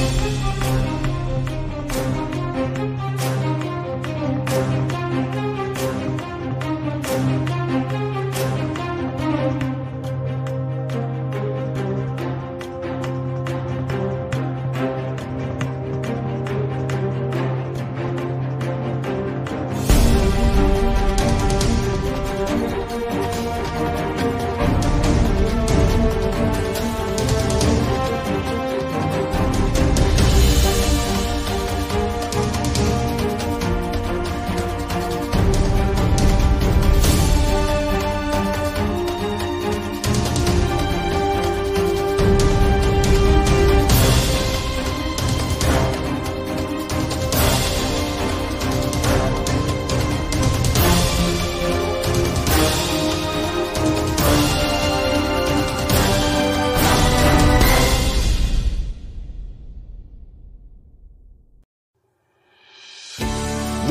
Música 0.00 0.69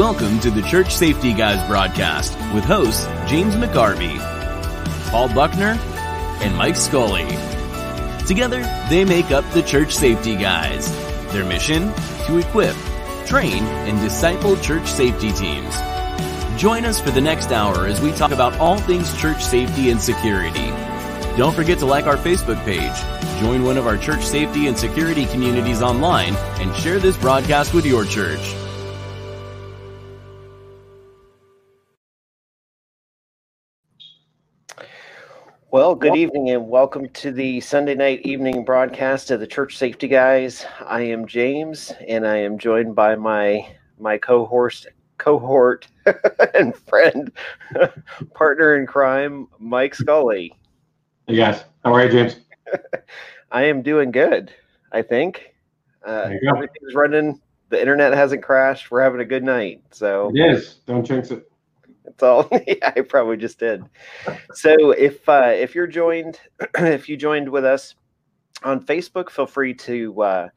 Welcome 0.09 0.39
to 0.39 0.49
the 0.49 0.63
Church 0.63 0.95
Safety 0.95 1.33
Guys 1.33 1.63
broadcast 1.67 2.33
with 2.51 2.63
hosts 2.63 3.05
James 3.29 3.53
McGarvey, 3.53 4.17
Paul 5.11 5.29
Buckner, 5.29 5.77
and 6.41 6.57
Mike 6.57 6.77
Scully. 6.77 7.27
Together, 8.25 8.63
they 8.89 9.05
make 9.05 9.29
up 9.29 9.47
the 9.51 9.61
Church 9.61 9.93
Safety 9.93 10.35
Guys. 10.35 10.91
Their 11.31 11.45
mission? 11.45 11.93
To 12.25 12.39
equip, 12.39 12.75
train, 13.27 13.61
and 13.85 14.01
disciple 14.01 14.57
church 14.57 14.87
safety 14.87 15.31
teams. 15.31 15.75
Join 16.59 16.85
us 16.85 16.99
for 16.99 17.11
the 17.11 17.21
next 17.21 17.51
hour 17.51 17.85
as 17.85 18.01
we 18.01 18.11
talk 18.11 18.31
about 18.31 18.57
all 18.57 18.79
things 18.79 19.15
church 19.21 19.45
safety 19.45 19.91
and 19.91 20.01
security. 20.01 20.69
Don't 21.37 21.53
forget 21.53 21.77
to 21.79 21.85
like 21.85 22.07
our 22.07 22.17
Facebook 22.17 22.57
page, 22.65 23.39
join 23.39 23.63
one 23.63 23.77
of 23.77 23.85
our 23.85 23.95
church 23.95 24.25
safety 24.25 24.65
and 24.65 24.75
security 24.75 25.27
communities 25.27 25.83
online, 25.83 26.35
and 26.59 26.75
share 26.77 26.97
this 26.97 27.15
broadcast 27.15 27.75
with 27.75 27.85
your 27.85 28.05
church. 28.05 28.55
Well, 35.71 35.93
good 35.93 36.15
evening 36.15 36.49
and 36.49 36.67
welcome 36.67 37.09
to 37.09 37.31
the 37.31 37.61
Sunday 37.61 37.93
night 37.93 38.21
evening 38.21 38.65
broadcast 38.65 39.29
of 39.29 39.39
the 39.39 39.45
Church 39.45 39.77
Safety 39.77 40.07
Guys. 40.07 40.65
I 40.83 41.01
am 41.01 41.27
James 41.27 41.93
and 42.07 42.25
I 42.25 42.37
am 42.37 42.57
joined 42.57 42.95
by 42.95 43.15
my 43.15 43.69
my 43.99 44.17
cohort 44.17 44.87
cohort 45.19 45.87
and 46.55 46.75
friend 46.75 47.31
partner 48.33 48.77
in 48.77 48.87
crime, 48.87 49.47
Mike 49.59 49.93
Scully. 49.93 50.55
Hey 51.27 51.35
guys, 51.35 51.63
how 51.85 51.93
are 51.93 52.03
you, 52.03 52.11
James? 52.13 52.37
I 53.51 53.65
am 53.65 53.83
doing 53.83 54.09
good, 54.09 54.51
I 54.91 55.03
think. 55.03 55.53
Uh, 56.03 56.31
everything's 56.47 56.95
running. 56.95 57.39
The 57.69 57.79
internet 57.79 58.13
hasn't 58.13 58.41
crashed. 58.41 58.89
We're 58.89 59.03
having 59.03 59.21
a 59.21 59.25
good 59.25 59.43
night. 59.43 59.83
So 59.91 60.31
it 60.33 60.51
is. 60.51 60.77
Don't 60.87 61.05
jinx 61.05 61.29
it. 61.29 61.48
That's 62.03 62.23
all. 62.23 62.47
yeah, 62.67 62.91
I 62.95 63.01
probably 63.01 63.37
just 63.37 63.59
did. 63.59 63.83
So 64.53 64.91
if 64.91 65.27
uh, 65.27 65.53
if 65.53 65.75
you're 65.75 65.87
joined, 65.87 66.39
if 66.77 67.09
you 67.09 67.17
joined 67.17 67.49
with 67.49 67.65
us 67.65 67.95
on 68.63 68.83
Facebook, 68.83 69.29
feel 69.29 69.45
free 69.45 69.73
to 69.73 70.21
uh, 70.21 70.49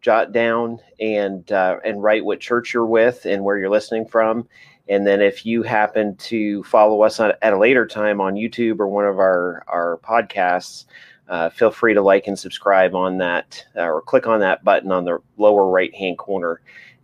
jot 0.00 0.32
down 0.32 0.80
and 1.00 1.50
uh, 1.52 1.78
and 1.84 2.02
write 2.02 2.24
what 2.24 2.40
church 2.40 2.72
you're 2.74 2.86
with 2.86 3.26
and 3.26 3.44
where 3.44 3.58
you're 3.58 3.70
listening 3.70 4.06
from. 4.06 4.48
And 4.88 5.06
then 5.06 5.20
if 5.20 5.46
you 5.46 5.62
happen 5.62 6.16
to 6.16 6.64
follow 6.64 7.02
us 7.02 7.20
on, 7.20 7.32
at 7.42 7.52
a 7.52 7.58
later 7.58 7.86
time 7.86 8.20
on 8.20 8.34
YouTube 8.34 8.80
or 8.80 8.88
one 8.88 9.06
of 9.06 9.18
our 9.18 9.62
our 9.68 9.98
podcasts, 10.02 10.86
uh, 11.28 11.48
feel 11.50 11.70
free 11.70 11.94
to 11.94 12.02
like 12.02 12.26
and 12.26 12.38
subscribe 12.38 12.94
on 12.94 13.18
that 13.18 13.64
uh, 13.76 13.82
or 13.82 14.02
click 14.02 14.26
on 14.26 14.40
that 14.40 14.64
button 14.64 14.90
on 14.90 15.04
the 15.04 15.18
lower 15.38 15.68
right 15.68 15.94
hand 15.94 16.18
corner 16.18 16.60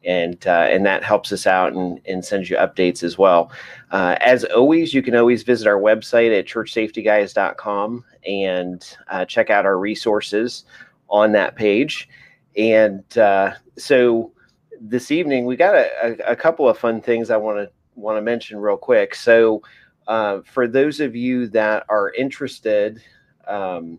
and 0.06 0.47
uh, 0.47 0.67
and 0.71 0.87
that 0.87 1.03
helps 1.03 1.33
us 1.33 1.47
out 1.47 1.72
and, 1.72 2.00
and 2.06 2.25
sends 2.25 2.49
you 2.49 2.56
updates 2.56 3.03
as 3.03 3.19
well. 3.19 3.50
Uh, 3.91 4.17
as 4.21 4.44
always, 4.44 4.94
you 4.94 5.03
can 5.03 5.17
always 5.17 5.43
visit 5.43 5.67
our 5.67 5.78
website 5.78 6.37
at 6.37 6.47
churchsafetyguys.com 6.47 8.05
and 8.27 8.97
uh, 9.09 9.25
check 9.25 9.50
out 9.50 9.67
our 9.67 9.78
resources 9.78 10.65
on 11.11 11.33
that 11.33 11.56
page. 11.56 12.09
And 12.56 13.05
uh, 13.19 13.55
so 13.77 14.33
this 14.81 15.11
evening 15.11 15.44
we 15.44 15.56
got 15.56 15.75
a, 15.75 15.91
a, 16.03 16.33
a, 16.33 16.37
couple 16.37 16.69
of 16.69 16.78
fun 16.78 17.00
things 17.00 17.31
I 17.31 17.37
want 17.37 17.59
to 17.59 17.71
want 17.94 18.17
to 18.17 18.23
mention 18.23 18.59
real 18.59 18.77
quick. 18.77 19.15
So 19.15 19.62
uh, 20.06 20.41
for 20.44 20.69
those 20.69 21.00
of 21.00 21.17
you 21.17 21.49
that 21.49 21.84
are 21.88 22.12
interested, 22.12 23.03
um, 23.49 23.99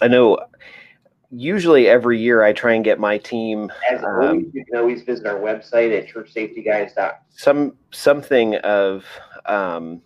I 0.00 0.08
know 0.08 0.38
usually 1.30 1.88
every 1.88 2.18
year 2.18 2.42
I 2.42 2.52
try 2.52 2.74
and 2.74 2.84
get 2.84 2.98
my 2.98 3.18
team. 3.18 3.70
As 3.90 4.02
um, 4.02 4.20
always, 4.20 4.46
you 4.52 4.64
can 4.64 4.76
always 4.78 5.02
visit 5.02 5.26
our 5.26 5.38
website 5.38 5.96
at 5.96 6.08
churchsafetyguys.com. 6.08 7.12
Some 7.30 7.76
something 7.92 8.56
of 8.56 9.04
um, 9.46 10.02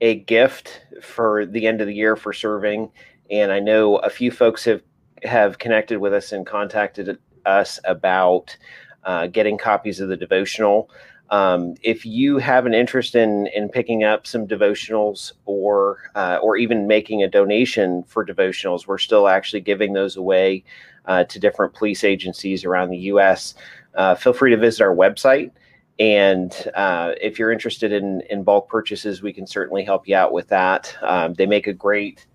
a 0.00 0.16
gift 0.20 0.82
for 1.02 1.46
the 1.46 1.66
end 1.66 1.80
of 1.80 1.86
the 1.86 1.94
year 1.94 2.16
for 2.16 2.32
serving, 2.32 2.90
and 3.30 3.52
I 3.52 3.60
know 3.60 3.96
a 3.96 4.10
few 4.10 4.30
folks 4.30 4.64
have 4.64 4.82
have 5.24 5.58
connected 5.58 5.98
with 5.98 6.12
us 6.12 6.32
and 6.32 6.46
contacted 6.46 7.18
us 7.46 7.80
about 7.84 8.56
uh, 9.04 9.26
getting 9.26 9.58
copies 9.58 10.00
of 10.00 10.08
the 10.08 10.16
devotional. 10.16 10.90
Um, 11.30 11.74
if 11.82 12.06
you 12.06 12.38
have 12.38 12.64
an 12.64 12.74
interest 12.74 13.14
in 13.14 13.48
in 13.48 13.68
picking 13.68 14.02
up 14.02 14.26
some 14.26 14.46
devotionals 14.46 15.32
or 15.44 16.10
uh, 16.14 16.38
or 16.42 16.56
even 16.56 16.86
making 16.86 17.22
a 17.22 17.28
donation 17.28 18.02
for 18.04 18.24
devotionals, 18.24 18.86
we're 18.86 18.98
still 18.98 19.28
actually 19.28 19.60
giving 19.60 19.92
those 19.92 20.16
away 20.16 20.64
uh, 21.04 21.24
to 21.24 21.38
different 21.38 21.74
police 21.74 22.02
agencies 22.02 22.64
around 22.64 22.90
the 22.90 22.98
U.S. 22.98 23.54
Uh, 23.94 24.14
feel 24.14 24.32
free 24.32 24.50
to 24.50 24.56
visit 24.56 24.82
our 24.82 24.94
website, 24.94 25.50
and 25.98 26.70
uh, 26.74 27.12
if 27.20 27.38
you're 27.38 27.52
interested 27.52 27.92
in 27.92 28.22
in 28.30 28.42
bulk 28.42 28.68
purchases, 28.68 29.20
we 29.20 29.32
can 29.32 29.46
certainly 29.46 29.84
help 29.84 30.08
you 30.08 30.16
out 30.16 30.32
with 30.32 30.48
that. 30.48 30.96
Um, 31.02 31.34
they 31.34 31.46
make 31.46 31.66
a 31.66 31.74
great 31.74 32.26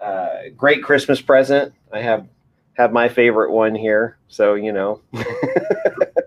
uh, 0.00 0.50
great 0.56 0.82
Christmas 0.82 1.20
present. 1.20 1.72
I 1.92 2.00
have 2.00 2.26
have 2.76 2.92
my 2.92 3.08
favorite 3.08 3.52
one 3.52 3.76
here, 3.76 4.18
so 4.26 4.54
you 4.54 4.72
know. 4.72 5.00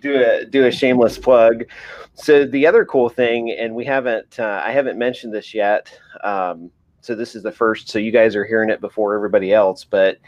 do 0.00 0.22
a 0.22 0.44
do 0.44 0.66
a 0.66 0.70
shameless 0.70 1.18
plug. 1.18 1.64
So 2.14 2.44
the 2.44 2.66
other 2.66 2.84
cool 2.84 3.08
thing, 3.08 3.50
and 3.50 3.74
we 3.74 3.84
haven't 3.84 4.38
uh, 4.38 4.62
I 4.64 4.72
haven't 4.72 4.98
mentioned 4.98 5.32
this 5.32 5.54
yet. 5.54 5.92
Um, 6.22 6.70
so 7.00 7.14
this 7.14 7.34
is 7.34 7.42
the 7.42 7.52
first. 7.52 7.88
So 7.88 7.98
you 7.98 8.12
guys 8.12 8.36
are 8.36 8.44
hearing 8.44 8.70
it 8.70 8.80
before 8.80 9.14
everybody 9.14 9.52
else, 9.52 9.84
but 9.84 10.18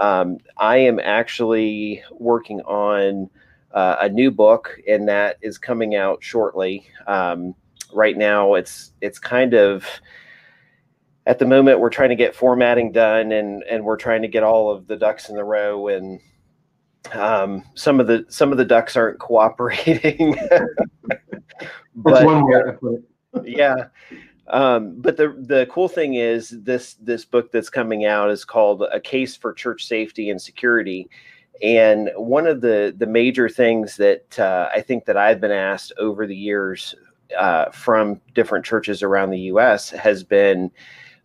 um, 0.00 0.38
I 0.56 0.76
am 0.78 1.00
actually 1.00 2.02
working 2.12 2.60
on 2.62 3.28
uh, 3.72 3.96
a 4.00 4.08
new 4.08 4.30
book, 4.30 4.78
and 4.88 5.08
that 5.08 5.38
is 5.42 5.58
coming 5.58 5.94
out 5.94 6.22
shortly. 6.22 6.86
Um, 7.06 7.54
right 7.92 8.16
now, 8.16 8.54
it's 8.54 8.92
it's 9.00 9.18
kind 9.18 9.54
of 9.54 9.84
at 11.26 11.38
the 11.38 11.46
moment 11.46 11.80
we're 11.80 11.90
trying 11.90 12.10
to 12.10 12.16
get 12.16 12.36
formatting 12.36 12.92
done, 12.92 13.32
and 13.32 13.62
and 13.64 13.84
we're 13.84 13.96
trying 13.96 14.22
to 14.22 14.28
get 14.28 14.42
all 14.42 14.70
of 14.70 14.86
the 14.86 14.96
ducks 14.96 15.28
in 15.28 15.34
the 15.34 15.44
row 15.44 15.88
and 15.88 16.20
um, 17.12 17.64
some 17.74 18.00
of 18.00 18.06
the 18.06 18.24
some 18.28 18.52
of 18.52 18.58
the 18.58 18.64
ducks 18.64 18.96
aren't 18.96 19.18
cooperating. 19.18 20.36
but, 21.96 22.24
one 22.24 22.46
way 22.46 22.62
to 22.62 22.72
put 22.80 22.94
it. 22.94 23.48
yeah. 23.48 23.86
Um, 24.48 24.96
but 25.00 25.16
the 25.16 25.34
the 25.38 25.66
cool 25.70 25.88
thing 25.88 26.14
is 26.14 26.50
this 26.50 26.94
this 26.94 27.24
book 27.24 27.52
that's 27.52 27.70
coming 27.70 28.04
out 28.04 28.30
is 28.30 28.44
called 28.44 28.82
A 28.92 29.00
Case 29.00 29.36
for 29.36 29.52
Church 29.52 29.86
Safety 29.86 30.30
and 30.30 30.40
Security. 30.40 31.08
And 31.62 32.10
one 32.16 32.46
of 32.46 32.60
the 32.60 32.94
the 32.96 33.06
major 33.06 33.48
things 33.48 33.96
that 33.96 34.38
uh, 34.38 34.68
I 34.74 34.80
think 34.80 35.04
that 35.04 35.16
I've 35.16 35.40
been 35.40 35.52
asked 35.52 35.92
over 35.98 36.26
the 36.26 36.36
years 36.36 36.94
uh, 37.38 37.70
from 37.70 38.20
different 38.34 38.64
churches 38.64 39.02
around 39.02 39.30
the 39.30 39.40
U.S. 39.40 39.90
has 39.90 40.22
been, 40.22 40.70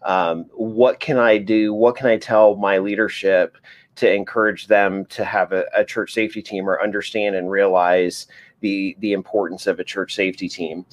um, 0.03 0.45
what 0.53 0.99
can 0.99 1.17
I 1.17 1.37
do? 1.37 1.73
What 1.73 1.95
can 1.95 2.07
I 2.07 2.17
tell 2.17 2.55
my 2.55 2.77
leadership 2.77 3.57
to 3.97 4.11
encourage 4.11 4.67
them 4.67 5.05
to 5.05 5.25
have 5.25 5.51
a, 5.51 5.65
a, 5.75 5.83
church 5.83 6.13
safety 6.13 6.41
team 6.41 6.69
or 6.69 6.81
understand 6.81 7.35
and 7.35 7.51
realize 7.51 8.27
the 8.61 8.95
the 8.99 9.13
importance 9.13 9.67
of 9.67 9.79
a 9.79 9.83
church 9.83 10.13
safety 10.15 10.47
team. 10.47 10.85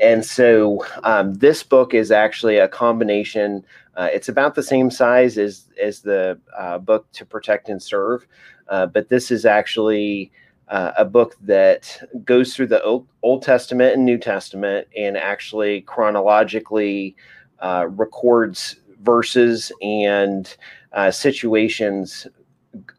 And 0.00 0.24
so 0.24 0.84
um, 1.04 1.34
this 1.34 1.62
book 1.62 1.94
is 1.94 2.10
actually 2.10 2.58
a 2.58 2.68
combination. 2.68 3.64
Uh, 3.96 4.08
it's 4.12 4.28
about 4.28 4.54
the 4.54 4.62
same 4.62 4.90
size 4.90 5.38
as 5.38 5.68
as 5.82 6.00
the 6.00 6.38
uh, 6.56 6.78
book 6.78 7.10
To 7.12 7.24
Protect 7.24 7.68
and 7.68 7.82
Serve, 7.82 8.26
uh, 8.68 8.86
but 8.86 9.08
this 9.08 9.30
is 9.30 9.46
actually 9.46 10.32
uh, 10.68 10.92
a 10.98 11.04
book 11.04 11.36
that 11.42 12.02
goes 12.24 12.54
through 12.54 12.66
the 12.66 12.82
Old, 12.82 13.06
Old, 13.22 13.42
Testament 13.42 13.94
and 13.94 14.04
New 14.04 14.18
Testament 14.18 14.88
and 14.96 15.16
actually 15.16 15.82
chronologically 15.82 17.14
uh, 17.60 17.86
records 17.88 18.76
verses 19.00 19.70
and 19.80 20.56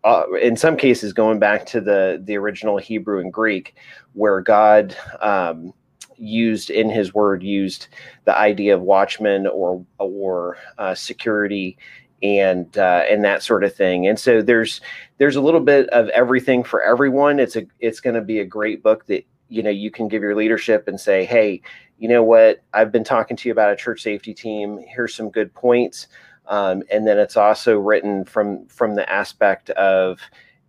uh, 0.03 0.23
in 0.41 0.55
some 0.55 0.77
cases, 0.77 1.13
going 1.13 1.39
back 1.39 1.65
to 1.67 1.81
the 1.81 2.21
the 2.23 2.37
original 2.37 2.77
Hebrew 2.77 3.19
and 3.19 3.31
Greek, 3.31 3.75
where 4.13 4.41
God 4.41 4.95
um, 5.21 5.73
used 6.17 6.69
in 6.69 6.89
his 6.89 7.13
word 7.13 7.43
used 7.43 7.87
the 8.25 8.37
idea 8.37 8.75
of 8.75 8.81
watchman 8.81 9.47
or 9.47 9.85
or 9.99 10.57
uh, 10.77 10.95
security 10.95 11.77
and 12.23 12.77
uh, 12.77 13.03
and 13.09 13.23
that 13.23 13.43
sort 13.43 13.63
of 13.63 13.73
thing. 13.75 14.07
And 14.07 14.19
so 14.19 14.41
there's 14.41 14.81
there's 15.17 15.35
a 15.35 15.41
little 15.41 15.59
bit 15.59 15.87
of 15.89 16.09
everything 16.09 16.63
for 16.63 16.81
everyone. 16.81 17.39
It's 17.39 17.55
a 17.55 17.65
it's 17.79 17.99
going 17.99 18.15
to 18.15 18.21
be 18.21 18.39
a 18.39 18.45
great 18.45 18.83
book 18.83 19.05
that 19.07 19.25
you 19.49 19.63
know 19.63 19.69
you 19.69 19.91
can 19.91 20.07
give 20.07 20.21
your 20.21 20.35
leadership 20.35 20.87
and 20.87 20.99
say, 20.99 21.25
hey, 21.25 21.61
you 21.99 22.07
know 22.07 22.23
what? 22.23 22.63
I've 22.73 22.91
been 22.91 23.03
talking 23.03 23.37
to 23.37 23.49
you 23.49 23.51
about 23.51 23.71
a 23.71 23.75
church 23.75 24.01
safety 24.01 24.33
team. 24.33 24.79
Here's 24.87 25.15
some 25.15 25.29
good 25.29 25.53
points. 25.53 26.07
Um, 26.47 26.83
and 26.91 27.05
then 27.07 27.17
it's 27.19 27.37
also 27.37 27.77
written 27.77 28.25
from 28.25 28.65
from 28.67 28.95
the 28.95 29.09
aspect 29.11 29.69
of 29.71 30.19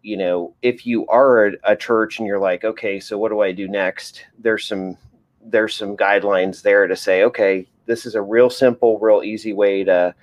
you 0.03 0.17
know 0.17 0.55
if 0.63 0.87
you 0.87 1.07
are 1.09 1.47
a, 1.47 1.53
a 1.65 1.77
church 1.77 2.19
and 2.19 2.27
you're 2.27 2.39
like 2.39 2.65
okay 2.65 3.01
so 3.01 3.19
what 3.19 3.31
do 3.31 3.41
i 3.41 3.51
do 3.51 3.67
next 3.67 4.25
there's 4.39 4.65
some 4.65 4.97
there's 5.51 5.75
some 5.75 5.97
guidelines 5.97 6.63
there 6.63 6.87
to 6.87 6.97
say, 6.97 7.23
okay, 7.25 7.67
this 7.87 8.07
is 8.07 8.15
a 8.15 8.23
real 8.23 8.51
simple, 8.51 8.99
real 8.99 9.23
easy 9.23 9.53
way 9.53 9.85
to 9.85 10.15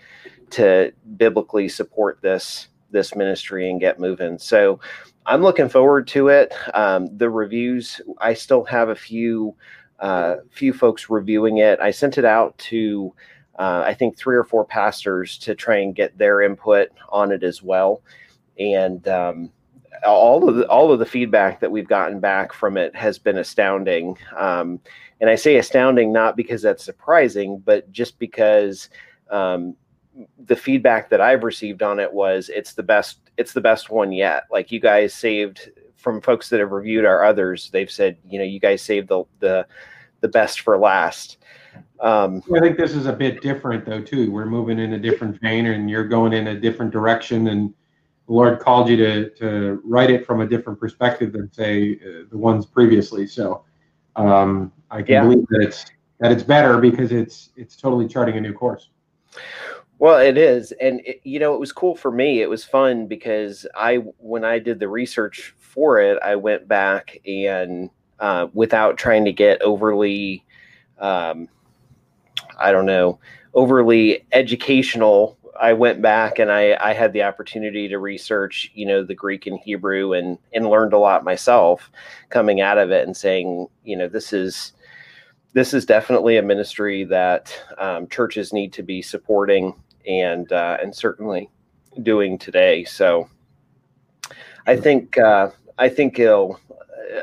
to 0.51 0.91
biblically 1.17 1.67
support 1.67 2.19
this 2.21 2.67
this 2.91 3.15
ministry 3.15 3.69
and 3.69 3.79
get 3.79 3.99
moving. 3.99 4.37
So 4.37 4.79
I'm 5.25 5.41
looking 5.41 5.69
forward 5.69 6.07
to 6.09 6.27
it. 6.27 6.53
Um, 6.73 7.07
the 7.17 7.29
reviews, 7.29 7.99
I 8.19 8.35
still 8.35 8.63
have 8.65 8.89
a 8.89 8.95
few 8.95 9.55
uh, 9.99 10.35
few 10.51 10.73
folks 10.73 11.09
reviewing 11.09 11.57
it. 11.57 11.79
I 11.79 11.91
sent 11.91 12.17
it 12.17 12.25
out 12.25 12.57
to 12.59 13.13
uh, 13.57 13.83
I 13.85 13.93
think 13.93 14.17
three 14.17 14.35
or 14.35 14.43
four 14.43 14.65
pastors 14.65 15.37
to 15.39 15.55
try 15.55 15.77
and 15.77 15.95
get 15.95 16.17
their 16.17 16.41
input 16.41 16.89
on 17.09 17.31
it 17.31 17.43
as 17.43 17.63
well. 17.63 18.01
And 18.59 19.07
um, 19.07 19.51
all 20.05 20.47
of 20.47 20.55
the 20.55 20.67
all 20.67 20.91
of 20.91 20.99
the 20.99 21.05
feedback 21.05 21.59
that 21.59 21.71
we've 21.71 21.87
gotten 21.87 22.19
back 22.19 22.53
from 22.53 22.77
it 22.77 22.95
has 22.95 23.17
been 23.17 23.37
astounding. 23.37 24.17
Um, 24.35 24.79
and 25.21 25.29
I 25.29 25.35
say 25.35 25.55
astounding 25.55 26.11
not 26.11 26.35
because 26.35 26.61
that's 26.61 26.83
surprising, 26.83 27.59
but 27.59 27.89
just 27.91 28.19
because 28.19 28.89
um, 29.29 29.75
the 30.45 30.55
feedback 30.55 31.09
that 31.09 31.21
I've 31.21 31.43
received 31.43 31.81
on 31.83 31.99
it 31.99 32.11
was 32.11 32.49
it's 32.49 32.73
the 32.73 32.83
best 32.83 33.19
it's 33.37 33.53
the 33.53 33.61
best 33.61 33.89
one 33.89 34.11
yet. 34.11 34.43
Like 34.51 34.71
you 34.71 34.79
guys 34.79 35.13
saved 35.13 35.71
from 35.95 36.21
folks 36.21 36.49
that 36.49 36.59
have 36.59 36.71
reviewed 36.71 37.05
our 37.05 37.23
others, 37.23 37.69
they've 37.71 37.91
said 37.91 38.17
you 38.27 38.39
know 38.39 38.45
you 38.45 38.59
guys 38.59 38.81
saved 38.81 39.07
the 39.07 39.23
the 39.39 39.67
the 40.21 40.27
best 40.27 40.61
for 40.61 40.77
last. 40.77 41.37
Um, 41.99 42.43
I 42.53 42.59
think 42.59 42.77
this 42.77 42.93
is 42.93 43.05
a 43.05 43.13
bit 43.13 43.41
different 43.41 43.85
though 43.85 44.01
too. 44.01 44.31
We're 44.31 44.45
moving 44.45 44.79
in 44.79 44.93
a 44.93 44.99
different 44.99 45.39
vein, 45.41 45.65
and 45.67 45.89
you're 45.89 46.07
going 46.07 46.33
in 46.33 46.47
a 46.47 46.59
different 46.59 46.91
direction 46.91 47.47
and 47.47 47.73
the 48.27 48.33
Lord 48.33 48.59
called 48.59 48.89
you 48.89 48.97
to 48.97 49.29
to 49.31 49.81
write 49.83 50.09
it 50.09 50.25
from 50.25 50.41
a 50.41 50.47
different 50.47 50.79
perspective 50.79 51.33
than 51.33 51.51
say 51.51 51.93
uh, 51.95 52.23
the 52.29 52.37
ones 52.37 52.65
previously. 52.65 53.27
So 53.27 53.63
um, 54.15 54.71
I 54.89 55.01
can 55.01 55.13
yeah. 55.13 55.23
believe 55.23 55.47
that 55.49 55.61
it's 55.61 55.85
that 56.19 56.31
it's 56.31 56.43
better 56.43 56.79
because 56.79 57.11
it's 57.11 57.49
it's 57.55 57.75
totally 57.75 58.07
charting 58.07 58.37
a 58.37 58.41
new 58.41 58.53
course. 58.53 58.89
Well, 59.97 60.19
it 60.19 60.37
is, 60.37 60.73
and 60.73 60.99
it, 61.05 61.21
you 61.23 61.39
know, 61.39 61.53
it 61.53 61.59
was 61.59 61.71
cool 61.71 61.95
for 61.95 62.11
me. 62.11 62.41
It 62.41 62.49
was 62.49 62.65
fun 62.65 63.07
because 63.07 63.65
I, 63.75 63.95
when 64.17 64.43
I 64.43 64.59
did 64.59 64.77
the 64.77 64.89
research 64.89 65.55
for 65.57 65.99
it, 65.99 66.21
I 66.21 66.35
went 66.35 66.67
back 66.67 67.17
and 67.25 67.89
uh, 68.19 68.47
without 68.53 68.97
trying 68.97 69.23
to 69.23 69.31
get 69.31 69.61
overly, 69.61 70.43
um, 70.99 71.47
I 72.59 72.71
don't 72.71 72.85
know, 72.85 73.19
overly 73.53 74.25
educational 74.31 75.37
I 75.59 75.73
went 75.73 76.01
back 76.01 76.39
and 76.39 76.51
I, 76.51 76.77
I 76.81 76.93
had 76.93 77.13
the 77.13 77.23
opportunity 77.23 77.87
to 77.87 77.97
research, 77.97 78.71
you 78.73 78.85
know, 78.85 79.03
the 79.03 79.15
Greek 79.15 79.47
and 79.47 79.59
Hebrew 79.59 80.13
and 80.13 80.37
and 80.53 80.69
learned 80.69 80.93
a 80.93 80.97
lot 80.97 81.23
myself 81.23 81.89
coming 82.29 82.61
out 82.61 82.77
of 82.77 82.91
it 82.91 83.05
and 83.05 83.15
saying, 83.15 83.67
you 83.83 83.95
know, 83.95 84.07
this 84.07 84.33
is 84.33 84.73
this 85.53 85.73
is 85.73 85.85
definitely 85.85 86.37
a 86.37 86.41
ministry 86.41 87.05
that 87.05 87.57
um, 87.77 88.07
churches 88.07 88.51
need 88.51 88.73
to 88.73 88.83
be 88.83 89.01
supporting 89.01 89.73
and 90.07 90.51
uh, 90.51 90.77
and 90.81 90.93
certainly 90.93 91.49
doing 92.03 92.37
today. 92.37 92.83
So 92.83 93.29
I 94.67 94.75
think 94.75 95.17
uh, 95.17 95.51
I 95.77 95.89
think 95.89 96.19
it'll 96.19 96.59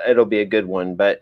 it'll 0.08 0.24
be 0.24 0.40
a 0.40 0.46
good 0.46 0.66
one, 0.66 0.94
but 0.94 1.20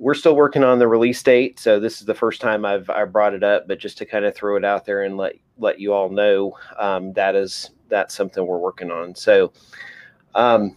we're 0.00 0.14
still 0.14 0.34
working 0.34 0.64
on 0.64 0.78
the 0.78 0.88
release 0.88 1.22
date, 1.22 1.60
so 1.60 1.78
this 1.78 2.00
is 2.00 2.06
the 2.06 2.14
first 2.14 2.40
time 2.40 2.64
I've 2.64 2.88
I 2.88 3.04
brought 3.04 3.34
it 3.34 3.44
up. 3.44 3.68
But 3.68 3.78
just 3.78 3.98
to 3.98 4.06
kind 4.06 4.24
of 4.24 4.34
throw 4.34 4.56
it 4.56 4.64
out 4.64 4.86
there 4.86 5.02
and 5.02 5.18
let 5.18 5.34
let 5.58 5.78
you 5.78 5.92
all 5.92 6.08
know 6.08 6.56
um, 6.78 7.12
that 7.12 7.36
is 7.36 7.70
that's 7.90 8.14
something 8.14 8.46
we're 8.46 8.58
working 8.58 8.90
on. 8.90 9.14
So, 9.14 9.52
um, 10.34 10.74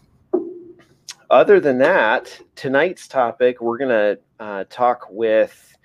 other 1.30 1.62
than 1.62 1.78
that, 1.78 2.38
tonight's 2.56 3.08
topic 3.08 3.62
we're 3.62 3.78
gonna 3.78 4.18
uh, 4.42 4.66
talk 4.70 5.08
with 5.10 5.78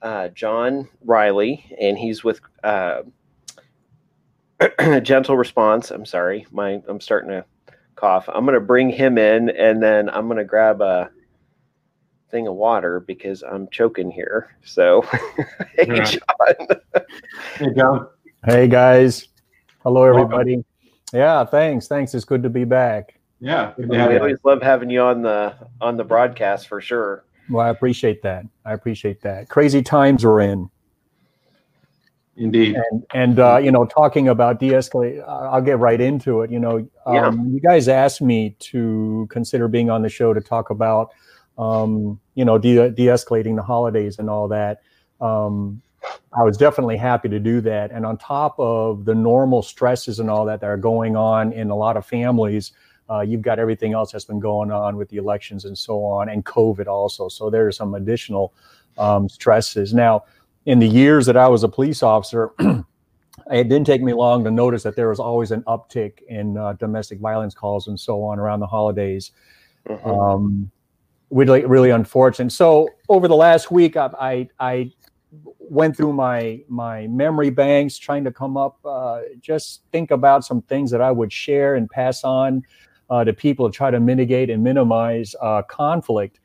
uh, 0.00 0.28
John 0.28 0.88
Riley, 1.04 1.76
and 1.80 1.98
he's 1.98 2.22
with 2.22 2.40
uh, 2.62 3.02
Gentle 5.02 5.36
Response. 5.36 5.90
I'm 5.90 6.06
sorry, 6.06 6.46
my 6.52 6.80
I'm 6.86 7.00
starting 7.00 7.30
to 7.30 7.44
cough. 7.96 8.28
I'm 8.32 8.44
gonna 8.46 8.60
bring 8.60 8.88
him 8.88 9.18
in, 9.18 9.50
and 9.50 9.82
then 9.82 10.08
I'm 10.10 10.28
gonna 10.28 10.44
grab 10.44 10.80
a 10.80 11.10
thing 12.30 12.46
of 12.46 12.54
water 12.54 13.00
because 13.00 13.42
I'm 13.42 13.68
choking 13.70 14.10
here. 14.10 14.56
So, 14.64 15.02
hey, 15.76 15.86
right. 15.88 16.06
John. 16.06 17.04
hey, 17.56 17.74
John. 17.76 18.08
Hey, 18.44 18.68
guys. 18.68 19.28
Hello, 19.82 20.04
everybody. 20.04 20.56
Welcome. 20.56 20.64
Yeah, 21.12 21.44
thanks. 21.44 21.88
Thanks. 21.88 22.14
It's 22.14 22.24
good 22.24 22.42
to 22.42 22.50
be 22.50 22.64
back. 22.64 23.18
Yeah, 23.40 23.72
we 23.78 23.96
always 23.96 24.38
love 24.44 24.62
having 24.62 24.90
you 24.90 25.00
on 25.00 25.22
the 25.22 25.54
on 25.80 25.96
the 25.96 26.04
broadcast 26.04 26.66
for 26.66 26.80
sure. 26.80 27.24
Well, 27.48 27.64
I 27.64 27.70
appreciate 27.70 28.20
that. 28.22 28.44
I 28.64 28.72
appreciate 28.72 29.22
that. 29.22 29.48
Crazy 29.48 29.80
times 29.80 30.24
we're 30.24 30.40
in. 30.40 30.68
Indeed. 32.36 32.76
And 32.90 33.06
and 33.14 33.38
uh, 33.38 33.56
you 33.58 33.70
know, 33.70 33.86
talking 33.86 34.28
about 34.28 34.60
de-escalate, 34.60 35.26
I'll 35.26 35.62
get 35.62 35.78
right 35.78 36.00
into 36.00 36.42
it. 36.42 36.50
You 36.50 36.60
know, 36.60 36.88
um, 37.06 37.14
yeah. 37.14 37.30
you 37.30 37.60
guys 37.60 37.88
asked 37.88 38.20
me 38.20 38.56
to 38.60 39.26
consider 39.30 39.68
being 39.68 39.88
on 39.88 40.02
the 40.02 40.08
show 40.08 40.34
to 40.34 40.40
talk 40.40 40.70
about 40.70 41.12
um, 41.58 42.20
you 42.34 42.44
know, 42.44 42.56
de- 42.56 42.90
de-escalating 42.90 43.56
the 43.56 43.62
holidays 43.62 44.18
and 44.18 44.30
all 44.30 44.48
that. 44.48 44.82
Um, 45.20 45.82
I 46.32 46.42
was 46.42 46.56
definitely 46.56 46.96
happy 46.96 47.28
to 47.28 47.40
do 47.40 47.60
that. 47.62 47.90
And 47.90 48.06
on 48.06 48.16
top 48.16 48.54
of 48.58 49.04
the 49.04 49.14
normal 49.14 49.62
stresses 49.62 50.20
and 50.20 50.30
all 50.30 50.44
that 50.46 50.60
that 50.60 50.66
are 50.66 50.76
going 50.76 51.16
on 51.16 51.52
in 51.52 51.70
a 51.70 51.76
lot 51.76 51.96
of 51.96 52.06
families, 52.06 52.72
uh, 53.10 53.20
you've 53.20 53.42
got 53.42 53.58
everything 53.58 53.94
else 53.94 54.12
that's 54.12 54.24
been 54.24 54.40
going 54.40 54.70
on 54.70 54.96
with 54.96 55.08
the 55.08 55.16
elections 55.16 55.64
and 55.64 55.76
so 55.76 56.04
on, 56.04 56.28
and 56.28 56.44
COVID 56.44 56.86
also. 56.86 57.28
So 57.28 57.50
there 57.50 57.66
are 57.66 57.72
some 57.72 57.94
additional 57.94 58.52
um, 58.98 59.28
stresses. 59.28 59.94
Now, 59.94 60.24
in 60.66 60.78
the 60.78 60.86
years 60.86 61.24
that 61.26 61.36
I 61.36 61.48
was 61.48 61.64
a 61.64 61.68
police 61.68 62.02
officer, 62.02 62.52
it 62.58 62.84
didn't 63.68 63.84
take 63.84 64.02
me 64.02 64.12
long 64.12 64.44
to 64.44 64.50
notice 64.50 64.82
that 64.82 64.94
there 64.94 65.08
was 65.08 65.18
always 65.18 65.50
an 65.50 65.62
uptick 65.62 66.20
in 66.28 66.58
uh, 66.58 66.74
domestic 66.74 67.18
violence 67.18 67.54
calls 67.54 67.88
and 67.88 67.98
so 67.98 68.22
on 68.22 68.38
around 68.38 68.60
the 68.60 68.66
holidays. 68.66 69.32
Mm-hmm. 69.88 70.08
Um, 70.08 70.70
really 71.30 71.64
really 71.64 71.90
unfortunate. 71.90 72.50
So 72.52 72.88
over 73.08 73.28
the 73.28 73.36
last 73.36 73.70
week, 73.70 73.96
I 73.96 74.10
I, 74.18 74.48
I 74.58 74.92
went 75.58 75.96
through 75.96 76.12
my 76.12 76.60
my 76.68 77.06
memory 77.08 77.50
banks 77.50 77.98
trying 77.98 78.24
to 78.24 78.32
come 78.32 78.56
up, 78.56 78.78
uh, 78.84 79.20
just 79.40 79.82
think 79.92 80.10
about 80.10 80.44
some 80.44 80.62
things 80.62 80.90
that 80.90 81.00
I 81.00 81.10
would 81.10 81.32
share 81.32 81.74
and 81.74 81.88
pass 81.88 82.24
on 82.24 82.62
uh, 83.10 83.24
to 83.24 83.32
people 83.32 83.70
to 83.70 83.76
try 83.76 83.90
to 83.90 84.00
mitigate 84.00 84.50
and 84.50 84.62
minimize 84.62 85.34
uh, 85.40 85.62
conflict. 85.62 86.40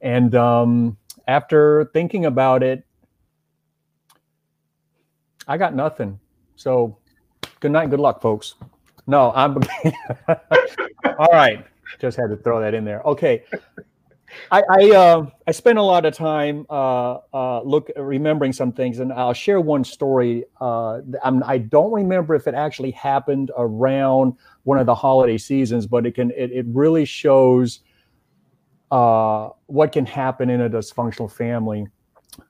And 0.00 0.34
um, 0.34 0.96
after 1.26 1.90
thinking 1.92 2.26
about 2.26 2.62
it, 2.62 2.84
I 5.46 5.56
got 5.56 5.74
nothing. 5.74 6.18
So 6.56 6.98
good 7.60 7.72
night, 7.72 7.90
good 7.90 8.00
luck, 8.00 8.20
folks. 8.20 8.54
No, 9.06 9.32
I'm 9.34 9.56
all 11.18 11.28
right. 11.32 11.64
Just 12.00 12.16
had 12.16 12.30
to 12.30 12.36
throw 12.36 12.60
that 12.60 12.74
in 12.74 12.84
there. 12.84 13.02
Okay. 13.02 13.44
I 14.50 14.62
I, 14.70 14.90
uh, 14.90 15.26
I 15.46 15.52
spent 15.52 15.78
a 15.78 15.82
lot 15.82 16.04
of 16.04 16.14
time 16.14 16.66
uh, 16.70 17.18
uh, 17.32 17.62
look 17.62 17.90
remembering 17.96 18.52
some 18.52 18.72
things, 18.72 18.98
and 18.98 19.12
I'll 19.12 19.32
share 19.34 19.60
one 19.60 19.84
story. 19.84 20.44
Uh, 20.60 21.00
I'm, 21.22 21.42
I 21.44 21.58
do 21.58 21.68
not 21.72 21.92
remember 21.92 22.34
if 22.34 22.46
it 22.46 22.54
actually 22.54 22.92
happened 22.92 23.50
around 23.56 24.34
one 24.64 24.78
of 24.78 24.86
the 24.86 24.94
holiday 24.94 25.38
seasons, 25.38 25.86
but 25.86 26.06
it 26.06 26.14
can 26.14 26.30
it, 26.32 26.52
it 26.52 26.66
really 26.68 27.04
shows 27.04 27.80
uh, 28.90 29.50
what 29.66 29.92
can 29.92 30.06
happen 30.06 30.50
in 30.50 30.60
a 30.60 30.70
dysfunctional 30.70 31.30
family. 31.30 31.86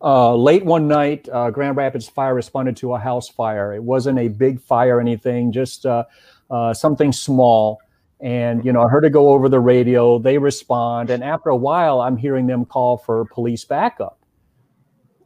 uh, 0.00 0.35
late 0.35 0.64
one 0.64 0.88
night, 0.88 1.29
uh, 1.33 1.50
Grand 1.50 1.76
Rapids 1.76 2.09
Fire 2.09 2.35
responded 2.35 2.76
to 2.79 2.95
a 2.95 2.99
house 2.99 3.29
fire. 3.29 3.73
It 3.75 3.83
wasn't 3.83 4.19
a 4.19 4.29
big 4.29 4.61
fire 4.61 4.97
or 4.97 5.00
anything, 5.00 5.53
just 5.53 5.87
uh, 5.87 6.05
uh, 6.50 6.75
something 6.75 7.12
small. 7.12 7.81
And 8.21 8.64
you 8.64 8.73
know, 8.73 8.83
I 8.83 8.88
heard 8.88 9.04
it 9.04 9.11
go 9.11 9.30
over 9.30 9.49
the 9.49 9.61
radio. 9.61 10.18
They 10.18 10.38
respond, 10.38 11.11
and 11.11 11.23
after 11.23 11.50
a 11.50 11.56
while, 11.56 12.00
I'm 12.00 12.16
hearing 12.16 12.47
them 12.47 12.64
call 12.64 12.97
for 12.97 13.25
police 13.26 13.64
backup. 13.64 14.18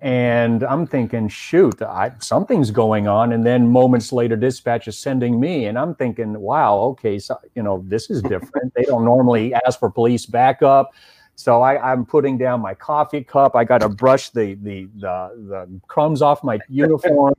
And 0.01 0.63
I'm 0.63 0.87
thinking, 0.87 1.29
shoot, 1.29 1.83
I, 1.83 2.13
something's 2.21 2.71
going 2.71 3.09
on. 3.09 3.33
And 3.33 3.45
then 3.45 3.69
moments 3.69 4.13
later, 4.13 4.37
dispatch 4.37 4.87
is 4.87 4.97
sending 4.97 5.41
me, 5.41 5.67
and 5.67 5.79
I'm 5.79 5.95
thinking, 5.95 6.39
wow, 6.39 6.79
okay, 6.79 7.19
so 7.19 7.37
you 7.55 7.63
know, 7.63 7.85
this 7.87 8.09
is 8.11 8.23
different. 8.23 8.73
they 8.75 8.85
don't 8.85 9.05
normally 9.05 9.55
ask 9.55 9.79
for 9.79 9.91
police 9.91 10.25
backup. 10.25 10.91
So 11.39 11.63
I, 11.63 11.93
am 11.93 12.05
putting 12.05 12.37
down 12.37 12.61
my 12.61 12.75
coffee 12.75 13.23
cup. 13.23 13.55
I 13.55 13.63
got 13.63 13.81
to 13.83 13.89
brush 13.89 14.31
the, 14.31 14.55
the, 14.55 14.89
the 14.97 15.31
the 15.49 15.81
crumbs 15.87 16.21
off 16.21 16.43
my 16.43 16.59
uniform. 16.69 17.35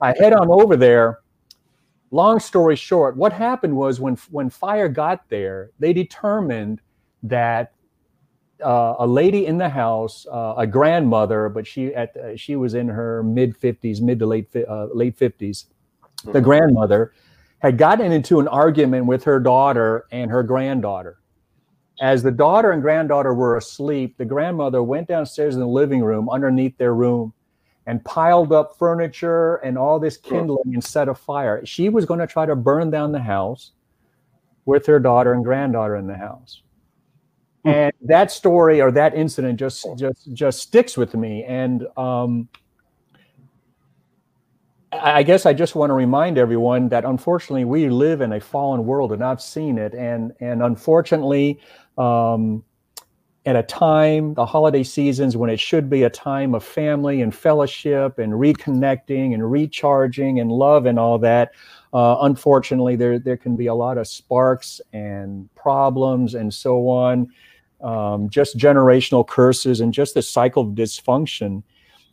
I 0.00 0.14
head 0.16 0.32
on 0.32 0.48
over 0.48 0.76
there. 0.76 1.21
Long 2.12 2.38
story 2.38 2.76
short, 2.76 3.16
what 3.16 3.32
happened 3.32 3.74
was 3.74 3.98
when 3.98 4.16
when 4.30 4.50
fire 4.50 4.88
got 4.88 5.28
there, 5.28 5.70
they 5.80 5.92
determined 5.92 6.80
that 7.24 7.72
uh, 8.64 8.94
a 9.00 9.06
lady 9.06 9.46
in 9.46 9.58
the 9.58 9.68
house, 9.68 10.26
uh, 10.30 10.54
a 10.56 10.66
grandmother, 10.66 11.48
but 11.48 11.66
she 11.66 11.94
at 11.94 12.16
uh, 12.16 12.36
she 12.36 12.54
was 12.54 12.74
in 12.74 12.86
her 12.86 13.24
mid 13.24 13.56
fifties, 13.56 14.00
mid 14.00 14.18
to 14.20 14.26
late 14.26 14.54
uh, 14.54 14.86
late 14.92 15.16
fifties. 15.16 15.66
The 16.24 16.32
mm-hmm. 16.32 16.44
grandmother 16.44 17.12
had 17.58 17.78
gotten 17.78 18.12
into 18.12 18.38
an 18.38 18.46
argument 18.46 19.06
with 19.06 19.24
her 19.24 19.40
daughter 19.40 20.06
and 20.12 20.30
her 20.30 20.44
granddaughter 20.44 21.18
as 22.02 22.22
the 22.22 22.32
daughter 22.32 22.72
and 22.72 22.82
granddaughter 22.82 23.32
were 23.32 23.56
asleep, 23.56 24.16
the 24.18 24.24
grandmother 24.24 24.82
went 24.82 25.06
downstairs 25.08 25.54
in 25.54 25.60
the 25.60 25.66
living 25.66 26.02
room 26.02 26.28
underneath 26.28 26.76
their 26.76 26.94
room 26.94 27.32
and 27.86 28.04
piled 28.04 28.52
up 28.52 28.76
furniture 28.78 29.56
and 29.56 29.76
all 29.76 29.98
this 29.98 30.16
kindling 30.16 30.74
and 30.74 30.84
set 30.84 31.08
a 31.08 31.14
fire. 31.14 31.64
She 31.66 31.88
was 31.88 32.04
going 32.04 32.20
to 32.20 32.26
try 32.26 32.46
to 32.46 32.54
burn 32.54 32.90
down 32.90 33.12
the 33.12 33.20
house 33.20 33.72
with 34.64 34.86
her 34.86 35.00
daughter 35.00 35.32
and 35.32 35.44
granddaughter 35.44 35.96
in 35.96 36.06
the 36.06 36.16
house. 36.16 36.62
Hmm. 37.64 37.70
And 37.70 37.92
that 38.02 38.30
story 38.30 38.80
or 38.80 38.90
that 38.92 39.14
incident 39.14 39.58
just 39.58 39.86
just 39.96 40.32
just 40.32 40.60
sticks 40.60 40.96
with 40.96 41.14
me. 41.14 41.44
And 41.44 41.86
um, 41.96 42.48
I 44.92 45.22
guess 45.22 45.46
I 45.46 45.52
just 45.52 45.74
want 45.74 45.90
to 45.90 45.94
remind 45.94 46.38
everyone 46.38 46.88
that 46.90 47.04
unfortunately 47.04 47.64
we 47.64 47.88
live 47.88 48.20
in 48.20 48.32
a 48.32 48.40
fallen 48.40 48.84
world, 48.84 49.12
and 49.12 49.24
I've 49.24 49.40
seen 49.40 49.78
it. 49.78 49.94
And 49.94 50.32
and 50.40 50.62
unfortunately, 50.62 51.60
um, 51.98 52.64
at 53.44 53.56
a 53.56 53.62
time, 53.62 54.34
the 54.34 54.46
holiday 54.46 54.82
seasons, 54.82 55.36
when 55.36 55.50
it 55.50 55.58
should 55.58 55.90
be 55.90 56.04
a 56.04 56.10
time 56.10 56.54
of 56.54 56.62
family 56.62 57.22
and 57.22 57.34
fellowship 57.34 58.18
and 58.18 58.32
reconnecting 58.32 59.34
and 59.34 59.50
recharging 59.50 60.38
and 60.38 60.50
love 60.52 60.86
and 60.86 60.98
all 60.98 61.18
that, 61.18 61.52
uh, 61.92 62.18
unfortunately, 62.20 62.96
there 62.96 63.18
there 63.18 63.36
can 63.36 63.56
be 63.56 63.66
a 63.66 63.74
lot 63.74 63.98
of 63.98 64.06
sparks 64.06 64.80
and 64.92 65.52
problems 65.54 66.34
and 66.34 66.54
so 66.54 66.88
on, 66.88 67.28
um, 67.80 68.30
just 68.30 68.56
generational 68.56 69.26
curses 69.26 69.80
and 69.80 69.92
just 69.92 70.14
the 70.14 70.22
cycle 70.22 70.62
of 70.62 70.68
dysfunction 70.70 71.62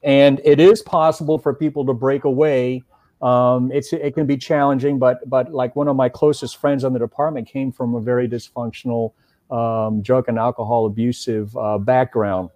and 0.03 0.41
it 0.43 0.59
is 0.59 0.81
possible 0.81 1.38
for 1.38 1.53
people 1.53 1.86
to 1.86 1.93
break 1.93 2.24
away. 2.24 2.83
Um, 3.21 3.71
it's 3.71 3.91
it 3.91 4.13
can 4.13 4.25
be 4.25 4.38
challenging, 4.38 4.98
but 4.98 5.27
but 5.29 5.51
like 5.53 5.75
one 5.75 5.88
of 5.88 5.95
my 5.95 6.07
closest 6.07 6.57
friends 6.57 6.83
on 6.83 6.93
the 6.93 7.00
department 7.00 7.48
came 7.48 7.71
from 7.71 7.95
a 7.95 8.00
very 8.00 8.29
dysfunctional 8.29 9.13
um, 9.50 10.01
drug 10.01 10.25
and 10.27 10.38
alcohol 10.38 10.86
abusive 10.86 11.56
uh, 11.58 11.77
background. 11.77 12.50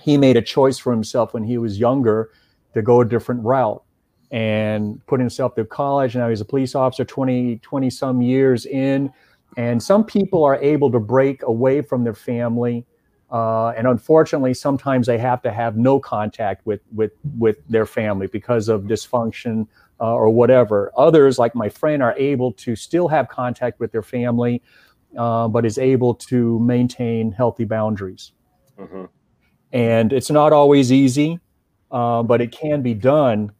He 0.00 0.16
made 0.18 0.36
a 0.36 0.42
choice 0.42 0.78
for 0.78 0.92
himself 0.92 1.34
when 1.34 1.44
he 1.44 1.58
was 1.58 1.78
younger 1.78 2.30
to 2.74 2.82
go 2.82 3.00
a 3.00 3.04
different 3.04 3.42
route 3.44 3.82
and 4.30 5.04
put 5.06 5.20
himself 5.20 5.54
through 5.54 5.66
college. 5.66 6.16
Now 6.16 6.28
he's 6.28 6.40
a 6.40 6.44
police 6.44 6.74
officer, 6.74 7.04
20, 7.04 7.58
20 7.58 7.90
some 7.90 8.20
years 8.20 8.66
in. 8.66 9.12
And 9.56 9.82
some 9.82 10.04
people 10.04 10.44
are 10.44 10.56
able 10.56 10.90
to 10.92 11.00
break 11.00 11.42
away 11.42 11.80
from 11.80 12.04
their 12.04 12.14
family 12.14 12.84
uh, 13.30 13.70
and 13.70 13.86
unfortunately, 13.86 14.54
sometimes 14.54 15.06
they 15.06 15.18
have 15.18 15.42
to 15.42 15.50
have 15.50 15.76
no 15.76 15.98
contact 15.98 16.64
with 16.64 16.80
with 16.94 17.12
with 17.38 17.56
their 17.68 17.86
family 17.86 18.28
because 18.28 18.68
of 18.68 18.82
dysfunction 18.82 19.66
uh, 20.00 20.14
or 20.14 20.28
whatever. 20.28 20.92
Others, 20.96 21.38
like 21.38 21.54
my 21.54 21.68
friend, 21.68 22.02
are 22.02 22.14
able 22.16 22.52
to 22.52 22.76
still 22.76 23.08
have 23.08 23.28
contact 23.28 23.80
with 23.80 23.90
their 23.90 24.02
family, 24.02 24.62
uh, 25.16 25.48
but 25.48 25.64
is 25.64 25.78
able 25.78 26.14
to 26.14 26.58
maintain 26.60 27.32
healthy 27.32 27.64
boundaries. 27.64 28.32
Mm-hmm. 28.78 29.04
And 29.72 30.12
it's 30.12 30.30
not 30.30 30.52
always 30.52 30.92
easy, 30.92 31.40
uh, 31.90 32.22
but 32.22 32.40
it 32.40 32.52
can 32.52 32.82
be 32.82 32.94
done. 32.94 33.52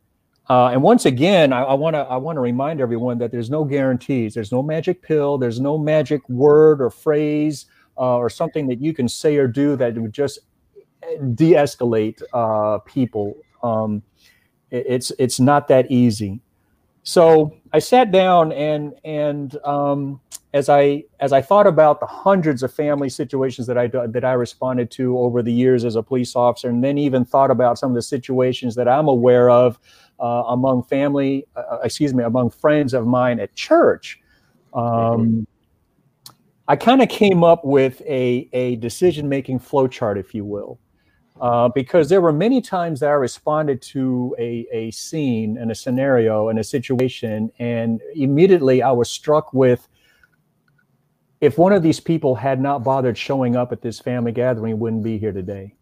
Uh, 0.49 0.69
and 0.69 0.81
once 0.81 1.07
again, 1.07 1.53
I 1.53 1.75
want 1.75 1.95
to 1.95 2.01
I 2.01 2.17
want 2.17 2.37
to 2.37 2.41
remind 2.41 2.81
everyone 2.81 3.19
that 3.19 3.33
there's 3.33 3.51
no 3.51 3.65
guarantees. 3.65 4.35
There's 4.35 4.53
no 4.53 4.63
magic 4.63 5.03
pill. 5.03 5.39
There's 5.39 5.59
no 5.59 5.77
magic 5.77 6.27
word 6.29 6.81
or 6.81 6.89
phrase 6.91 7.67
uh, 7.99 8.17
or 8.17 8.31
something 8.31 8.69
that 8.69 8.81
you 8.81 8.95
can 8.95 9.09
say 9.09 9.37
or 9.37 9.49
do 9.49 9.75
that 9.77 9.95
would 9.99 10.13
just 10.13 10.39
de-escalate 11.35 12.23
uh, 12.33 12.79
people. 12.81 13.35
Um, 13.63 14.03
it, 14.71 14.87
it's 14.89 15.13
it's 15.19 15.41
not 15.41 15.67
that 15.69 15.91
easy. 15.91 16.41
So 17.07 17.55
I 17.73 17.79
sat 17.79 18.11
down 18.11 18.51
and 18.51 18.93
and 19.05 19.57
um, 19.65 20.21
as 20.53 20.69
I 20.69 21.05
as 21.21 21.33
I 21.33 21.41
thought 21.41 21.69
about 21.69 22.01
the 22.01 22.07
hundreds 22.07 22.65
of 22.65 22.75
family 22.75 23.09
situations 23.09 23.69
that 23.69 23.79
I 23.79 23.87
that 23.87 24.25
I 24.25 24.33
responded 24.33 24.91
to 24.93 25.17
over 25.17 25.41
the 25.41 25.53
years 25.53 25.85
as 25.85 25.95
a 25.95 26.03
police 26.03 26.35
officer, 26.35 26.69
and 26.69 26.83
then 26.83 26.99
even 26.99 27.25
thought 27.25 27.53
about 27.53 27.79
some 27.79 27.93
of 27.93 27.95
the 27.95 28.03
situations 28.03 28.75
that 28.75 28.89
I'm 28.89 29.07
aware 29.07 29.51
of 29.51 29.79
uh, 30.19 30.43
among 30.49 30.83
family, 30.83 31.47
uh, 31.55 31.79
excuse 31.85 32.13
me, 32.13 32.25
among 32.25 32.51
friends 32.51 32.93
of 32.93 33.07
mine 33.07 33.39
at 33.39 33.55
church. 33.55 34.21
Um, 34.75 35.47
I 36.67 36.75
kind 36.75 37.03
of 37.03 37.09
came 37.09 37.45
up 37.45 37.65
with 37.65 38.01
a, 38.01 38.49
a 38.53 38.75
decision 38.77 39.29
making 39.29 39.61
flowchart, 39.61 40.19
if 40.19 40.35
you 40.35 40.45
will, 40.45 40.81
uh, 41.41 41.69
because 41.69 42.09
there 42.09 42.21
were 42.21 42.33
many 42.33 42.61
times 42.61 43.01
that 43.01 43.11
I 43.11 43.15
responded 43.15 43.83
to 43.83 44.35
a, 44.39 44.67
a 44.73 44.91
scene 44.91 45.59
and 45.59 45.71
a 45.71 45.75
scenario 45.75 46.49
and 46.49 46.59
a 46.59 46.65
situation, 46.65 47.51
and 47.59 48.01
immediately 48.15 48.83
I 48.83 48.93
was 48.93 49.11
struck 49.11 49.53
with 49.53 49.87
if 51.41 51.59
one 51.59 51.73
of 51.73 51.83
these 51.83 52.01
people 52.01 52.35
had 52.35 52.61
not 52.61 52.83
bothered 52.83 53.19
showing 53.19 53.57
up 53.57 53.71
at 53.71 53.83
this 53.83 54.01
family 54.01 54.33
gathering, 54.33 54.79
wouldn't 54.79 55.03
be 55.03 55.19
here 55.19 55.33
today. 55.33 55.75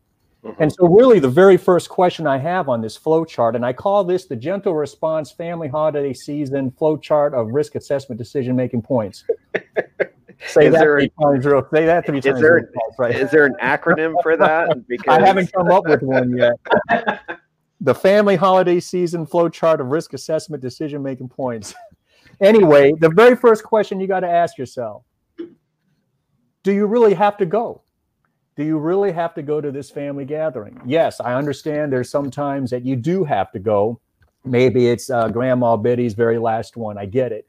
Mm-hmm. 0.45 0.63
And 0.63 0.73
so, 0.73 0.87
really, 0.89 1.21
the 1.21 1.29
very 1.29 1.57
first 1.57 1.89
question 1.89 2.27
I 2.27 2.39
have 2.39 2.69
on 2.69 2.83
this 2.83 2.99
flowchart, 2.99 3.55
and 3.55 3.65
I 3.65 3.73
call 3.73 4.05
this 4.05 4.27
the 4.27 4.37
gentle 4.37 4.75
response 4.75 5.31
family 5.31 5.69
holiday 5.69 6.13
season 6.13 6.71
flowchart 6.73 7.33
of 7.33 7.49
risk 7.49 7.77
assessment 7.77 8.19
decision 8.19 8.55
making 8.55 8.83
points. 8.83 9.25
Say 10.47 10.67
is 10.67 10.73
that 10.73 10.81
there, 10.81 10.99
three 10.99 11.11
times 11.21 11.45
real. 11.45 11.67
Say 11.73 11.87
that 11.87 12.07
three 12.07 12.21
times. 12.21 12.37
Is 12.37 12.43
there, 12.43 12.71
right? 12.99 13.15
is 13.15 13.31
there 13.31 13.47
an 13.47 13.55
acronym 13.63 14.15
for 14.23 14.37
that? 14.39 14.87
Because 14.87 15.19
I 15.19 15.25
haven't 15.25 15.53
come 15.53 15.71
up 15.71 15.87
with 15.87 16.03
one 16.03 16.37
yet. 16.37 16.55
the 17.81 17.95
family 17.95 18.37
holiday 18.37 18.81
season 18.81 19.27
flow 19.27 19.49
chart 19.49 19.81
of 19.81 19.89
risk 19.89 20.15
assessment 20.15 20.63
decision 20.63 21.03
making 21.03 21.29
points. 21.29 21.75
anyway, 22.41 22.93
the 22.99 23.11
very 23.11 23.37
first 23.37 23.65
question 23.65 24.01
you 24.01 24.07
got 24.07 24.21
to 24.21 24.31
ask 24.31 24.59
yourself: 24.59 25.05
Do 26.63 26.73
you 26.73 26.87
really 26.87 27.15
have 27.15 27.37
to 27.39 27.47
go? 27.47 27.83
Do 28.57 28.65
you 28.65 28.79
really 28.79 29.11
have 29.11 29.35
to 29.35 29.43
go 29.43 29.61
to 29.61 29.73
this 29.73 29.91
family 29.91 30.25
gathering? 30.25 30.81
Yes, 30.87 31.21
I 31.21 31.35
understand. 31.35 31.93
There's 31.93 32.11
sometimes 32.11 32.71
that 32.71 32.85
you 32.85 32.95
do 32.95 33.25
have 33.25 33.51
to 33.53 33.59
go. 33.59 34.01
Maybe 34.45 34.87
it's 34.87 35.11
uh, 35.11 35.29
Grandma 35.29 35.77
Betty's 35.77 36.15
very 36.15 36.39
last 36.39 36.77
one. 36.77 36.97
I 36.97 37.07
get 37.07 37.33
it. 37.33 37.47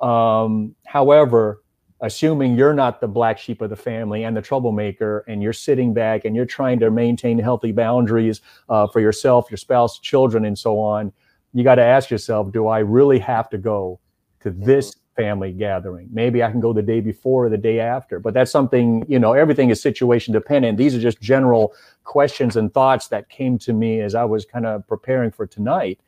Um, 0.00 0.74
however, 0.86 1.62
assuming 2.00 2.56
you're 2.56 2.74
not 2.74 3.00
the 3.00 3.08
black 3.08 3.38
sheep 3.38 3.60
of 3.60 3.70
the 3.70 3.76
family 3.76 4.24
and 4.24 4.36
the 4.36 4.42
troublemaker, 4.42 5.24
and 5.26 5.42
you're 5.42 5.52
sitting 5.52 5.92
back 5.92 6.24
and 6.24 6.36
you're 6.36 6.46
trying 6.46 6.78
to 6.78 6.90
maintain 6.90 7.38
healthy 7.38 7.72
boundaries 7.72 8.40
uh, 8.68 8.86
for 8.86 9.00
yourself, 9.00 9.50
your 9.50 9.56
spouse, 9.56 9.98
children, 9.98 10.44
and 10.44 10.58
so 10.58 10.78
on, 10.78 11.12
you 11.52 11.64
got 11.64 11.76
to 11.76 11.82
ask 11.82 12.10
yourself, 12.10 12.52
do 12.52 12.68
I 12.68 12.78
really 12.80 13.18
have 13.18 13.48
to 13.50 13.58
go 13.58 13.98
to 14.40 14.50
this 14.50 14.96
family 15.16 15.50
gathering? 15.50 16.08
Maybe 16.12 16.44
I 16.44 16.50
can 16.50 16.60
go 16.60 16.72
the 16.72 16.82
day 16.82 17.00
before 17.00 17.46
or 17.46 17.48
the 17.48 17.58
day 17.58 17.80
after, 17.80 18.20
but 18.20 18.34
that's 18.34 18.52
something, 18.52 19.04
you 19.08 19.18
know, 19.18 19.32
everything 19.32 19.70
is 19.70 19.82
situation 19.82 20.32
dependent. 20.32 20.78
These 20.78 20.94
are 20.94 21.00
just 21.00 21.20
general 21.20 21.72
questions 22.04 22.56
and 22.56 22.72
thoughts 22.72 23.08
that 23.08 23.28
came 23.28 23.58
to 23.58 23.72
me 23.72 24.00
as 24.00 24.14
I 24.14 24.24
was 24.24 24.44
kind 24.44 24.66
of 24.66 24.86
preparing 24.86 25.32
for 25.32 25.46
tonight. 25.46 25.98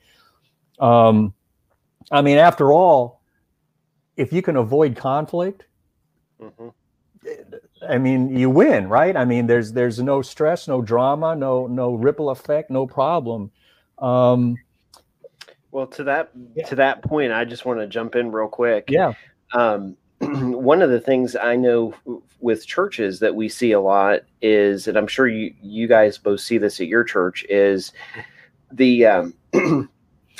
Um, 0.79 1.35
I 2.13 2.23
mean, 2.23 2.39
after 2.39 2.73
all, 2.73 3.23
if 4.17 4.33
you 4.33 4.43
can 4.43 4.57
avoid 4.57 4.95
conflict, 4.95 5.65
Mm-hmm. 6.41 6.69
I 7.89 7.99
mean, 7.99 8.35
you 8.35 8.49
win, 8.49 8.89
right? 8.89 9.17
I 9.17 9.25
mean, 9.25 9.47
there's 9.47 9.73
there's 9.73 9.99
no 9.99 10.23
stress, 10.23 10.67
no 10.67 10.81
drama, 10.81 11.37
no 11.37 11.67
no 11.67 11.95
ripple 11.95 12.31
effect, 12.31 12.71
no 12.71 12.87
problem. 12.87 13.51
Um, 13.99 14.57
well, 15.71 15.87
to 15.89 16.05
that 16.05 16.31
yeah. 16.55 16.67
to 16.67 16.75
that 16.77 17.03
point, 17.03 17.33
I 17.33 17.45
just 17.45 17.65
want 17.65 17.81
to 17.81 17.87
jump 17.87 18.17
in 18.17 18.33
real 18.33 18.49
quick. 18.49 18.91
Yeah. 18.91 19.13
Um, 19.53 19.97
one 20.21 20.83
of 20.83 20.91
the 20.91 21.01
things 21.01 21.37
I 21.37 21.57
know 21.57 21.95
with 22.41 22.67
churches 22.67 23.21
that 23.21 23.35
we 23.35 23.49
see 23.49 23.73
a 23.73 23.81
lot 23.81 24.21
is, 24.41 24.89
and 24.89 24.97
I'm 24.97 25.07
sure 25.07 25.29
you 25.29 25.55
you 25.63 25.87
guys 25.87 26.19
both 26.19 26.41
see 26.41 26.59
this 26.59 26.81
at 26.81 26.87
your 26.87 27.05
church, 27.05 27.45
is 27.49 27.93
the 28.73 29.07
um, 29.07 29.35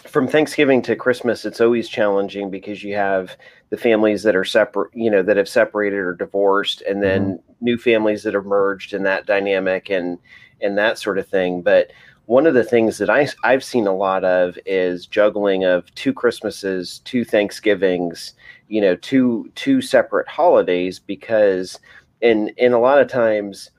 from 0.07 0.29
Thanksgiving 0.29 0.83
to 0.83 0.97
Christmas. 0.97 1.45
It's 1.45 1.61
always 1.61 1.89
challenging 1.89 2.51
because 2.51 2.83
you 2.83 2.95
have 2.95 3.37
the 3.71 3.77
families 3.77 4.23
that 4.25 4.37
are 4.37 4.45
separate, 4.45 4.91
you 4.95 5.11
know, 5.11 5.23
that 5.23 5.37
have 5.37 5.49
separated 5.49 5.99
or 5.99 6.15
divorced, 6.15 6.83
and 6.83 7.03
then 7.03 7.23
mm-hmm. 7.25 7.65
new 7.65 7.79
families 7.79 8.23
that 8.25 8.35
have 8.35 8.45
merged, 8.45 8.93
and 8.93 9.07
that 9.07 9.27
dynamic 9.27 9.91
and 9.91 10.19
and 10.61 10.77
that 10.77 10.99
sort 10.99 11.19
of 11.19 11.27
thing. 11.27 11.63
But 11.63 11.91
one 12.27 12.47
of 12.47 12.55
the 12.55 12.63
things 12.63 12.99
that 12.99 13.11
I, 13.11 13.29
I've 13.43 13.65
seen 13.65 13.89
a 13.89 13.97
lot 13.97 14.25
of 14.25 14.57
is 14.65 15.07
juggling 15.07 15.65
of 15.65 15.93
two 15.97 16.13
Christmases, 16.13 17.01
two 17.01 17.25
Thanksgivings, 17.25 18.35
you 18.69 18.81
know, 18.81 18.95
two 18.95 19.51
two 19.57 19.81
separate 19.81 20.29
holidays 20.29 21.01
because 21.01 21.79
in 22.21 22.49
in 22.57 22.73
a 22.73 22.79
lot 22.79 23.01
of 23.01 23.09
times, 23.09 23.71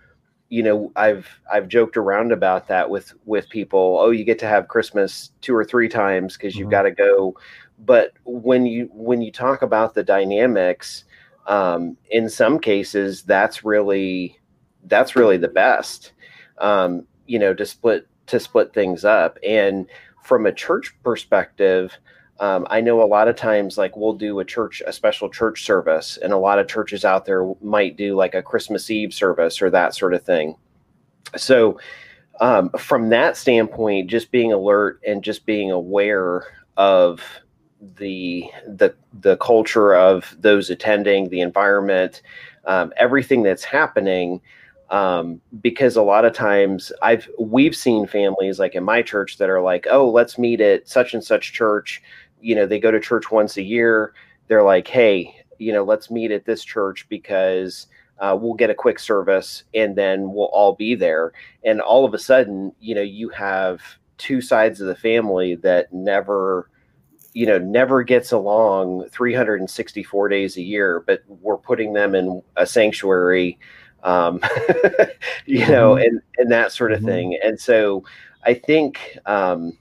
you 0.49 0.63
know, 0.63 0.91
I've 0.97 1.29
I've 1.51 1.69
joked 1.69 1.95
around 1.95 2.33
about 2.33 2.67
that 2.67 2.89
with 2.89 3.13
with 3.25 3.47
people. 3.47 3.97
Oh, 4.01 4.09
you 4.09 4.25
get 4.25 4.39
to 4.39 4.47
have 4.47 4.67
Christmas 4.67 5.31
two 5.39 5.55
or 5.55 5.63
three 5.63 5.87
times 5.87 6.35
because 6.35 6.57
you've 6.57 6.65
mm-hmm. 6.65 6.71
got 6.71 6.81
to 6.83 6.91
go. 6.91 7.35
But 7.83 8.13
when 8.25 8.65
you 8.65 8.89
when 8.93 9.21
you 9.21 9.31
talk 9.31 9.61
about 9.61 9.93
the 9.93 10.03
dynamics, 10.03 11.03
um, 11.47 11.97
in 12.09 12.29
some 12.29 12.59
cases, 12.59 13.23
that's 13.23 13.65
really 13.65 14.39
that's 14.85 15.15
really 15.15 15.37
the 15.37 15.47
best. 15.47 16.13
Um, 16.59 17.07
you 17.25 17.39
know, 17.39 17.53
to 17.53 17.65
split 17.65 18.07
to 18.27 18.39
split 18.39 18.73
things 18.73 19.03
up. 19.03 19.37
And 19.43 19.87
from 20.23 20.45
a 20.45 20.51
church 20.51 20.95
perspective, 21.03 21.97
um, 22.39 22.65
I 22.69 22.81
know 22.81 23.03
a 23.03 23.05
lot 23.05 23.27
of 23.27 23.35
times, 23.35 23.77
like 23.77 23.95
we'll 23.95 24.13
do 24.13 24.39
a 24.39 24.45
church, 24.45 24.81
a 24.85 24.93
special 24.93 25.29
church 25.29 25.63
service, 25.63 26.17
and 26.17 26.33
a 26.33 26.37
lot 26.37 26.59
of 26.59 26.67
churches 26.67 27.05
out 27.05 27.25
there 27.25 27.53
might 27.61 27.97
do 27.97 28.15
like 28.15 28.33
a 28.33 28.41
Christmas 28.41 28.89
Eve 28.89 29.13
service 29.13 29.61
or 29.61 29.69
that 29.69 29.93
sort 29.93 30.13
of 30.13 30.23
thing. 30.23 30.55
So, 31.37 31.79
um, 32.39 32.71
from 32.71 33.09
that 33.09 33.37
standpoint, 33.37 34.09
just 34.09 34.31
being 34.31 34.51
alert 34.51 34.99
and 35.05 35.23
just 35.23 35.45
being 35.45 35.69
aware 35.69 36.45
of 36.77 37.21
the 37.97 38.45
the 38.67 38.93
the 39.21 39.37
culture 39.37 39.95
of 39.95 40.35
those 40.39 40.69
attending, 40.69 41.29
the 41.29 41.41
environment, 41.41 42.21
um, 42.65 42.93
everything 42.97 43.43
that's 43.43 43.63
happening 43.63 44.41
um, 44.91 45.39
because 45.61 45.95
a 45.95 46.01
lot 46.01 46.25
of 46.25 46.33
times 46.33 46.91
I've 47.01 47.27
we've 47.39 47.75
seen 47.75 48.05
families 48.05 48.59
like 48.59 48.75
in 48.75 48.83
my 48.83 49.01
church 49.01 49.37
that 49.37 49.49
are 49.49 49.61
like, 49.61 49.87
oh, 49.89 50.09
let's 50.09 50.37
meet 50.37 50.59
at 50.59 50.87
such 50.87 51.13
and 51.13 51.23
such 51.23 51.53
church. 51.53 52.01
You 52.41 52.55
know, 52.55 52.65
they 52.65 52.79
go 52.79 52.91
to 52.91 52.99
church 52.99 53.31
once 53.31 53.55
a 53.57 53.63
year. 53.63 54.13
They're 54.47 54.63
like, 54.63 54.87
hey, 54.87 55.33
you 55.59 55.71
know, 55.71 55.83
let's 55.83 56.11
meet 56.11 56.31
at 56.31 56.45
this 56.45 56.63
church 56.63 57.07
because 57.07 57.87
uh, 58.19 58.37
we'll 58.39 58.53
get 58.53 58.69
a 58.69 58.75
quick 58.75 58.99
service 58.99 59.63
and 59.73 59.95
then 59.95 60.33
we'll 60.33 60.47
all 60.47 60.75
be 60.75 60.93
there. 60.93 61.31
And 61.63 61.79
all 61.79 62.03
of 62.03 62.13
a 62.13 62.19
sudden, 62.19 62.73
you 62.81 62.93
know, 62.93 63.01
you 63.01 63.29
have 63.29 63.81
two 64.17 64.41
sides 64.41 64.81
of 64.81 64.87
the 64.87 64.95
family 64.95 65.55
that 65.55 65.91
never 65.93 66.69
you 67.33 67.45
know 67.45 67.57
never 67.57 68.03
gets 68.03 68.31
along 68.31 69.07
364 69.09 70.29
days 70.29 70.57
a 70.57 70.61
year 70.61 71.03
but 71.07 71.23
we're 71.27 71.57
putting 71.57 71.93
them 71.93 72.13
in 72.13 72.41
a 72.57 72.65
sanctuary 72.65 73.57
um, 74.03 74.39
you 75.45 75.65
know, 75.67 75.95
mm-hmm. 75.95 76.03
and 76.03 76.21
and 76.37 76.51
that 76.51 76.71
sort 76.71 76.91
of 76.91 76.99
mm-hmm. 76.99 77.07
thing. 77.07 77.39
And 77.43 77.59
so 77.59 78.03
I 78.43 78.53
think, 78.53 79.17
um, 79.25 79.77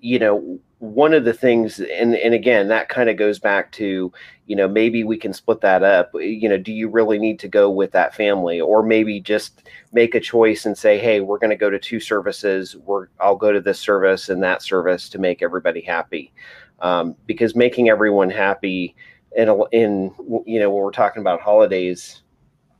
you 0.00 0.18
know, 0.18 0.58
one 0.82 1.14
of 1.14 1.24
the 1.24 1.32
things, 1.32 1.78
and 1.78 2.16
and 2.16 2.34
again, 2.34 2.66
that 2.66 2.88
kind 2.88 3.08
of 3.08 3.16
goes 3.16 3.38
back 3.38 3.70
to, 3.70 4.12
you 4.46 4.56
know, 4.56 4.66
maybe 4.66 5.04
we 5.04 5.16
can 5.16 5.32
split 5.32 5.60
that 5.60 5.84
up. 5.84 6.10
You 6.14 6.48
know, 6.48 6.58
do 6.58 6.72
you 6.72 6.88
really 6.88 7.20
need 7.20 7.38
to 7.38 7.48
go 7.48 7.70
with 7.70 7.92
that 7.92 8.16
family, 8.16 8.60
or 8.60 8.82
maybe 8.82 9.20
just 9.20 9.68
make 9.92 10.16
a 10.16 10.20
choice 10.20 10.66
and 10.66 10.76
say, 10.76 10.98
hey, 10.98 11.20
we're 11.20 11.38
going 11.38 11.50
to 11.50 11.56
go 11.56 11.70
to 11.70 11.78
two 11.78 12.00
services. 12.00 12.76
We're 12.76 13.06
I'll 13.20 13.36
go 13.36 13.52
to 13.52 13.60
this 13.60 13.78
service 13.78 14.28
and 14.28 14.42
that 14.42 14.60
service 14.60 15.08
to 15.10 15.20
make 15.20 15.40
everybody 15.40 15.82
happy, 15.82 16.32
um, 16.80 17.14
because 17.26 17.54
making 17.54 17.88
everyone 17.88 18.28
happy 18.28 18.96
in 19.36 19.48
a, 19.48 19.64
in 19.66 20.12
you 20.46 20.58
know 20.58 20.68
when 20.68 20.82
we're 20.82 20.90
talking 20.90 21.20
about 21.20 21.40
holidays 21.40 22.22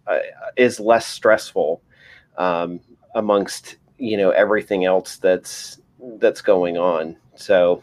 uh, 0.09 0.19
is 0.57 0.81
less 0.81 1.07
stressful 1.07 1.81
um, 2.37 2.81
amongst 3.15 3.77
you 3.97 4.17
know 4.17 4.31
everything 4.31 4.85
else 4.85 5.19
that's 5.19 5.79
that's 6.19 6.41
going 6.41 6.77
on. 6.77 7.17
So 7.35 7.83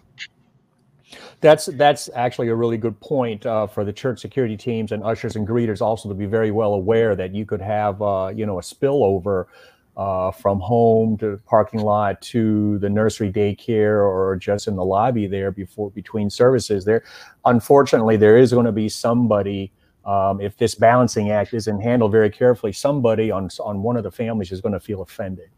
that's 1.41 1.67
that's 1.67 2.09
actually 2.13 2.49
a 2.49 2.55
really 2.55 2.77
good 2.77 2.99
point 2.99 3.45
uh, 3.45 3.65
for 3.67 3.83
the 3.83 3.93
church 3.93 4.19
security 4.19 4.57
teams 4.57 4.91
and 4.91 5.03
ushers 5.03 5.35
and 5.35 5.47
greeters 5.47 5.81
also 5.81 6.09
to 6.09 6.15
be 6.15 6.25
very 6.25 6.51
well 6.51 6.73
aware 6.73 7.15
that 7.15 7.33
you 7.33 7.45
could 7.45 7.61
have 7.61 8.01
uh, 8.01 8.31
you 8.33 8.45
know 8.45 8.59
a 8.59 8.61
spillover 8.61 9.45
uh, 9.97 10.31
from 10.31 10.59
home 10.59 11.17
to 11.17 11.31
the 11.31 11.37
parking 11.43 11.81
lot 11.81 12.21
to 12.21 12.77
the 12.79 12.89
nursery 12.89 13.31
daycare 13.31 14.01
or 14.01 14.35
just 14.35 14.67
in 14.67 14.75
the 14.75 14.83
lobby 14.83 15.27
there 15.27 15.49
before 15.51 15.89
between 15.91 16.29
services 16.29 16.85
there 16.85 17.03
unfortunately 17.45 18.15
there 18.15 18.37
is 18.37 18.53
going 18.53 18.65
to 18.65 18.71
be 18.71 18.87
somebody 18.87 19.71
um, 20.05 20.41
if 20.41 20.57
this 20.57 20.75
balancing 20.75 21.31
act 21.31 21.53
isn't 21.53 21.81
handled 21.81 22.11
very 22.11 22.29
carefully, 22.29 22.71
somebody 22.71 23.31
on 23.31 23.49
on 23.59 23.83
one 23.83 23.97
of 23.97 24.03
the 24.03 24.11
families 24.11 24.51
is 24.51 24.61
going 24.61 24.73
to 24.73 24.79
feel 24.79 25.01
offended, 25.01 25.49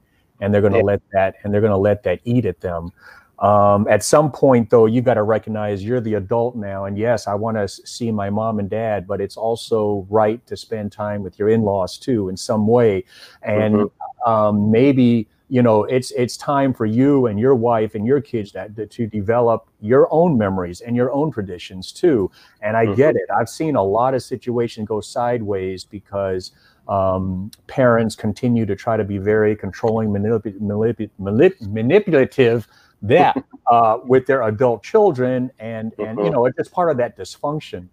and 0.41 0.53
they're 0.53 0.61
going 0.61 0.73
to 0.73 0.79
yeah. 0.79 0.85
let 0.85 1.01
that 1.13 1.35
and 1.43 1.53
they're 1.53 1.61
going 1.61 1.71
to 1.71 1.77
let 1.77 2.03
that 2.03 2.19
eat 2.25 2.45
at 2.45 2.59
them. 2.59 2.91
Um, 3.39 3.87
at 3.87 4.03
some 4.03 4.31
point, 4.31 4.69
though, 4.69 4.85
you've 4.85 5.05
got 5.05 5.15
to 5.15 5.23
recognize 5.23 5.83
you're 5.83 5.99
the 5.99 6.13
adult 6.13 6.55
now, 6.55 6.85
and 6.85 6.95
yes, 6.95 7.27
I 7.27 7.33
want 7.33 7.57
to 7.57 7.67
see 7.67 8.11
my 8.11 8.29
mom 8.29 8.59
and 8.59 8.69
dad, 8.69 9.07
but 9.07 9.19
it's 9.19 9.35
also 9.35 10.05
right 10.11 10.45
to 10.45 10.55
spend 10.55 10.91
time 10.91 11.23
with 11.23 11.39
your 11.39 11.49
in-laws 11.49 11.97
too, 11.97 12.29
in 12.29 12.37
some 12.37 12.67
way, 12.67 13.03
and 13.41 13.75
mm-hmm. 13.75 14.31
um, 14.31 14.69
maybe 14.69 15.27
you 15.51 15.61
know 15.61 15.83
it's 15.83 16.11
it's 16.11 16.37
time 16.37 16.73
for 16.73 16.85
you 16.85 17.25
and 17.25 17.37
your 17.37 17.55
wife 17.55 17.93
and 17.93 18.07
your 18.07 18.21
kids 18.21 18.53
that, 18.53 18.73
that 18.75 18.89
to 18.89 19.05
develop 19.05 19.67
your 19.81 20.07
own 20.09 20.37
memories 20.37 20.79
and 20.79 20.95
your 20.95 21.11
own 21.11 21.29
traditions 21.29 21.91
too 21.91 22.31
and 22.61 22.77
i 22.77 22.85
mm-hmm. 22.85 22.95
get 22.95 23.17
it 23.17 23.29
i've 23.35 23.49
seen 23.49 23.75
a 23.75 23.83
lot 23.83 24.13
of 24.13 24.23
situations 24.23 24.87
go 24.87 25.01
sideways 25.01 25.83
because 25.83 26.53
um, 26.87 27.51
parents 27.67 28.15
continue 28.15 28.65
to 28.65 28.75
try 28.75 28.97
to 28.97 29.03
be 29.03 29.17
very 29.17 29.55
controlling 29.55 30.09
manip- 30.09 30.59
manip- 30.59 31.09
manip- 31.19 31.61
manipulative 31.61 32.67
that 33.01 33.43
uh, 33.71 33.97
with 34.05 34.25
their 34.25 34.43
adult 34.43 34.83
children 34.83 35.51
and 35.59 35.93
and 35.99 36.17
you 36.17 36.25
mm-hmm. 36.25 36.33
know 36.33 36.45
it's 36.45 36.57
just 36.57 36.71
part 36.71 36.91
of 36.91 36.97
that 36.97 37.17
dysfunction 37.17 37.87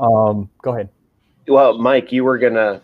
um, 0.00 0.50
go 0.62 0.74
ahead 0.74 0.88
well 1.46 1.78
mike 1.78 2.12
you 2.12 2.24
were 2.24 2.38
gonna 2.38 2.82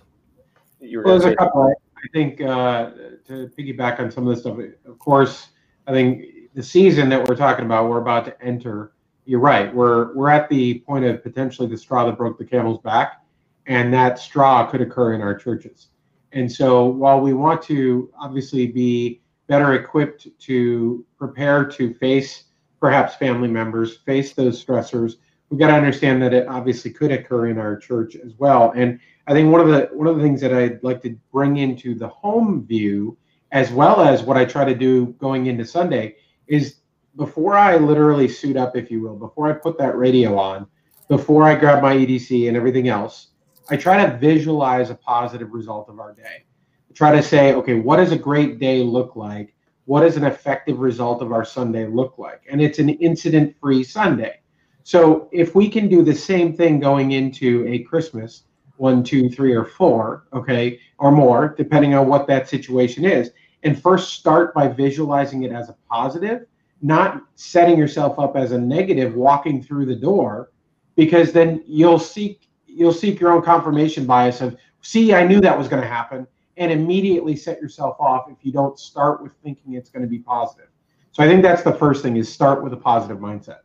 you 0.81 0.99
were 0.99 1.05
well, 1.05 1.19
gonna 1.19 1.35
say- 1.39 1.75
I 2.05 2.07
think 2.13 2.41
uh, 2.43 2.91
to 3.27 3.51
piggyback 3.59 3.99
on 3.99 4.11
some 4.11 4.29
of 4.29 4.35
this 4.35 4.41
stuff, 4.41 4.59
of 4.85 4.99
course, 4.99 5.49
I 5.87 5.93
think 5.93 6.27
the 6.55 6.63
season 6.63 7.09
that 7.09 7.27
we're 7.27 7.37
talking 7.37 7.65
about, 7.65 7.89
we're 7.89 8.01
about 8.01 8.27
to 8.27 8.43
enter. 8.43 8.93
You're 9.25 9.41
right. 9.41 9.75
We're 9.75 10.15
we're 10.15 10.29
at 10.29 10.51
the 10.51 10.81
point 10.81 11.07
of 11.07 11.23
potentially 11.23 11.67
the 11.67 11.79
straw 11.79 12.05
that 12.05 12.19
broke 12.19 12.39
the 12.39 12.45
camel's 12.45 12.81
back, 12.83 13.24
and 13.67 13.93
that 13.93 14.19
straw 14.19 14.67
could 14.67 14.81
occur 14.81 15.15
in 15.15 15.21
our 15.21 15.35
churches. 15.35 15.89
And 16.33 16.51
so, 16.51 16.87
while 16.87 17.21
we 17.21 17.33
want 17.33 17.63
to 17.63 18.11
obviously 18.19 18.67
be 18.67 19.23
better 19.47 19.75
equipped 19.75 20.29
to 20.39 21.05
prepare 21.19 21.65
to 21.65 21.95
face 21.95 22.45
perhaps 22.81 23.15
family 23.15 23.49
members, 23.49 23.99
face 23.99 24.33
those 24.33 24.63
stressors, 24.63 25.15
we've 25.49 25.61
got 25.61 25.69
to 25.69 25.75
understand 25.75 26.21
that 26.23 26.35
it 26.35 26.49
obviously 26.49 26.91
could 26.91 27.13
occur 27.13 27.49
in 27.49 27.59
our 27.59 27.77
church 27.77 28.17
as 28.17 28.35
well. 28.39 28.73
And 28.75 28.99
I 29.27 29.33
think 29.33 29.51
one 29.51 29.61
of 29.61 29.69
the 29.69 29.89
one 29.93 30.09
of 30.09 30.17
the 30.17 30.23
things 30.23 30.41
that 30.41 30.53
I'd 30.53 30.83
like 30.83 31.01
to 31.03 31.17
bring 31.33 31.59
into 31.59 31.95
the 31.95 32.09
home 32.09 32.67
view, 32.67 33.17
as 33.53 33.71
well 33.71 34.01
as 34.01 34.23
what 34.23 34.37
I 34.37 34.45
try 34.45 34.65
to 34.65 34.75
do 34.75 35.07
going 35.19 35.47
into 35.47 35.65
Sunday, 35.65 36.17
is 36.47 36.77
before 37.17 37.57
I 37.57 37.77
literally 37.77 38.29
suit 38.29 38.57
up, 38.57 38.77
if 38.77 38.91
you 38.91 39.01
will, 39.01 39.17
before 39.17 39.49
I 39.49 39.53
put 39.53 39.79
that 39.79 39.97
radio 39.97 40.37
on, 40.37 40.67
before 41.09 41.45
I 41.45 41.55
grab 41.55 41.83
my 41.83 41.95
EDC 41.95 42.49
and 42.49 42.57
everything 42.57 42.89
else, 42.89 43.29
I 43.71 43.77
try 43.77 44.05
to 44.05 44.17
visualize 44.19 44.91
a 44.91 44.95
positive 44.95 45.53
result 45.53 45.89
of 45.89 45.99
our 45.99 46.13
day. 46.13 46.45
I 46.91 46.93
try 46.95 47.13
to 47.13 47.23
say, 47.23 47.55
okay, 47.55 47.75
what 47.75 47.97
does 47.97 48.13
a 48.13 48.19
great 48.19 48.59
day 48.59 48.83
look 48.83 49.17
like? 49.17 49.55
What 49.87 50.01
does 50.01 50.17
an 50.17 50.25
effective 50.25 50.81
result 50.81 51.23
of 51.23 51.33
our 51.33 51.45
Sunday 51.45 51.87
look 51.87 52.19
like? 52.19 52.43
And 52.51 52.61
it's 52.61 52.79
an 52.79 52.91
incident 52.91 53.57
free 53.61 53.83
Sunday. 53.83 54.41
So 54.83 55.29
if 55.33 55.55
we 55.55 55.69
can 55.71 55.89
do 55.89 56.03
the 56.03 56.15
same 56.15 56.55
thing 56.55 56.79
going 56.79 57.13
into 57.13 57.67
a 57.67 57.79
Christmas, 57.81 58.45
one, 58.77 59.03
two, 59.03 59.31
three, 59.31 59.55
or 59.55 59.65
four, 59.65 60.27
okay, 60.33 60.79
or 60.99 61.11
more, 61.11 61.55
depending 61.57 61.95
on 61.95 62.07
what 62.07 62.27
that 62.27 62.49
situation 62.49 63.05
is. 63.05 63.31
And 63.63 63.81
first 63.81 64.13
start 64.13 64.53
by 64.53 64.69
visualizing 64.69 65.45
it 65.45 65.53
as 65.53 65.71
a 65.71 65.77
positive, 65.91 66.47
not 66.83 67.23
setting 67.35 67.79
yourself 67.79 68.19
up 68.19 68.37
as 68.37 68.53
a 68.53 68.59
negative 68.59 69.15
walking 69.15 69.63
through 69.63 69.87
the 69.87 69.97
door, 69.97 70.51
because 70.97 71.33
then 71.33 71.63
you'll 71.67 71.99
seek 71.99 72.51
you'll 72.75 72.93
seek 72.93 73.21
your 73.21 73.33
own 73.33 73.43
confirmation 73.43 74.07
bias 74.07 74.41
of, 74.41 74.57
see, 74.83 75.15
I 75.15 75.27
knew 75.27 75.41
that 75.41 75.57
was 75.57 75.69
going 75.69 75.83
to 75.83 75.89
happen, 75.89 76.27
and 76.57 76.71
immediately 76.71 77.37
set 77.37 77.61
yourself 77.61 77.97
off 77.99 78.31
if 78.31 78.37
you 78.43 78.53
don't 78.53 78.79
start 78.79 79.23
with 79.23 79.33
thinking 79.43 79.75
it's 79.75 79.91
going 79.91 80.03
to 80.03 80.09
be 80.09 80.19
positive. 80.19 80.69
So 81.13 81.23
I 81.23 81.29
think 81.29 81.43
that's 81.43 81.63
the 81.63 81.73
first 81.73 82.03
thing 82.03 82.17
is 82.17 82.33
start 82.33 82.63
with 82.63 82.73
a 82.73 82.77
positive 82.77 83.19
mindset. 83.19 83.59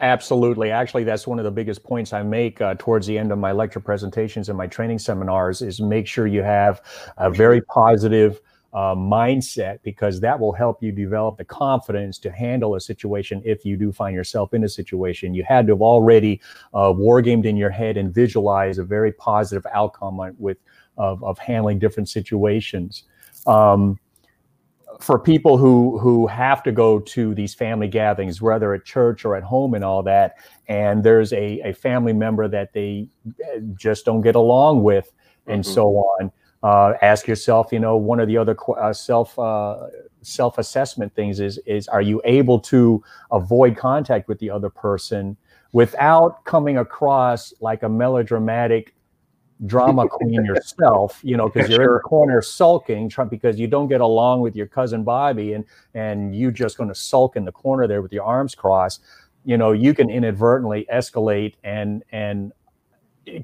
Absolutely. 0.00 0.70
Actually, 0.70 1.04
that's 1.04 1.26
one 1.26 1.38
of 1.38 1.44
the 1.44 1.50
biggest 1.50 1.84
points 1.84 2.12
I 2.12 2.22
make 2.22 2.60
uh, 2.60 2.74
towards 2.78 3.06
the 3.06 3.16
end 3.16 3.30
of 3.30 3.38
my 3.38 3.52
lecture 3.52 3.78
presentations 3.78 4.48
and 4.48 4.58
my 4.58 4.66
training 4.66 4.98
seminars 4.98 5.62
is 5.62 5.80
make 5.80 6.06
sure 6.06 6.26
you 6.26 6.42
have 6.42 6.82
a 7.18 7.30
very 7.30 7.60
positive 7.62 8.40
uh, 8.72 8.94
mindset 8.94 9.78
because 9.82 10.20
that 10.20 10.38
will 10.38 10.52
help 10.52 10.82
you 10.82 10.92
develop 10.92 11.36
the 11.36 11.44
confidence 11.44 12.18
to 12.18 12.30
handle 12.30 12.74
a 12.74 12.80
situation 12.80 13.42
if 13.44 13.64
you 13.64 13.76
do 13.76 13.92
find 13.92 14.14
yourself 14.14 14.54
in 14.54 14.64
a 14.64 14.68
situation. 14.68 15.34
You 15.34 15.44
had 15.44 15.66
to 15.66 15.74
have 15.74 15.82
already 15.82 16.40
uh, 16.72 16.92
wargamed 16.92 17.44
in 17.44 17.56
your 17.56 17.70
head 17.70 17.96
and 17.96 18.14
visualize 18.14 18.78
a 18.78 18.84
very 18.84 19.12
positive 19.12 19.66
outcome 19.72 20.20
with 20.38 20.58
of, 20.96 21.22
of 21.22 21.38
handling 21.38 21.78
different 21.78 22.08
situations. 22.08 23.04
Um, 23.46 23.98
for 25.00 25.18
people 25.18 25.56
who 25.56 25.98
who 25.98 26.26
have 26.26 26.62
to 26.62 26.70
go 26.70 27.00
to 27.00 27.34
these 27.34 27.54
family 27.54 27.88
gatherings, 27.88 28.40
whether 28.40 28.72
at 28.74 28.84
church 28.84 29.24
or 29.24 29.34
at 29.34 29.42
home 29.42 29.74
and 29.74 29.82
all 29.82 30.02
that, 30.02 30.36
and 30.68 31.02
there's 31.02 31.32
a, 31.32 31.60
a 31.60 31.72
family 31.72 32.12
member 32.12 32.46
that 32.46 32.72
they 32.72 33.08
uh, 33.28 33.58
just 33.74 34.04
don't 34.04 34.20
get 34.20 34.36
along 34.36 34.82
with, 34.82 35.12
and 35.46 35.64
mm-hmm. 35.64 35.72
so 35.72 35.96
on 35.96 36.30
uh, 36.62 36.94
ask 37.02 37.26
yourself, 37.26 37.72
you 37.72 37.80
know, 37.80 37.96
one 37.96 38.20
of 38.20 38.28
the 38.28 38.36
other 38.36 38.56
uh, 38.78 38.92
self 38.92 39.38
uh, 39.38 39.86
self 40.22 40.58
assessment 40.58 41.14
things 41.14 41.40
is 41.40 41.58
is 41.66 41.88
are 41.88 42.02
you 42.02 42.20
able 42.24 42.58
to 42.60 43.02
avoid 43.32 43.76
contact 43.76 44.28
with 44.28 44.38
the 44.38 44.48
other 44.50 44.70
person 44.70 45.36
without 45.72 46.44
coming 46.44 46.78
across 46.78 47.52
like 47.60 47.82
a 47.82 47.88
melodramatic 47.88 48.94
drama 49.66 50.08
queen 50.10 50.44
yourself, 50.44 51.20
you 51.22 51.36
know, 51.36 51.48
because 51.48 51.68
you're 51.68 51.78
sure. 51.78 51.96
in 51.96 52.02
the 52.02 52.08
corner 52.08 52.42
sulking 52.42 53.08
trump 53.08 53.30
because 53.30 53.58
you 53.58 53.66
don't 53.66 53.88
get 53.88 54.00
along 54.00 54.40
with 54.40 54.54
your 54.54 54.66
cousin 54.66 55.02
Bobby 55.02 55.54
and 55.54 55.64
and 55.94 56.34
you 56.34 56.52
just 56.52 56.76
going 56.76 56.88
to 56.88 56.94
sulk 56.94 57.36
in 57.36 57.44
the 57.44 57.52
corner 57.52 57.86
there 57.86 58.02
with 58.02 58.12
your 58.12 58.24
arms 58.24 58.54
crossed. 58.54 59.02
You 59.44 59.56
know, 59.56 59.72
you 59.72 59.94
can 59.94 60.10
inadvertently 60.10 60.86
escalate 60.92 61.54
and 61.64 62.04
and 62.12 62.52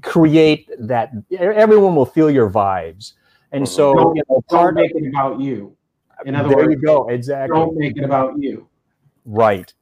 create 0.01 0.69
that 0.79 1.11
everyone 1.37 1.95
will 1.95 2.05
feel 2.05 2.29
your 2.29 2.49
vibes 2.49 3.13
and 3.51 3.63
mm-hmm. 3.63 3.73
so 3.73 3.93
don't, 3.93 4.15
you 4.15 4.23
know, 4.29 4.43
don't 4.49 4.73
make 4.75 4.91
it 4.93 5.07
about 5.07 5.39
you 5.39 5.75
in 6.25 6.35
other 6.35 6.49
there 6.49 6.57
words 6.57 6.71
you 6.71 6.81
go 6.85 7.07
exactly 7.09 7.55
don't 7.55 7.75
make 7.75 7.97
it 7.97 8.03
about 8.03 8.37
you 8.37 8.67
right 9.25 9.73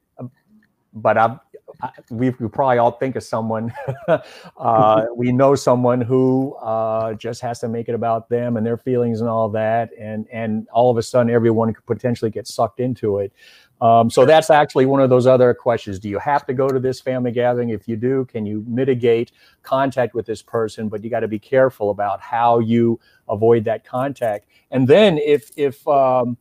but 0.93 1.17
I've, 1.17 1.39
I, 1.81 1.91
we 2.09 2.31
we 2.31 2.47
probably 2.47 2.79
all 2.79 2.91
think 2.91 3.15
of 3.15 3.23
someone. 3.23 3.73
uh, 4.57 5.05
we 5.15 5.31
know 5.31 5.55
someone 5.55 6.01
who 6.01 6.55
uh, 6.55 7.13
just 7.13 7.41
has 7.41 7.59
to 7.59 7.67
make 7.67 7.87
it 7.87 7.95
about 7.95 8.29
them 8.29 8.57
and 8.57 8.65
their 8.65 8.77
feelings 8.77 9.21
and 9.21 9.29
all 9.29 9.49
that, 9.49 9.91
and 9.99 10.27
and 10.31 10.67
all 10.69 10.89
of 10.89 10.97
a 10.97 11.03
sudden 11.03 11.31
everyone 11.31 11.73
could 11.73 11.85
potentially 11.85 12.31
get 12.31 12.47
sucked 12.47 12.79
into 12.79 13.19
it. 13.19 13.31
Um, 13.79 14.09
so 14.09 14.25
that's 14.25 14.49
actually 14.49 14.85
one 14.87 15.01
of 15.01 15.09
those 15.09 15.27
other 15.27 15.53
questions. 15.53 15.99
Do 15.99 16.09
you 16.09 16.17
have 16.19 16.45
to 16.47 16.53
go 16.53 16.67
to 16.67 16.79
this 16.79 16.99
family 16.99 17.31
gathering? 17.31 17.69
If 17.69 17.87
you 17.87 17.95
do, 17.95 18.25
can 18.25 18.45
you 18.45 18.63
mitigate 18.67 19.31
contact 19.61 20.15
with 20.15 20.25
this 20.25 20.41
person? 20.41 20.89
But 20.89 21.03
you 21.03 21.09
got 21.09 21.19
to 21.19 21.27
be 21.27 21.39
careful 21.39 21.91
about 21.91 22.19
how 22.19 22.59
you 22.59 22.99
avoid 23.29 23.63
that 23.65 23.85
contact. 23.85 24.47
And 24.71 24.87
then 24.87 25.19
if 25.19 25.51
if 25.57 25.87
um, 25.87 26.37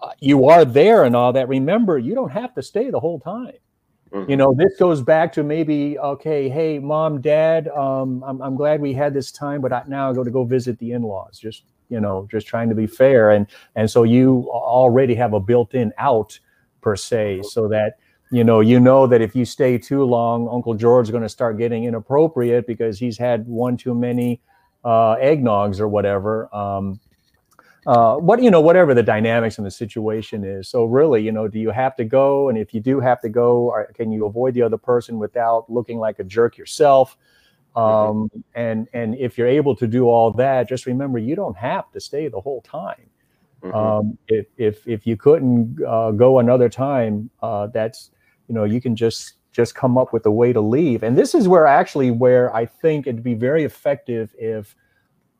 uh, 0.00 0.10
you 0.20 0.48
are 0.48 0.64
there 0.64 1.04
and 1.04 1.16
all 1.16 1.32
that, 1.32 1.48
remember 1.48 1.98
you 1.98 2.14
don't 2.14 2.30
have 2.30 2.54
to 2.54 2.62
stay 2.62 2.90
the 2.90 3.00
whole 3.00 3.18
time. 3.18 3.54
Mm-hmm. 4.12 4.30
You 4.30 4.36
know, 4.36 4.54
this 4.56 4.76
goes 4.78 5.02
back 5.02 5.32
to 5.32 5.42
maybe 5.42 5.98
okay, 5.98 6.48
hey, 6.48 6.78
mom, 6.78 7.20
dad, 7.20 7.66
um, 7.68 8.22
I'm 8.24 8.40
I'm 8.40 8.54
glad 8.54 8.80
we 8.80 8.92
had 8.92 9.12
this 9.12 9.32
time, 9.32 9.60
but 9.60 9.72
I, 9.72 9.82
now 9.88 10.08
I 10.08 10.14
go 10.14 10.22
to 10.22 10.30
go 10.30 10.44
visit 10.44 10.78
the 10.78 10.92
in-laws. 10.92 11.36
Just 11.40 11.64
you 11.88 12.00
know, 12.00 12.26
just 12.30 12.46
trying 12.46 12.68
to 12.68 12.74
be 12.74 12.86
fair, 12.86 13.30
and 13.30 13.46
and 13.76 13.90
so 13.90 14.02
you 14.02 14.48
already 14.50 15.14
have 15.14 15.32
a 15.32 15.40
built-in 15.40 15.92
out 15.98 16.38
per 16.80 16.96
se, 16.96 17.42
so 17.42 17.68
that 17.68 17.98
you 18.30 18.44
know 18.44 18.60
you 18.60 18.80
know 18.80 19.06
that 19.06 19.20
if 19.20 19.34
you 19.34 19.44
stay 19.44 19.78
too 19.78 20.04
long, 20.04 20.48
Uncle 20.48 20.74
George 20.74 21.06
is 21.06 21.10
going 21.10 21.22
to 21.22 21.28
start 21.28 21.58
getting 21.58 21.84
inappropriate 21.84 22.66
because 22.66 22.98
he's 22.98 23.18
had 23.18 23.46
one 23.46 23.76
too 23.76 23.94
many 23.94 24.40
uh, 24.84 25.16
eggnogs 25.16 25.80
or 25.80 25.88
whatever. 25.88 26.54
Um, 26.54 27.00
uh, 27.86 28.16
what 28.16 28.42
you 28.42 28.50
know, 28.50 28.60
whatever 28.60 28.94
the 28.94 29.02
dynamics 29.02 29.58
and 29.58 29.66
the 29.66 29.70
situation 29.70 30.42
is. 30.42 30.68
So 30.68 30.84
really, 30.84 31.22
you 31.22 31.32
know, 31.32 31.48
do 31.48 31.58
you 31.58 31.70
have 31.70 31.94
to 31.96 32.04
go? 32.04 32.48
And 32.48 32.56
if 32.56 32.72
you 32.72 32.80
do 32.80 32.98
have 33.00 33.20
to 33.20 33.28
go, 33.28 33.84
can 33.94 34.10
you 34.10 34.24
avoid 34.24 34.54
the 34.54 34.62
other 34.62 34.78
person 34.78 35.18
without 35.18 35.70
looking 35.70 35.98
like 35.98 36.18
a 36.18 36.24
jerk 36.24 36.56
yourself? 36.56 37.18
Um, 37.76 37.84
mm-hmm. 37.84 38.40
And 38.54 38.88
and 38.92 39.16
if 39.16 39.36
you're 39.36 39.48
able 39.48 39.74
to 39.76 39.86
do 39.86 40.08
all 40.08 40.30
that, 40.32 40.68
just 40.68 40.86
remember 40.86 41.18
you 41.18 41.34
don't 41.34 41.56
have 41.56 41.90
to 41.92 42.00
stay 42.00 42.28
the 42.28 42.40
whole 42.40 42.62
time. 42.62 43.10
Mm-hmm. 43.62 43.76
Um, 43.76 44.18
if, 44.28 44.46
if 44.56 44.86
if 44.86 45.06
you 45.06 45.16
couldn't 45.16 45.82
uh, 45.82 46.12
go 46.12 46.38
another 46.38 46.68
time, 46.68 47.30
uh, 47.42 47.66
that's 47.68 48.10
you 48.48 48.54
know 48.54 48.64
you 48.64 48.80
can 48.80 48.94
just 48.94 49.34
just 49.52 49.74
come 49.74 49.96
up 49.96 50.12
with 50.12 50.26
a 50.26 50.30
way 50.30 50.52
to 50.52 50.60
leave. 50.60 51.02
And 51.02 51.16
this 51.16 51.34
is 51.34 51.48
where 51.48 51.66
actually 51.66 52.10
where 52.10 52.54
I 52.54 52.66
think 52.66 53.06
it'd 53.06 53.22
be 53.22 53.34
very 53.34 53.64
effective 53.64 54.34
if 54.38 54.74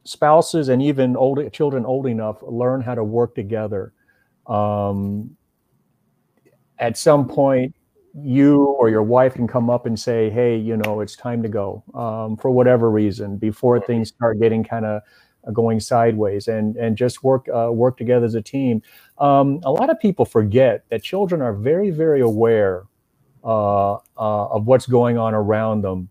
spouses 0.04 0.68
and 0.68 0.82
even 0.82 1.16
old 1.16 1.52
children 1.52 1.84
old 1.84 2.06
enough 2.06 2.38
learn 2.42 2.80
how 2.80 2.94
to 2.94 3.04
work 3.04 3.34
together. 3.34 3.92
Um, 4.46 5.36
at 6.78 6.96
some 6.96 7.28
point, 7.28 7.74
you 8.16 8.64
or 8.64 8.88
your 8.88 9.02
wife 9.02 9.34
can 9.34 9.48
come 9.48 9.68
up 9.70 9.86
and 9.86 9.98
say, 9.98 10.30
"Hey, 10.30 10.56
you 10.56 10.76
know, 10.76 11.00
it's 11.00 11.16
time 11.16 11.42
to 11.42 11.48
go," 11.48 11.82
um, 11.94 12.36
for 12.36 12.50
whatever 12.50 12.90
reason, 12.90 13.36
before 13.36 13.80
things 13.80 14.08
start 14.08 14.38
getting 14.40 14.62
kind 14.62 14.86
of 14.86 15.02
going 15.52 15.80
sideways 15.80 16.48
and 16.48 16.76
and 16.76 16.96
just 16.96 17.22
work 17.24 17.48
uh, 17.54 17.70
work 17.72 17.96
together 17.96 18.24
as 18.24 18.34
a 18.34 18.42
team. 18.42 18.82
Um, 19.18 19.60
a 19.64 19.70
lot 19.70 19.90
of 19.90 19.98
people 20.00 20.24
forget 20.24 20.84
that 20.90 21.02
children 21.02 21.42
are 21.42 21.52
very 21.52 21.90
very 21.90 22.20
aware 22.20 22.84
uh, 23.42 23.94
uh, 23.94 23.98
of 24.16 24.66
what's 24.66 24.86
going 24.86 25.18
on 25.18 25.34
around 25.34 25.82
them. 25.82 26.08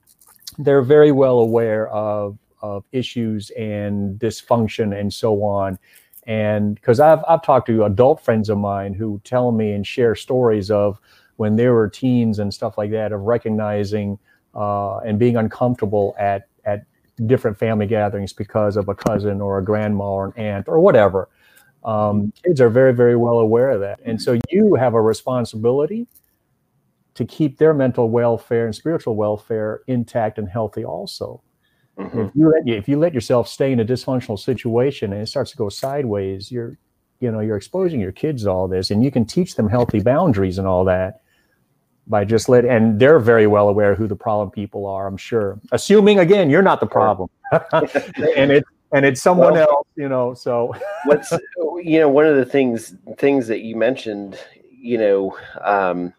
They're 0.58 0.84
very 0.84 1.12
well 1.12 1.40
aware 1.40 1.88
of 1.90 2.38
of 2.62 2.84
issues 2.92 3.50
and 3.52 4.20
dysfunction 4.20 4.98
and 4.98 5.14
so 5.14 5.44
on. 5.44 5.80
And 6.28 6.76
because 6.76 7.00
I've 7.00 7.24
I've 7.28 7.44
talked 7.44 7.68
to 7.68 7.86
adult 7.86 8.22
friends 8.22 8.50
of 8.50 8.58
mine 8.58 8.94
who 8.94 9.22
tell 9.24 9.52
me 9.52 9.72
and 9.72 9.86
share 9.86 10.16
stories 10.16 10.70
of 10.70 11.00
when 11.38 11.56
they 11.56 11.68
were 11.68 11.90
teens 11.90 12.40
and 12.40 12.54
stuff 12.54 12.78
like 12.78 12.92
that 12.92 13.12
of 13.12 13.22
recognizing 13.22 14.18
uh, 14.56 14.98
and 15.00 15.18
being 15.18 15.38
uncomfortable 15.38 16.16
at 16.20 16.48
at 16.66 16.86
different 17.26 17.58
family 17.58 17.86
gatherings 17.86 18.34
because 18.34 18.78
of 18.78 18.88
a 18.90 18.96
cousin 18.96 19.42
or 19.42 19.58
a 19.58 19.64
grandma 19.64 20.06
or 20.06 20.26
an 20.26 20.34
aunt 20.36 20.68
or 20.68 20.80
whatever. 20.80 21.30
Um, 21.84 22.32
kids 22.44 22.62
are 22.62 22.70
very, 22.70 22.94
very 22.94 23.16
well 23.16 23.40
aware 23.40 23.72
of 23.72 23.82
that. 23.82 24.00
And 24.06 24.22
so 24.22 24.40
you 24.50 24.76
have 24.76 24.94
a 24.94 25.02
responsibility 25.02 26.08
to 27.16 27.26
keep 27.26 27.58
their 27.58 27.74
mental 27.74 28.10
welfare 28.10 28.66
and 28.66 28.74
spiritual 28.74 29.16
welfare 29.16 29.82
intact 29.88 30.38
and 30.38 30.48
healthy 30.48 30.86
also. 30.86 31.44
Mm-hmm. 32.00 32.22
If 32.22 32.32
you 32.36 32.50
let 32.50 32.68
if 32.68 32.88
you 32.88 32.98
let 32.98 33.14
yourself 33.14 33.48
stay 33.48 33.72
in 33.72 33.80
a 33.80 33.86
dysfunctional 33.86 34.40
situation 34.40 35.14
and 35.14 35.22
it 35.22 35.28
starts 35.28 35.52
to 35.52 35.58
go 35.58 35.70
sideways, 35.70 36.52
you're 36.52 36.80
you 37.20 37.32
know 37.32 37.40
you're 37.40 37.58
exposing 37.58 38.00
your 38.00 38.12
kids 38.12 38.44
to 38.44 38.50
all 38.50 38.68
this, 38.68 38.90
and 38.90 39.04
you 39.04 39.12
can 39.12 39.26
teach 39.26 39.56
them 39.56 39.70
healthy 39.70 40.00
boundaries 40.00 40.58
and 40.58 40.68
all 40.68 40.86
that 40.86 41.22
by 42.08 42.26
just 42.26 42.50
let 42.50 42.66
and 42.66 43.00
they're 43.00 43.20
very 43.20 43.48
well 43.48 43.70
aware 43.70 43.96
who 43.96 44.08
the 44.08 44.16
problem 44.16 44.52
people 44.52 44.86
are 44.86 45.08
i'm 45.08 45.18
sure. 45.18 45.60
Assuming 45.72 46.20
again 46.20 46.50
you're 46.50 46.62
not 46.62 46.80
the 46.80 46.88
problem. 46.88 47.30
And 48.36 48.52
it's 48.52 48.68
and 48.92 49.06
it's 49.06 49.22
someone 49.22 49.54
well, 49.54 49.70
else 49.70 49.88
you 49.96 50.10
know 50.10 50.34
so. 50.34 50.74
what's 51.06 51.32
you 51.84 52.00
know 52.00 52.10
one 52.10 52.26
of 52.26 52.36
the 52.36 52.46
things 52.46 52.96
things 53.18 53.48
that 53.48 53.62
you 53.62 53.76
mentioned 53.76 54.40
you 54.72 54.98
know 54.98 55.38
um, 55.62 56.14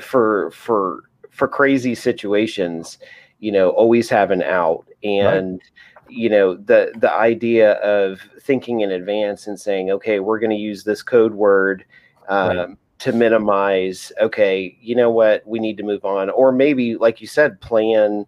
for 0.00 0.50
for 0.50 1.04
for 1.30 1.48
crazy 1.48 1.94
situations 1.94 2.98
you 3.40 3.50
know 3.52 3.70
always 3.70 4.08
have 4.08 4.30
an 4.30 4.42
out. 4.42 4.86
And 5.04 5.52
right. 5.54 6.10
you 6.10 6.28
know 6.28 6.54
the 6.54 6.92
the 6.98 7.12
idea 7.12 7.72
of 7.74 8.20
thinking 8.42 8.80
in 8.80 8.92
advance 8.92 9.46
and 9.46 9.58
saying 9.58 9.90
okay 9.90 10.20
we're 10.20 10.38
going 10.38 10.50
to 10.50 10.56
use 10.56 10.84
this 10.84 11.02
code 11.02 11.34
word 11.34 11.84
um, 12.28 12.56
right 12.56 12.76
to 13.02 13.12
minimize 13.12 14.12
okay 14.20 14.78
you 14.80 14.94
know 14.94 15.10
what? 15.10 15.44
We 15.44 15.58
need 15.58 15.76
to 15.78 15.82
move 15.82 16.04
on. 16.04 16.30
Or 16.30 16.52
maybe 16.52 16.94
like 16.94 17.20
you 17.20 17.26
said 17.26 17.60
plan 17.60 18.26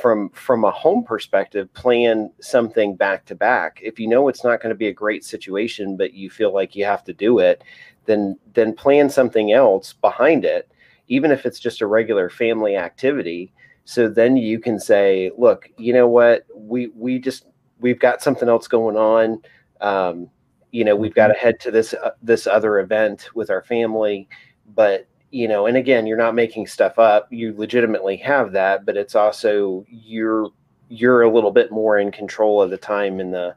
from 0.00 0.30
from 0.30 0.64
a 0.64 0.70
home 0.72 1.04
perspective 1.04 1.72
plan 1.74 2.32
something 2.40 2.96
back 2.96 3.24
to 3.26 3.36
back. 3.36 3.78
If 3.80 4.00
you 4.00 4.08
know 4.08 4.26
it's 4.26 4.42
not 4.42 4.60
going 4.60 4.70
to 4.70 4.78
be 4.78 4.88
a 4.88 4.92
great 4.92 5.24
situation 5.24 5.96
but 5.96 6.12
you 6.12 6.28
feel 6.28 6.52
like 6.52 6.74
you 6.74 6.84
have 6.84 7.04
to 7.04 7.12
do 7.12 7.38
it 7.38 7.62
then 8.06 8.36
then 8.52 8.74
plan 8.74 9.08
something 9.08 9.52
else 9.52 9.92
behind 9.92 10.44
it 10.44 10.72
even 11.06 11.30
if 11.30 11.46
it's 11.46 11.60
just 11.60 11.80
a 11.80 11.86
regular 11.86 12.28
family 12.28 12.76
activity. 12.76 13.52
So 13.84 14.08
then 14.08 14.36
you 14.36 14.58
can 14.58 14.80
say 14.80 15.30
look 15.38 15.70
you 15.78 15.92
know 15.92 16.08
what? 16.08 16.46
We 16.52 16.88
we 16.96 17.20
just 17.20 17.46
we've 17.78 18.00
got 18.00 18.22
something 18.22 18.48
else 18.48 18.66
going 18.66 18.96
on 18.96 19.40
um, 19.80 20.30
you 20.76 20.84
know 20.84 20.94
we've 20.94 21.14
got 21.14 21.28
to 21.28 21.34
head 21.34 21.58
to 21.60 21.70
this 21.70 21.94
uh, 21.94 22.10
this 22.22 22.46
other 22.46 22.78
event 22.80 23.30
with 23.34 23.48
our 23.48 23.62
family 23.62 24.28
but 24.74 25.06
you 25.30 25.48
know 25.48 25.64
and 25.66 25.76
again 25.76 26.06
you're 26.06 26.18
not 26.18 26.34
making 26.34 26.66
stuff 26.66 26.98
up 26.98 27.32
you 27.32 27.54
legitimately 27.56 28.16
have 28.16 28.52
that 28.52 28.84
but 28.84 28.96
it's 28.96 29.14
also 29.14 29.86
you're 29.88 30.50
you're 30.88 31.22
a 31.22 31.32
little 31.32 31.50
bit 31.50 31.72
more 31.72 31.98
in 31.98 32.12
control 32.12 32.60
of 32.60 32.70
the 32.70 32.76
time 32.76 33.20
in 33.20 33.30
the 33.30 33.54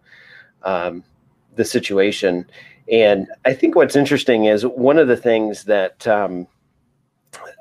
um, 0.64 1.04
the 1.56 1.66
situation. 1.66 2.50
And 2.92 3.28
i 3.46 3.54
think 3.54 3.76
what's 3.76 3.96
interesting 3.96 4.46
is 4.46 4.66
one 4.66 4.98
of 4.98 5.08
the 5.08 5.18
things 5.18 5.66
that 5.66 6.08
um, 6.08 6.48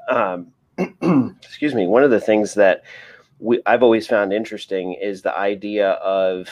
um, 0.09 0.53
excuse 1.42 1.75
me, 1.75 1.87
one 1.87 2.05
of 2.05 2.11
the 2.11 2.21
things 2.21 2.55
that 2.55 2.83
we, 3.40 3.61
I've 3.66 3.83
always 3.83 4.07
found 4.07 4.33
interesting 4.33 4.94
is 4.94 5.23
the 5.23 5.37
idea 5.37 5.90
of 5.90 6.49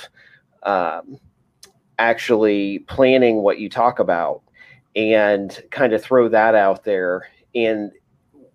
um, 0.65 1.19
actually 1.99 2.81
planning 2.81 3.37
what 3.37 3.59
you 3.59 3.69
talk 3.69 3.99
about 3.99 4.43
and 4.95 5.63
kind 5.71 5.93
of 5.93 6.03
throw 6.03 6.29
that 6.29 6.55
out 6.55 6.85
there. 6.85 7.29
And 7.55 7.93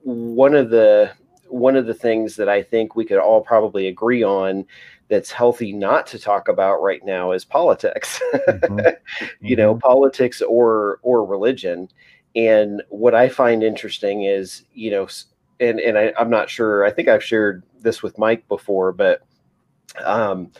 one 0.03 0.55
of 0.55 0.69
the 0.69 1.11
one 1.47 1.75
of 1.75 1.85
the 1.85 1.93
things 1.93 2.37
that 2.37 2.47
I 2.47 2.63
think 2.63 2.95
we 2.95 3.05
could 3.05 3.19
all 3.19 3.41
probably 3.41 3.87
agree 3.87 4.23
on 4.23 4.65
that's 5.09 5.31
healthy 5.31 5.73
not 5.73 6.07
to 6.07 6.17
talk 6.17 6.47
about 6.47 6.81
right 6.81 7.03
now 7.03 7.31
is 7.31 7.45
politics. 7.45 8.19
Mm-hmm. 8.47 9.25
you 9.41 9.55
know, 9.55 9.73
mm-hmm. 9.73 9.79
politics 9.79 10.41
or 10.41 10.99
or 11.03 11.25
religion. 11.25 11.89
And 12.35 12.81
what 12.89 13.13
I 13.13 13.27
find 13.27 13.63
interesting 13.63 14.23
is, 14.23 14.63
you 14.73 14.91
know, 14.91 15.07
and 15.59 15.79
and 15.79 15.97
I, 15.97 16.13
I'm 16.17 16.29
not 16.29 16.49
sure. 16.49 16.85
I 16.85 16.91
think 16.91 17.07
I've 17.07 17.23
shared 17.23 17.63
this 17.81 18.01
with 18.01 18.17
Mike 18.17 18.47
before, 18.47 18.91
but 18.93 19.21
um, 20.03 20.51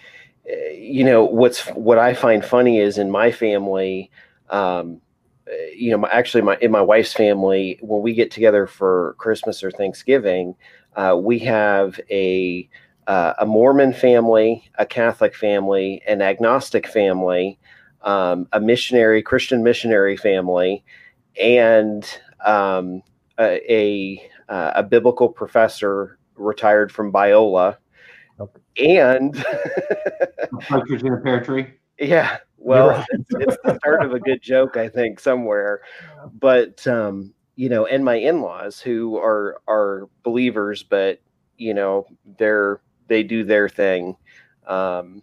you 0.46 1.04
know, 1.04 1.24
what's 1.24 1.66
what 1.70 1.98
I 1.98 2.14
find 2.14 2.44
funny 2.44 2.80
is 2.80 2.98
in 2.98 3.12
my 3.12 3.32
family. 3.32 4.12
Um, 4.50 5.02
eh, 5.48 5.72
you 5.76 5.96
know, 5.96 6.06
actually, 6.08 6.42
my 6.42 6.58
in 6.62 6.72
my 6.72 6.82
wife's 6.82 7.14
family, 7.14 7.80
when 7.82 8.02
we 8.02 8.14
get 8.14 8.32
together 8.32 8.68
for 8.68 9.16
Christmas 9.18 9.64
or 9.64 9.72
Thanksgiving, 9.72 10.56
uh, 10.96 11.18
we 11.20 11.40
have 11.40 12.00
a 12.10 12.68
uh, 13.08 13.34
a 13.40 13.46
Mormon 13.46 13.94
family, 13.94 14.70
a 14.78 14.86
Catholic 14.86 15.36
family, 15.36 16.02
an 16.08 16.22
agnostic 16.22 16.88
family, 16.88 17.60
um, 18.04 18.48
a 18.54 18.60
missionary 18.60 19.22
Christian 19.22 19.64
missionary 19.64 20.18
family, 20.18 20.84
and 21.40 22.06
um, 22.46 23.02
a, 23.40 23.74
a, 23.74 24.30
uh, 24.50 24.72
a 24.76 24.84
biblical 24.84 25.30
professor 25.30 26.18
retired 26.36 26.92
from 26.92 27.12
Biola, 27.12 27.78
okay. 28.42 28.98
and 28.98 29.34
partridge 30.62 31.04
in 31.04 31.14
a 31.14 31.18
pear 31.18 31.44
tree. 31.44 31.68
Yeah, 32.00 32.38
well, 32.58 32.90
right. 32.90 33.06
it's, 33.12 33.30
it's, 33.32 33.58
the 33.64 33.76
start 33.78 34.04
of 34.04 34.14
a 34.14 34.20
good 34.20 34.42
joke, 34.42 34.78
I 34.78 34.88
think, 34.88 35.20
somewhere. 35.20 35.82
But 36.40 36.86
um, 36.88 37.34
you 37.56 37.70
know, 37.70 37.86
and 37.86 38.06
my 38.06 38.16
in-laws 38.16 38.80
who 38.80 39.18
are 39.18 39.62
are 39.68 40.08
believers, 40.24 40.84
but 40.84 41.22
you 41.58 41.74
know, 41.74 42.06
they're 42.38 42.82
they 43.08 43.24
do 43.24 43.44
their 43.44 43.68
thing. 43.68 44.16
Um, 44.68 45.22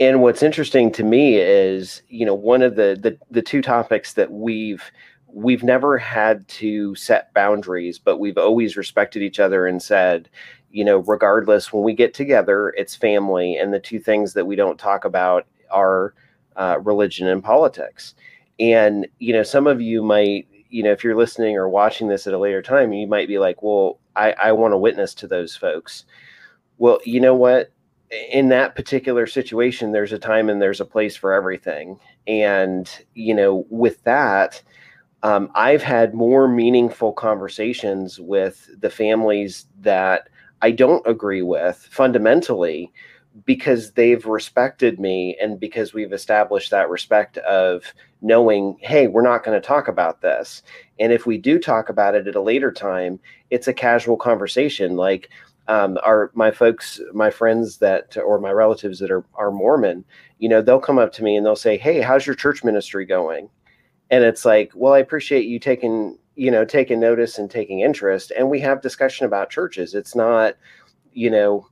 and 0.00 0.22
what's 0.22 0.42
interesting 0.42 0.90
to 0.92 1.04
me 1.04 1.36
is, 1.36 2.02
you 2.08 2.26
know, 2.26 2.34
one 2.34 2.62
of 2.62 2.76
the, 2.76 2.98
the 3.00 3.18
the 3.30 3.42
two 3.42 3.62
topics 3.62 4.14
that 4.14 4.30
we've 4.32 4.82
we've 5.28 5.62
never 5.62 5.98
had 5.98 6.46
to 6.46 6.94
set 6.94 7.32
boundaries, 7.34 7.98
but 7.98 8.18
we've 8.18 8.38
always 8.38 8.76
respected 8.76 9.22
each 9.22 9.40
other 9.40 9.66
and 9.66 9.82
said, 9.82 10.28
you 10.72 10.84
know, 10.84 10.98
regardless, 10.98 11.72
when 11.72 11.84
we 11.84 11.92
get 11.94 12.14
together, 12.14 12.70
it's 12.76 12.96
family, 12.96 13.56
and 13.56 13.72
the 13.72 13.80
two 13.80 14.00
things 14.00 14.32
that 14.32 14.46
we 14.46 14.56
don't 14.56 14.78
talk 14.78 15.04
about 15.04 15.46
are 15.70 16.14
uh, 16.56 16.78
religion 16.82 17.28
and 17.28 17.44
politics. 17.44 18.14
And 18.58 19.06
you 19.18 19.32
know, 19.32 19.42
some 19.42 19.66
of 19.66 19.80
you 19.80 20.02
might 20.02 20.46
you 20.72 20.82
know, 20.82 20.90
if 20.90 21.04
you're 21.04 21.14
listening 21.14 21.56
or 21.56 21.68
watching 21.68 22.08
this 22.08 22.26
at 22.26 22.32
a 22.32 22.38
later 22.38 22.62
time, 22.62 22.92
you 22.92 23.06
might 23.06 23.28
be 23.28 23.38
like, 23.38 23.62
well, 23.62 24.00
I, 24.16 24.32
I 24.32 24.52
want 24.52 24.72
to 24.72 24.78
witness 24.78 25.14
to 25.16 25.28
those 25.28 25.54
folks. 25.54 26.06
Well, 26.78 26.98
you 27.04 27.20
know 27.20 27.34
what? 27.34 27.70
In 28.30 28.48
that 28.48 28.74
particular 28.74 29.26
situation, 29.26 29.92
there's 29.92 30.14
a 30.14 30.18
time 30.18 30.48
and 30.48 30.60
there's 30.60 30.80
a 30.80 30.86
place 30.86 31.14
for 31.14 31.32
everything. 31.32 32.00
And, 32.26 32.90
you 33.14 33.34
know, 33.34 33.66
with 33.68 34.02
that, 34.04 34.62
um, 35.22 35.50
I've 35.54 35.82
had 35.82 36.14
more 36.14 36.48
meaningful 36.48 37.12
conversations 37.12 38.18
with 38.18 38.68
the 38.80 38.90
families 38.90 39.66
that 39.82 40.28
I 40.62 40.70
don't 40.70 41.06
agree 41.06 41.42
with 41.42 41.88
fundamentally 41.90 42.92
because 43.44 43.92
they've 43.92 44.24
respected 44.26 45.00
me 45.00 45.36
and 45.40 45.58
because 45.58 45.92
we've 45.92 46.12
established 46.12 46.70
that 46.70 46.88
respect 46.88 47.38
of 47.38 47.82
knowing 48.20 48.76
hey 48.80 49.08
we're 49.08 49.22
not 49.22 49.42
going 49.42 49.60
to 49.60 49.66
talk 49.66 49.88
about 49.88 50.20
this. 50.20 50.62
And 51.00 51.12
if 51.12 51.26
we 51.26 51.38
do 51.38 51.58
talk 51.58 51.88
about 51.88 52.14
it 52.14 52.28
at 52.28 52.36
a 52.36 52.40
later 52.40 52.70
time 52.70 53.18
it's 53.50 53.68
a 53.68 53.74
casual 53.74 54.16
conversation. 54.16 54.96
Like 54.96 55.30
um, 55.68 55.98
our 56.04 56.30
my 56.34 56.50
folks 56.50 57.00
my 57.12 57.30
friends 57.30 57.78
that 57.78 58.16
or 58.16 58.38
my 58.38 58.50
relatives 58.52 58.98
that 58.98 59.10
are 59.10 59.24
are 59.34 59.50
mormon 59.50 60.04
you 60.38 60.48
know 60.48 60.60
they'll 60.60 60.80
come 60.80 60.98
up 60.98 61.12
to 61.14 61.22
me 61.22 61.36
and 61.36 61.46
they'll 61.46 61.56
say 61.56 61.76
hey 61.76 62.00
how's 62.00 62.26
your 62.26 62.36
church 62.36 62.62
ministry 62.62 63.04
going? 63.04 63.48
And 64.10 64.24
it's 64.24 64.44
like 64.44 64.70
well 64.74 64.92
i 64.92 64.98
appreciate 64.98 65.46
you 65.46 65.58
taking 65.58 66.18
you 66.36 66.50
know 66.50 66.64
taking 66.64 67.00
notice 67.00 67.38
and 67.38 67.50
taking 67.50 67.80
interest 67.80 68.32
and 68.36 68.48
we 68.48 68.60
have 68.60 68.80
discussion 68.82 69.26
about 69.26 69.50
churches. 69.50 69.94
It's 69.94 70.14
not 70.14 70.54
you 71.12 71.30
know 71.30 71.68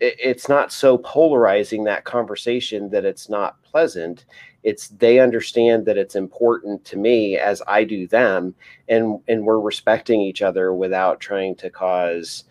it's 0.00 0.48
not 0.48 0.70
so 0.70 0.98
polarizing 0.98 1.82
that 1.82 2.04
conversation 2.04 2.88
that 2.90 3.04
it's 3.04 3.28
not 3.28 3.60
pleasant. 3.64 4.26
It's 4.62 4.88
they 4.88 5.18
understand 5.18 5.86
that 5.86 5.98
it's 5.98 6.14
important 6.14 6.84
to 6.84 6.96
me 6.96 7.36
as 7.36 7.62
i 7.66 7.84
do 7.84 8.06
them 8.06 8.54
and 8.88 9.20
and 9.28 9.44
we're 9.44 9.60
respecting 9.60 10.20
each 10.20 10.42
other 10.42 10.72
without 10.74 11.20
trying 11.20 11.54
to 11.56 11.70
cause 11.70 12.44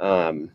um 0.00 0.50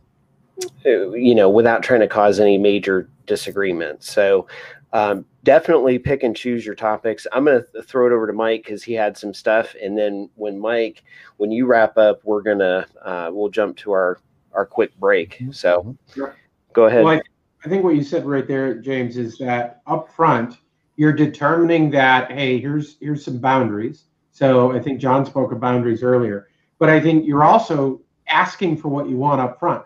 you 0.86 1.36
know 1.36 1.50
without 1.50 1.84
trying 1.84 2.00
to 2.00 2.08
cause 2.08 2.40
any 2.40 2.58
major 2.58 3.10
disagreement. 3.26 4.04
So 4.04 4.48
um, 4.92 5.24
definitely 5.44 6.00
pick 6.00 6.24
and 6.24 6.36
choose 6.36 6.66
your 6.66 6.76
topics 6.76 7.28
i'm 7.32 7.46
going 7.46 7.64
to 7.74 7.84
throw 7.84 8.08
it 8.08 8.12
over 8.12 8.28
to 8.28 8.34
mike 8.34 8.64
because 8.64 8.84
he 8.84 8.94
had 8.94 9.18
some 9.18 9.34
stuff 9.34 9.76
and 9.82 9.98
then 9.98 10.30
when 10.36 10.60
mike 10.60 11.04
when 11.38 11.52
you 11.52 11.66
wrap 11.66 11.98
up 11.98 12.20
we're 12.24 12.42
going 12.42 12.60
to 12.60 12.86
uh, 13.04 13.30
we'll 13.32 13.50
jump 13.50 13.78
to 13.78 13.92
our 13.92 14.20
our 14.54 14.66
quick 14.66 14.98
break. 15.00 15.36
Mm-hmm. 15.36 15.52
So 15.52 15.96
sure. 16.14 16.36
go 16.74 16.86
ahead. 16.86 17.04
Well, 17.04 17.16
I, 17.16 17.22
I, 17.66 17.70
think 17.70 17.84
what 17.84 17.96
you 17.96 18.04
said 18.04 18.26
right 18.26 18.48
there, 18.48 18.76
James, 18.76 19.18
is 19.18 19.38
that 19.38 19.82
up 19.88 20.14
front, 20.14 20.58
you're 20.96 21.14
determining 21.14 21.90
that, 21.92 22.32
hey, 22.32 22.60
here's 22.60 22.98
here's 23.00 23.24
some 23.24 23.40
boundaries. 23.40 24.06
So 24.32 24.72
I 24.72 24.80
think 24.80 25.00
John 25.00 25.26
spoke 25.26 25.52
of 25.52 25.60
boundaries 25.60 26.04
earlier. 26.04 26.48
But 26.78 26.90
I 26.90 27.00
think 27.00 27.26
you're 27.26 27.44
also 27.44 28.02
asking 28.28 28.78
for 28.78 28.90
what 28.90 29.10
you 29.10 29.18
want 29.18 29.42
up 29.42 29.60
front. 29.60 29.86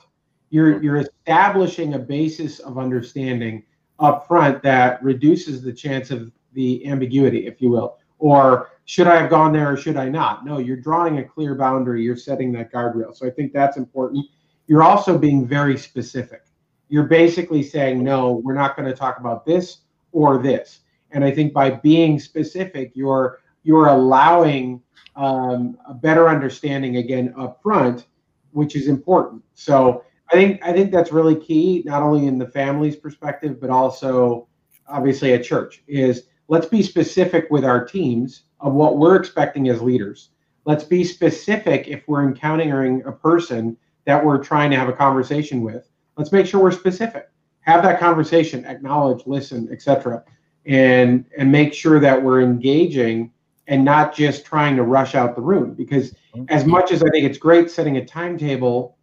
You're 0.50 0.82
you're 0.84 0.98
establishing 0.98 1.94
a 1.94 2.00
basis 2.00 2.60
of 2.60 2.78
understanding 2.78 3.64
up 4.00 4.28
front 4.28 4.62
that 4.64 5.02
reduces 5.04 5.62
the 5.62 5.74
chance 5.74 6.12
of 6.12 6.32
the 6.54 6.86
ambiguity, 6.88 7.48
if 7.48 7.62
you 7.62 7.70
will. 7.70 7.98
Or 8.20 8.70
should 8.86 9.08
I 9.08 9.20
have 9.20 9.30
gone 9.30 9.54
there 9.54 9.74
or 9.74 9.78
should 9.78 9.98
I 9.98 10.10
not? 10.10 10.46
No, 10.46 10.58
you're 10.58 10.78
drawing 10.78 11.20
a 11.20 11.24
clear 11.24 11.56
boundary. 11.56 12.04
You're 12.04 12.16
setting 12.16 12.52
that 12.54 12.72
guardrail. 12.72 13.16
So 13.16 13.28
I 13.28 13.30
think 13.30 13.54
that's 13.54 13.78
important 13.78 14.26
you're 14.68 14.84
also 14.84 15.18
being 15.18 15.48
very 15.48 15.78
specific. 15.78 16.44
You're 16.90 17.04
basically 17.08 17.64
saying, 17.64 18.04
no, 18.04 18.34
we're 18.44 18.54
not 18.54 18.76
going 18.76 18.90
to 18.90 18.96
talk 18.96 19.20
about 19.20 19.46
this 19.46 19.80
or 20.12 20.42
this. 20.42 20.82
And 21.12 21.24
I 21.24 21.32
think 21.32 21.54
by 21.54 21.72
being 21.72 22.20
specific, 22.20 22.92
you're 22.96 23.40
you're 23.64 23.88
allowing 23.88 24.82
um, 25.16 25.78
a 25.88 25.94
better 25.94 26.28
understanding 26.28 26.98
again 26.98 27.34
up 27.38 27.62
front, 27.62 28.08
which 28.52 28.76
is 28.76 28.88
important. 28.88 29.42
So 29.54 30.04
I 30.34 30.36
think 30.36 30.66
I 30.66 30.74
think 30.74 30.92
that's 30.92 31.12
really 31.12 31.36
key, 31.36 31.84
not 31.86 32.02
only 32.02 32.26
in 32.26 32.40
the 32.40 32.48
family's 32.48 32.96
perspective, 32.96 33.62
but 33.62 33.70
also 33.70 34.48
obviously 34.88 35.34
at 35.34 35.44
church. 35.44 35.84
Is 35.88 36.24
let's 36.48 36.66
be 36.66 36.82
specific 36.82 37.48
with 37.52 37.64
our 37.64 37.86
teams 37.86 38.44
of 38.60 38.74
what 38.74 38.98
we're 38.98 39.16
expecting 39.16 39.70
as 39.70 39.80
leaders. 39.80 40.30
Let's 40.66 40.84
be 40.84 41.04
specific 41.04 41.88
if 41.88 42.04
we're 42.08 42.28
encountering 42.28 43.04
a 43.06 43.12
person 43.12 43.78
that 44.06 44.26
we're 44.26 44.44
trying 44.44 44.72
to 44.72 44.78
have 44.78 44.90
a 44.90 44.94
conversation 44.94 45.62
with. 45.62 45.88
Let's 46.18 46.32
make 46.32 46.48
sure 46.48 46.62
we're 46.62 46.72
specific. 46.72 47.30
Have 47.62 47.84
that 47.84 48.00
conversation, 48.00 48.66
acknowledge, 48.66 49.28
listen, 49.28 49.70
etc., 49.72 50.24
and 50.66 51.26
and 51.38 51.52
make 51.52 51.76
sure 51.76 52.00
that 52.00 52.22
we're 52.22 52.42
engaging 52.42 53.32
and 53.68 53.86
not 53.86 54.16
just 54.16 54.46
trying 54.46 54.76
to 54.78 54.84
rush 54.84 55.14
out 55.14 55.36
the 55.36 55.42
room. 55.42 55.76
Because 55.76 56.12
mm-hmm. 56.36 56.46
as 56.50 56.66
much 56.66 56.92
as 56.92 57.04
I 57.04 57.10
think 57.10 57.24
it's 57.26 57.38
great 57.38 57.70
setting 57.70 57.98
a 57.98 58.06
timetable 58.06 58.98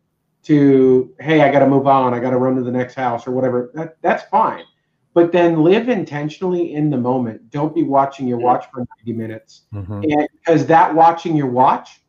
to, 0.45 1.15
hey, 1.21 1.43
I 1.43 1.53
got 1.53 1.61
to 1.61 1.67
move 1.67 1.87
on, 1.87 2.15
I 2.15 2.21
got 2.21 2.31
to 2.31 2.39
run 2.39 2.57
to 2.57 2.63
the 2.63 2.73
next 2.73 2.95
house 2.95 3.27
or 3.27 3.33
whatever, 3.33 3.71
that, 3.75 3.97
that's 4.03 4.25
fine. 4.25 4.65
But 5.13 5.33
then 5.33 5.63
live 5.63 5.89
intentionally 5.89 6.75
in 6.75 6.89
the 6.89 6.97
moment. 6.97 7.51
Don't 7.51 7.75
be 7.75 7.83
watching 7.83 8.29
your 8.29 8.39
watch 8.39 8.67
for 8.73 8.87
90 9.05 9.13
minutes. 9.13 9.63
Mm-hmm. 9.75 10.05
And 10.05 10.29
because 10.33 10.67
that 10.67 10.95
watching 10.95 11.37
your 11.37 11.49
watch 11.49 12.01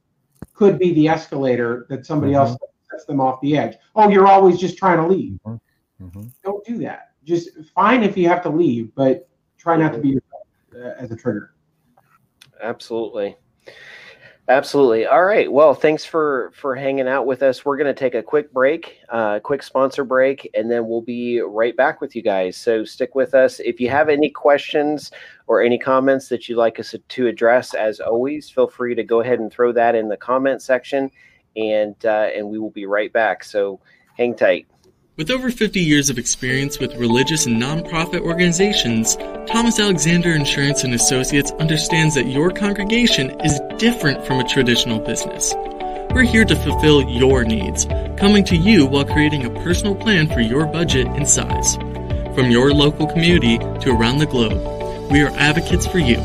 could 0.54 0.78
be 0.78 0.94
the 0.94 1.08
escalator 1.08 1.88
that 1.89 2.06
somebody 2.06 2.34
mm-hmm. 2.34 2.52
else 2.52 2.58
sets 2.91 3.06
them 3.06 3.20
off 3.20 3.41
the 3.41 3.58
edge. 3.58 3.76
Oh, 3.96 4.10
you're 4.10 4.28
always 4.28 4.60
just 4.60 4.78
trying 4.78 4.98
to 4.98 5.08
leave. 5.08 5.39
Mm-hmm. 5.46 6.06
Mm-hmm. 6.06 6.28
Don't 6.44 6.63
do 6.65 6.78
that. 6.80 7.12
Just 7.24 7.50
fine 7.76 8.04
if 8.04 8.15
you 8.17 8.28
have 8.28 8.44
to 8.44 8.50
leave, 8.50 8.94
but 8.96 9.28
try 9.58 9.78
not 9.78 9.94
to 9.94 10.00
be 10.00 10.10
yourself 10.10 10.44
uh, 10.76 11.02
as 11.02 11.12
a 11.12 11.15
trigger. 11.15 11.54
Absolutely. 12.62 13.36
Absolutely. 14.47 15.06
All 15.06 15.23
right. 15.23 15.49
Well, 15.49 15.73
thanks 15.73 16.04
for 16.04 16.51
for 16.54 16.75
hanging 16.75 17.08
out 17.08 17.25
with 17.25 17.41
us. 17.43 17.63
We're 17.63 17.77
going 17.77 17.93
to 17.93 17.97
take 17.97 18.15
a 18.15 18.23
quick 18.23 18.51
break, 18.51 18.97
uh, 19.10 19.39
quick 19.39 19.63
sponsor 19.63 20.04
break, 20.04 20.49
and 20.54 20.69
then 20.69 20.88
we'll 20.88 21.01
be 21.01 21.39
right 21.39 21.77
back 21.77 22.01
with 22.01 22.15
you 22.15 22.21
guys. 22.21 22.58
So 22.58 22.84
stick 22.84 23.15
with 23.15 23.34
us. 23.34 23.60
If 23.60 23.80
you 23.80 23.89
have 23.89 24.10
any 24.10 24.30
questions 24.30 25.12
or 25.47 25.62
any 25.62 25.77
comments 25.77 26.27
that 26.30 26.49
you'd 26.49 26.58
like 26.58 26.80
us 26.80 26.93
to 27.08 27.27
address, 27.27 27.73
as 27.73 27.99
always, 27.99 28.49
feel 28.49 28.67
free 28.67 28.95
to 28.95 29.04
go 29.04 29.21
ahead 29.21 29.39
and 29.39 29.51
throw 29.51 29.71
that 29.73 29.95
in 29.95 30.10
the 30.10 30.17
comment 30.17 30.62
section 30.62 31.12
and 31.56 31.95
uh, 32.06 32.30
and 32.36 32.49
we 32.49 32.58
will 32.58 32.71
be 32.71 32.86
right 32.86 33.13
back. 33.13 33.43
So 33.43 33.80
hang 34.17 34.36
tight. 34.36 34.67
With 35.21 35.29
over 35.29 35.51
50 35.51 35.79
years 35.79 36.10
of 36.10 36.17
experience 36.17 36.79
with 36.79 36.95
religious 36.95 37.45
and 37.45 37.62
nonprofit 37.62 38.21
organizations, 38.21 39.15
Thomas 39.45 39.79
Alexander 39.79 40.31
Insurance 40.31 40.84
and 40.84 40.95
Associates 40.95 41.51
understands 41.60 42.15
that 42.15 42.25
your 42.25 42.49
congregation 42.49 43.39
is 43.41 43.60
different 43.77 44.25
from 44.25 44.39
a 44.39 44.49
traditional 44.49 44.97
business. 44.97 45.53
We're 46.12 46.23
here 46.23 46.43
to 46.43 46.55
fulfill 46.55 47.07
your 47.07 47.43
needs, 47.43 47.86
coming 48.17 48.43
to 48.45 48.57
you 48.57 48.88
while 48.88 49.05
creating 49.05 49.45
a 49.45 49.51
personal 49.63 49.93
plan 49.93 50.27
for 50.27 50.39
your 50.39 50.65
budget 50.65 51.05
and 51.05 51.29
size. 51.29 51.75
From 52.34 52.49
your 52.49 52.73
local 52.73 53.05
community 53.05 53.60
to 53.60 53.91
around 53.91 54.17
the 54.17 54.25
globe, 54.25 55.12
we 55.12 55.21
are 55.21 55.29
advocates 55.38 55.86
for 55.86 55.99
you. 55.99 56.17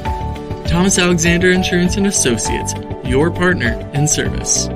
Thomas 0.68 0.98
Alexander 0.98 1.50
Insurance 1.50 1.98
and 1.98 2.06
Associates, 2.06 2.72
your 3.04 3.30
partner 3.30 3.78
in 3.92 4.08
service. 4.08 4.68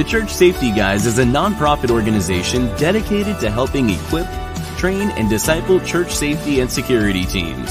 The 0.00 0.08
Church 0.08 0.30
Safety 0.30 0.72
Guys 0.72 1.04
is 1.04 1.18
a 1.18 1.24
nonprofit 1.24 1.90
organization 1.90 2.74
dedicated 2.78 3.38
to 3.40 3.50
helping 3.50 3.90
equip, 3.90 4.26
train, 4.78 5.10
and 5.10 5.28
disciple 5.28 5.78
church 5.80 6.14
safety 6.14 6.60
and 6.60 6.72
security 6.72 7.26
teams. 7.26 7.68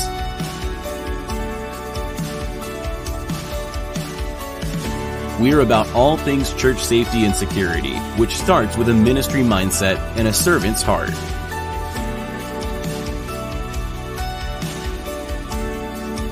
We 5.39 5.51
are 5.55 5.61
about 5.61 5.87
all 5.95 6.17
things 6.17 6.53
church 6.53 6.77
safety 6.77 7.25
and 7.25 7.35
security, 7.35 7.95
which 8.19 8.37
starts 8.37 8.77
with 8.77 8.89
a 8.89 8.93
ministry 8.93 9.41
mindset 9.41 9.97
and 10.15 10.27
a 10.27 10.33
servant's 10.33 10.83
heart. 10.83 11.09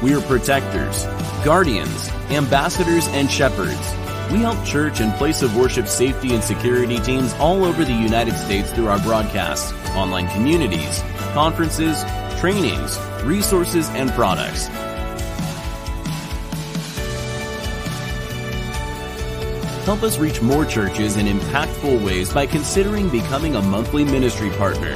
We 0.04 0.14
are 0.14 0.22
protectors, 0.22 1.06
guardians, 1.44 2.10
ambassadors, 2.30 3.08
and 3.08 3.32
shepherds. 3.32 3.97
We 4.32 4.40
help 4.40 4.64
church 4.66 5.00
and 5.00 5.14
place 5.14 5.42
of 5.42 5.56
worship 5.56 5.88
safety 5.88 6.34
and 6.34 6.44
security 6.44 7.00
teams 7.00 7.34
all 7.36 7.64
over 7.64 7.86
the 7.86 7.94
United 7.94 8.36
States 8.36 8.70
through 8.72 8.88
our 8.88 9.00
broadcasts, 9.00 9.72
online 9.96 10.28
communities, 10.32 11.02
conferences, 11.32 12.04
trainings, 12.38 13.00
resources, 13.24 13.88
and 13.92 14.12
products. 14.12 14.68
Help 19.86 20.04
us 20.04 20.18
reach 20.18 20.42
more 20.42 20.66
churches 20.66 21.16
in 21.16 21.28
impactful 21.28 22.04
ways 22.04 22.34
by 22.34 22.46
considering 22.46 23.08
becoming 23.08 23.56
a 23.56 23.62
monthly 23.62 24.04
ministry 24.04 24.50
partner. 24.52 24.94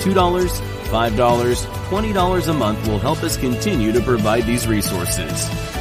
$2, 0.00 0.12
$5, 0.12 1.66
$20 1.66 2.48
a 2.48 2.52
month 2.52 2.88
will 2.88 2.98
help 2.98 3.22
us 3.22 3.36
continue 3.36 3.92
to 3.92 4.00
provide 4.00 4.42
these 4.42 4.66
resources. 4.66 5.71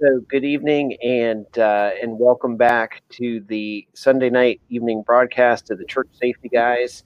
So 0.00 0.20
good 0.28 0.44
evening 0.44 0.96
and 1.02 1.46
uh, 1.58 1.90
and 2.00 2.20
welcome 2.20 2.56
back 2.56 3.02
to 3.14 3.40
the 3.48 3.84
Sunday 3.94 4.30
night 4.30 4.60
evening 4.68 5.02
broadcast 5.02 5.72
of 5.72 5.78
the 5.78 5.84
Church 5.86 6.06
Safety 6.12 6.48
Guys. 6.48 7.02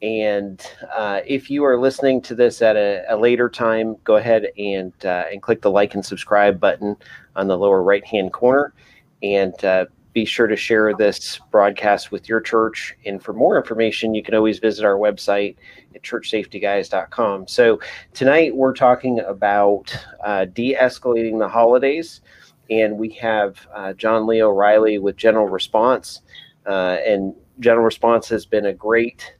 And 0.00 0.58
uh, 0.90 1.20
if 1.26 1.50
you 1.50 1.66
are 1.66 1.78
listening 1.78 2.22
to 2.22 2.34
this 2.34 2.62
at 2.62 2.76
a, 2.76 3.04
a 3.10 3.16
later 3.16 3.50
time, 3.50 3.96
go 4.04 4.16
ahead 4.16 4.46
and 4.56 4.94
uh, 5.04 5.24
and 5.30 5.42
click 5.42 5.60
the 5.60 5.70
like 5.70 5.94
and 5.94 6.02
subscribe 6.02 6.58
button 6.58 6.96
on 7.36 7.46
the 7.46 7.58
lower 7.58 7.82
right 7.82 8.06
hand 8.06 8.32
corner, 8.32 8.72
and 9.22 9.62
uh, 9.62 9.84
be 10.20 10.26
sure 10.26 10.46
to 10.46 10.56
share 10.56 10.92
this 10.94 11.40
broadcast 11.50 12.12
with 12.12 12.28
your 12.28 12.42
church. 12.42 12.94
And 13.06 13.22
for 13.22 13.32
more 13.32 13.56
information, 13.56 14.14
you 14.14 14.22
can 14.22 14.34
always 14.34 14.58
visit 14.58 14.84
our 14.84 14.96
website 14.96 15.56
at 15.94 16.02
churchsafetyguys.com. 16.02 17.48
So 17.48 17.80
tonight 18.12 18.54
we're 18.54 18.74
talking 18.74 19.20
about 19.20 19.96
uh, 20.22 20.44
de-escalating 20.44 21.38
the 21.38 21.48
holidays, 21.48 22.20
and 22.68 22.98
we 22.98 23.08
have 23.14 23.66
uh, 23.74 23.94
John 23.94 24.26
Lee 24.26 24.42
O'Reilly 24.42 24.98
with 24.98 25.16
General 25.16 25.48
Response, 25.48 26.20
uh, 26.66 26.98
and 27.06 27.34
General 27.58 27.86
Response 27.86 28.28
has 28.28 28.44
been 28.44 28.66
a 28.66 28.74
great. 28.74 29.34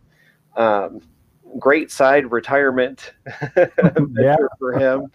Um, 0.57 1.03
great 1.59 1.91
side 1.91 2.31
retirement 2.31 3.13
Yeah. 3.57 4.37
for 4.59 4.73
him 4.73 5.11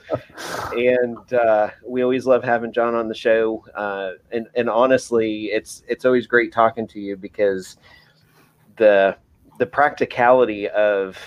and 0.76 1.34
uh, 1.34 1.70
we 1.86 2.04
always 2.04 2.26
love 2.26 2.44
having 2.44 2.72
John 2.74 2.94
on 2.96 3.08
the 3.08 3.16
show. 3.16 3.64
Uh, 3.74 4.12
and 4.32 4.48
and 4.56 4.70
honestly, 4.70 5.46
it's 5.46 5.84
it's 5.88 6.06
always 6.06 6.28
great 6.28 6.52
talking 6.52 6.88
to 6.88 7.00
you 7.00 7.16
because 7.16 7.78
the 8.78 9.16
the 9.60 9.66
practicality 9.66 10.68
of 10.70 11.18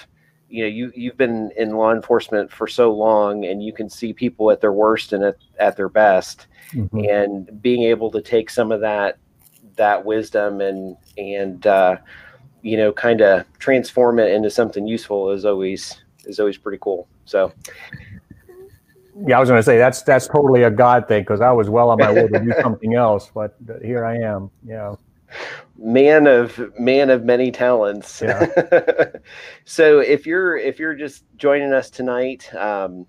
you 0.51 0.62
know 0.64 0.68
you 0.68 0.92
you've 0.94 1.16
been 1.16 1.51
in 1.57 1.71
law 1.77 1.92
enforcement 1.92 2.53
for 2.53 2.66
so 2.66 2.92
long, 2.92 3.44
and 3.47 3.62
you 3.62 3.73
can 3.73 3.88
see 3.88 4.12
people 4.12 4.51
at 4.51 4.61
their 4.61 4.73
worst 4.73 5.12
and 5.12 5.25
at, 5.25 5.37
at 5.59 5.77
their 5.77 5.88
best, 5.88 6.47
Mhm. 6.75 7.09
and 7.11 7.62
being 7.62 7.83
able 7.85 8.11
to 8.11 8.21
take 8.21 8.51
some 8.51 8.71
of 8.73 8.81
that 8.81 9.18
that 9.77 10.05
wisdom 10.05 10.61
and 10.61 10.97
and 11.16 11.66
uh, 11.66 11.97
you 12.62 12.77
know 12.77 12.92
kind 12.92 13.21
of 13.21 13.44
transform 13.59 14.18
it 14.18 14.33
into 14.33 14.51
something 14.51 14.87
useful 14.87 15.31
is 15.31 15.44
always 15.44 16.03
is 16.25 16.40
always 16.40 16.59
pretty 16.59 16.79
cool. 16.81 17.09
So 17.25 17.53
Yeah, 19.27 19.37
I 19.37 19.40
was 19.40 19.49
going 19.49 19.59
to 19.59 19.62
say 19.62 19.79
that's 19.79 20.03
that's 20.03 20.27
totally 20.27 20.62
a 20.62 20.71
God 20.71 21.09
thing 21.09 21.23
because 21.23 21.40
I 21.40 21.51
was 21.53 21.68
well 21.71 21.90
on 21.90 21.99
my 21.99 22.12
way 22.12 22.29
to 22.29 22.40
do 22.40 22.53
something 22.62 22.94
else, 22.94 23.31
but 23.35 23.57
here 23.83 24.05
I 24.05 24.16
am. 24.18 24.51
Yeah. 24.66 24.94
man 25.77 26.27
of 26.27 26.59
man 26.79 27.11
of 27.11 27.25
many 27.25 27.51
talents 27.51 28.23
Yeah. 28.23 28.47
so 29.64 30.01
if 30.01 30.27
you're 30.27 30.57
if 30.57 30.79
you're 30.79 30.94
just 30.94 31.25
joining 31.37 31.73
us 31.75 31.90
tonight 31.90 32.53
um, 32.55 33.07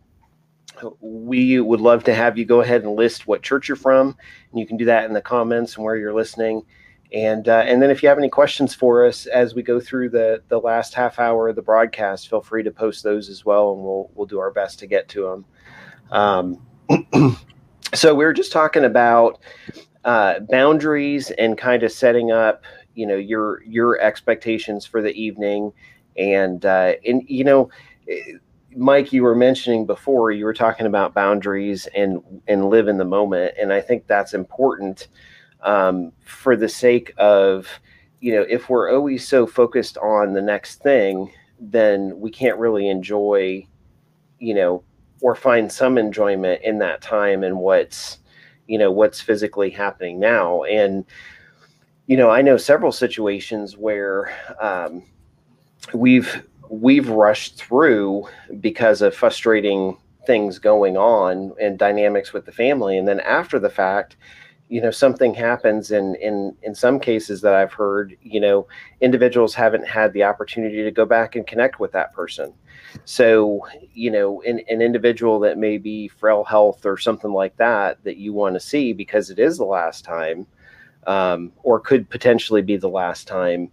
we 0.99 1.59
would 1.61 1.79
love 1.81 2.03
to 2.03 2.13
have 2.13 2.37
you 2.37 2.43
go 2.45 2.61
ahead 2.61 2.83
and 2.83 2.95
list 2.95 3.25
what 3.25 3.41
church 3.41 3.69
you're 3.69 3.75
from 3.77 4.17
and 4.51 4.59
you 4.59 4.67
can 4.67 4.75
do 4.77 4.85
that 4.85 5.05
in 5.05 5.13
the 5.13 5.21
comments 5.21 5.75
and 5.75 5.85
where 5.85 5.95
you're 5.95 6.13
listening 6.13 6.61
and 7.11 7.47
uh, 7.47 7.63
and 7.65 7.81
then 7.81 7.89
if 7.89 8.03
you 8.03 8.09
have 8.09 8.17
any 8.17 8.29
questions 8.29 8.75
for 8.75 9.05
us 9.05 9.25
as 9.25 9.55
we 9.55 9.63
go 9.63 9.79
through 9.79 10.09
the 10.09 10.41
the 10.47 10.59
last 10.59 10.93
half 10.93 11.19
hour 11.19 11.49
of 11.49 11.55
the 11.55 11.61
broadcast 11.61 12.29
feel 12.29 12.41
free 12.41 12.63
to 12.63 12.71
post 12.71 13.03
those 13.03 13.29
as 13.29 13.45
well 13.45 13.73
and 13.73 13.83
we'll 13.83 14.09
we'll 14.13 14.27
do 14.27 14.39
our 14.39 14.51
best 14.51 14.79
to 14.79 14.87
get 14.87 15.07
to 15.09 15.23
them 15.23 15.45
um, 16.11 16.61
so 17.93 18.13
we 18.13 18.25
were 18.25 18.33
just 18.33 18.51
talking 18.51 18.85
about 18.85 19.39
uh, 20.05 20.39
boundaries 20.41 21.31
and 21.31 21.57
kind 21.57 21.83
of 21.83 21.91
setting 21.91 22.31
up 22.31 22.63
you 22.95 23.05
know 23.05 23.15
your 23.15 23.63
your 23.63 23.99
expectations 24.01 24.85
for 24.85 25.01
the 25.01 25.13
evening. 25.13 25.71
And 26.17 26.65
uh, 26.65 26.93
and 27.05 27.23
you 27.27 27.43
know 27.43 27.69
eh, 28.09 28.33
mike 28.75 29.11
you 29.13 29.23
were 29.23 29.35
mentioning 29.35 29.85
before 29.85 30.31
you 30.31 30.45
were 30.45 30.53
talking 30.53 30.85
about 30.85 31.13
boundaries 31.13 31.87
and 31.95 32.21
and 32.47 32.69
live 32.69 32.87
in 32.87 32.97
the 32.97 33.05
moment. 33.05 33.55
And 33.59 33.71
i 33.71 33.81
think 33.81 34.05
that's 34.05 34.33
important 34.33 35.07
um, 35.61 36.11
for 36.23 36.55
the 36.55 36.69
sake 36.69 37.13
of 37.17 37.67
you 38.19 38.33
know 38.33 38.45
if 38.49 38.69
we're 38.69 38.91
always 38.91 39.27
so 39.27 39.45
focused 39.47 39.97
on 39.97 40.33
the 40.33 40.41
next 40.41 40.81
thing 40.81 41.31
then 41.59 42.17
we 42.19 42.31
can't 42.31 42.57
really 42.57 42.87
enjoy 42.89 43.65
you 44.39 44.53
know 44.53 44.83
or 45.21 45.35
find 45.35 45.71
some 45.71 45.97
enjoyment 45.97 46.61
in 46.63 46.79
that 46.79 47.01
time 47.01 47.43
and 47.43 47.57
what's 47.57 48.19
you 48.67 48.77
know 48.77 48.91
what's 48.91 49.19
physically 49.19 49.69
happening 49.69 50.19
now. 50.19 50.63
And 50.63 51.05
you 52.07 52.17
know 52.17 52.29
i 52.31 52.41
know 52.41 52.57
several 52.57 52.91
situations 52.91 53.77
where 53.77 54.35
um, 54.59 55.03
we've 55.93 56.43
we've 56.69 57.09
rushed 57.09 57.57
through 57.57 58.27
because 58.59 59.01
of 59.01 59.15
frustrating 59.15 59.97
things 60.25 60.59
going 60.59 60.97
on 60.97 61.53
and 61.59 61.79
dynamics 61.79 62.33
with 62.33 62.45
the 62.45 62.51
family. 62.51 62.97
And 62.97 63.07
then 63.07 63.19
after 63.21 63.57
the 63.57 63.69
fact 63.69 64.17
you 64.69 64.79
know 64.79 64.91
something 64.91 65.33
happens 65.33 65.91
and 65.91 66.15
in 66.17 66.55
in 66.61 66.75
some 66.75 66.99
cases 66.99 67.41
that 67.41 67.55
i've 67.55 67.73
heard 67.73 68.15
you 68.21 68.39
know 68.39 68.67
individuals 69.01 69.55
haven't 69.55 69.85
had 69.85 70.13
the 70.13 70.23
opportunity 70.23 70.83
to 70.83 70.91
go 70.91 71.05
back 71.05 71.35
and 71.35 71.47
connect 71.47 71.79
with 71.79 71.91
that 71.91 72.13
person. 72.13 72.53
So 73.05 73.67
you 73.93 74.11
know 74.11 74.41
an, 74.43 74.61
an 74.69 74.81
individual 74.81 75.39
that 75.41 75.57
may 75.57 75.77
be 75.77 76.07
frail 76.07 76.43
health 76.43 76.85
or 76.85 76.97
something 76.97 77.31
like 77.31 77.55
that 77.57 78.03
that 78.03 78.17
you 78.17 78.33
want 78.33 78.55
to 78.55 78.59
see 78.59 78.93
because 78.93 79.29
it 79.29 79.39
is 79.39 79.57
the 79.57 79.65
last 79.65 80.05
time 80.05 80.47
um, 81.07 81.51
or 81.63 81.79
could 81.79 82.09
potentially 82.09 82.61
be 82.61 82.77
the 82.77 82.89
last 82.89 83.27
time 83.27 83.69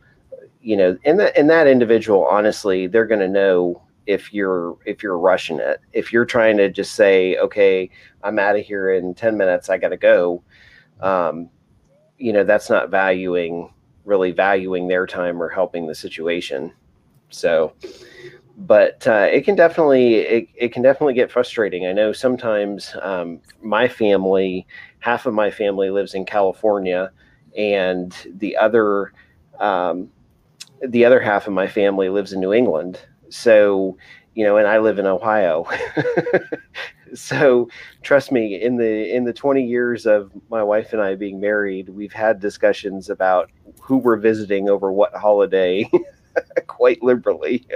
you 0.60 0.76
know 0.76 0.96
and 1.04 1.18
that 1.20 1.36
and 1.36 1.48
that 1.50 1.66
individual 1.66 2.24
honestly 2.24 2.86
they're 2.86 3.06
going 3.06 3.20
to 3.20 3.28
know 3.28 3.82
if 4.06 4.32
you're 4.32 4.76
if 4.86 5.02
you're 5.02 5.18
rushing 5.18 5.58
it. 5.58 5.80
If 5.92 6.12
you're 6.12 6.24
trying 6.24 6.56
to 6.58 6.70
just 6.70 6.94
say 6.94 7.36
okay 7.38 7.90
i'm 8.22 8.38
out 8.38 8.56
of 8.56 8.64
here 8.64 8.92
in 8.92 9.14
10 9.14 9.36
minutes 9.36 9.68
i 9.68 9.78
got 9.78 9.88
to 9.88 9.96
go 9.96 10.42
um, 11.00 11.48
you 12.18 12.32
know 12.32 12.44
that's 12.44 12.70
not 12.70 12.90
valuing 12.90 13.72
really 14.04 14.30
valuing 14.30 14.88
their 14.88 15.06
time 15.06 15.42
or 15.42 15.48
helping 15.48 15.86
the 15.86 15.94
situation. 15.94 16.72
So 17.30 17.74
but 18.58 19.06
uh, 19.06 19.28
it 19.30 19.44
can 19.44 19.54
definitely 19.54 20.14
it, 20.14 20.48
it 20.54 20.72
can 20.72 20.82
definitely 20.82 21.14
get 21.14 21.30
frustrating. 21.30 21.86
I 21.86 21.92
know 21.92 22.12
sometimes 22.12 22.94
um, 23.02 23.40
my 23.62 23.86
family 23.86 24.66
half 25.00 25.26
of 25.26 25.34
my 25.34 25.50
family 25.50 25.90
lives 25.90 26.14
in 26.14 26.24
california 26.24 27.12
and 27.56 28.16
the 28.38 28.56
other 28.56 29.12
um, 29.60 30.10
the 30.88 31.04
other 31.04 31.20
half 31.20 31.46
of 31.46 31.52
my 31.52 31.66
family 31.66 32.08
lives 32.08 32.32
in 32.32 32.40
new 32.40 32.52
england. 32.52 33.00
So 33.28 33.96
you 34.36 34.44
know 34.44 34.56
and 34.56 34.68
i 34.68 34.78
live 34.78 34.98
in 34.98 35.06
ohio. 35.06 35.66
So 37.14 37.68
trust 38.02 38.32
me 38.32 38.60
in 38.60 38.76
the 38.76 39.14
in 39.14 39.24
the 39.24 39.32
20 39.32 39.64
years 39.64 40.06
of 40.06 40.32
my 40.50 40.62
wife 40.62 40.92
and 40.92 41.00
i 41.00 41.14
being 41.14 41.40
married 41.40 41.88
we've 41.88 42.12
had 42.12 42.40
discussions 42.40 43.10
about 43.10 43.50
who 43.80 43.96
we're 43.98 44.16
visiting 44.16 44.68
over 44.68 44.92
what 44.92 45.14
holiday 45.14 45.88
quite 46.66 47.02
liberally. 47.02 47.66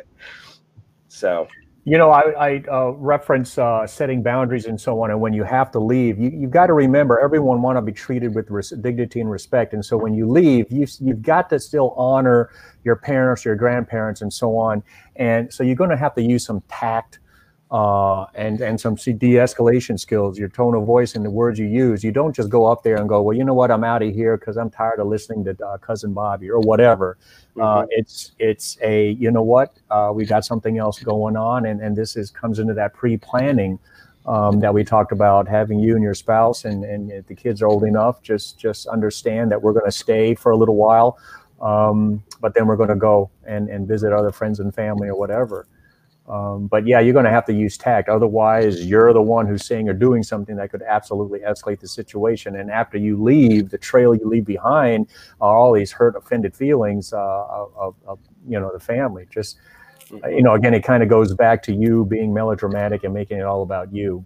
So 1.08 1.46
you 1.84 1.96
know 1.96 2.10
i, 2.10 2.48
I 2.48 2.64
uh, 2.70 2.90
reference 2.90 3.56
uh, 3.56 3.86
setting 3.86 4.22
boundaries 4.22 4.66
and 4.66 4.80
so 4.80 5.02
on 5.02 5.10
and 5.10 5.20
when 5.20 5.32
you 5.32 5.44
have 5.44 5.70
to 5.72 5.78
leave 5.78 6.18
you, 6.18 6.30
you've 6.30 6.50
got 6.50 6.66
to 6.66 6.74
remember 6.74 7.18
everyone 7.18 7.62
want 7.62 7.76
to 7.78 7.82
be 7.82 7.92
treated 7.92 8.34
with 8.34 8.50
res- 8.50 8.74
dignity 8.80 9.20
and 9.20 9.30
respect 9.30 9.72
and 9.72 9.84
so 9.84 9.96
when 9.96 10.12
you 10.14 10.28
leave 10.28 10.70
you, 10.70 10.86
you've 11.00 11.22
got 11.22 11.48
to 11.50 11.58
still 11.58 11.90
honor 11.96 12.50
your 12.84 12.96
parents 12.96 13.44
your 13.44 13.56
grandparents 13.56 14.20
and 14.20 14.32
so 14.32 14.56
on 14.56 14.82
and 15.16 15.52
so 15.52 15.62
you're 15.62 15.74
going 15.74 15.90
to 15.90 15.96
have 15.96 16.14
to 16.14 16.22
use 16.22 16.44
some 16.44 16.62
tact 16.68 17.19
uh, 17.70 18.26
and 18.34 18.60
and 18.60 18.80
some 18.80 18.96
de-escalation 18.96 19.98
skills, 19.98 20.38
your 20.38 20.48
tone 20.48 20.74
of 20.74 20.84
voice 20.84 21.14
and 21.14 21.24
the 21.24 21.30
words 21.30 21.58
you 21.58 21.66
use. 21.66 22.02
You 22.02 22.10
don't 22.10 22.34
just 22.34 22.48
go 22.48 22.66
up 22.66 22.82
there 22.82 22.96
and 22.96 23.08
go, 23.08 23.22
well, 23.22 23.36
you 23.36 23.44
know 23.44 23.54
what, 23.54 23.70
I'm 23.70 23.84
out 23.84 24.02
of 24.02 24.12
here 24.12 24.36
because 24.36 24.56
I'm 24.56 24.70
tired 24.70 24.98
of 24.98 25.06
listening 25.06 25.44
to 25.44 25.56
uh, 25.64 25.78
cousin 25.78 26.12
Bobby 26.12 26.50
or 26.50 26.58
whatever. 26.58 27.16
Uh, 27.56 27.60
mm-hmm. 27.60 27.84
Uh, 27.84 27.86
it's 27.90 28.32
it's 28.38 28.76
a 28.82 29.10
you 29.12 29.30
know 29.30 29.42
what, 29.42 29.76
uh, 29.90 30.10
we 30.12 30.26
got 30.26 30.44
something 30.44 30.78
else 30.78 30.98
going 30.98 31.36
on, 31.36 31.66
and 31.66 31.80
and 31.80 31.96
this 31.96 32.16
is 32.16 32.30
comes 32.30 32.58
into 32.58 32.74
that 32.74 32.94
pre-planning. 32.94 33.78
Um, 34.26 34.60
that 34.60 34.74
we 34.74 34.84
talked 34.84 35.12
about 35.12 35.48
having 35.48 35.78
you 35.80 35.94
and 35.94 36.04
your 36.04 36.12
spouse 36.12 36.66
and, 36.66 36.84
and 36.84 37.10
if 37.10 37.26
the 37.26 37.34
kids 37.34 37.62
are 37.62 37.68
old 37.68 37.84
enough 37.84 38.20
just 38.20 38.58
just 38.58 38.86
understand 38.86 39.50
that 39.50 39.60
we're 39.62 39.72
going 39.72 39.86
to 39.86 39.90
stay 39.90 40.34
for 40.34 40.52
a 40.52 40.56
little 40.56 40.76
while 40.76 41.18
um, 41.62 42.22
but 42.38 42.52
then 42.52 42.66
we're 42.66 42.76
going 42.76 42.90
to 42.90 42.96
go 42.96 43.30
and, 43.46 43.70
and 43.70 43.88
visit 43.88 44.12
other 44.12 44.30
friends 44.30 44.60
and 44.60 44.74
family 44.74 45.08
or 45.08 45.16
whatever 45.16 45.66
um, 46.30 46.68
but 46.68 46.86
yeah, 46.86 47.00
you're 47.00 47.12
going 47.12 47.24
to 47.24 47.30
have 47.30 47.44
to 47.46 47.52
use 47.52 47.76
tact. 47.76 48.08
Otherwise, 48.08 48.86
you're 48.86 49.12
the 49.12 49.20
one 49.20 49.48
who's 49.48 49.66
saying 49.66 49.88
or 49.88 49.92
doing 49.92 50.22
something 50.22 50.54
that 50.56 50.70
could 50.70 50.82
absolutely 50.82 51.40
escalate 51.40 51.80
the 51.80 51.88
situation. 51.88 52.54
And 52.54 52.70
after 52.70 52.96
you 52.98 53.20
leave, 53.20 53.70
the 53.70 53.78
trail 53.78 54.14
you 54.14 54.28
leave 54.28 54.44
behind 54.44 55.08
are 55.40 55.56
all 55.56 55.72
these 55.72 55.90
hurt, 55.90 56.14
offended 56.14 56.54
feelings 56.54 57.12
uh, 57.12 57.66
of, 57.76 57.96
of, 58.06 58.18
you 58.48 58.58
know 58.60 58.70
the 58.72 58.78
family. 58.78 59.26
Just 59.28 59.58
mm-hmm. 60.08 60.30
you 60.30 60.42
know, 60.42 60.54
again, 60.54 60.72
it 60.72 60.84
kind 60.84 61.02
of 61.02 61.08
goes 61.08 61.34
back 61.34 61.64
to 61.64 61.74
you 61.74 62.04
being 62.04 62.32
melodramatic 62.32 63.02
and 63.02 63.12
making 63.12 63.38
it 63.38 63.44
all 63.44 63.62
about 63.62 63.92
you. 63.92 64.24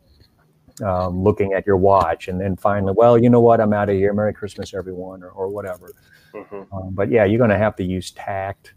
Um, 0.83 1.23
looking 1.23 1.53
at 1.53 1.65
your 1.69 1.77
watch 1.77 2.27
and 2.27 2.41
then 2.41 2.57
finally, 2.57 2.95
well, 2.97 3.17
you 3.17 3.31
know 3.31 3.41
what? 3.41 3.61
I'm 3.61 3.73
out 3.73 3.89
of 3.89 3.95
here. 3.95 4.13
Merry 4.13 4.35
Christmas, 4.35 4.75
everyone, 4.75 5.23
or, 5.23 5.31
or 5.31 5.49
whatever. 5.49 5.93
Mm-hmm. 6.35 6.77
Um, 6.77 6.91
but 6.91 7.13
yeah, 7.13 7.25
you're 7.25 7.39
going 7.39 7.51
to 7.51 7.57
have 7.57 7.77
to 7.77 7.85
use 7.85 8.11
tact 8.11 8.75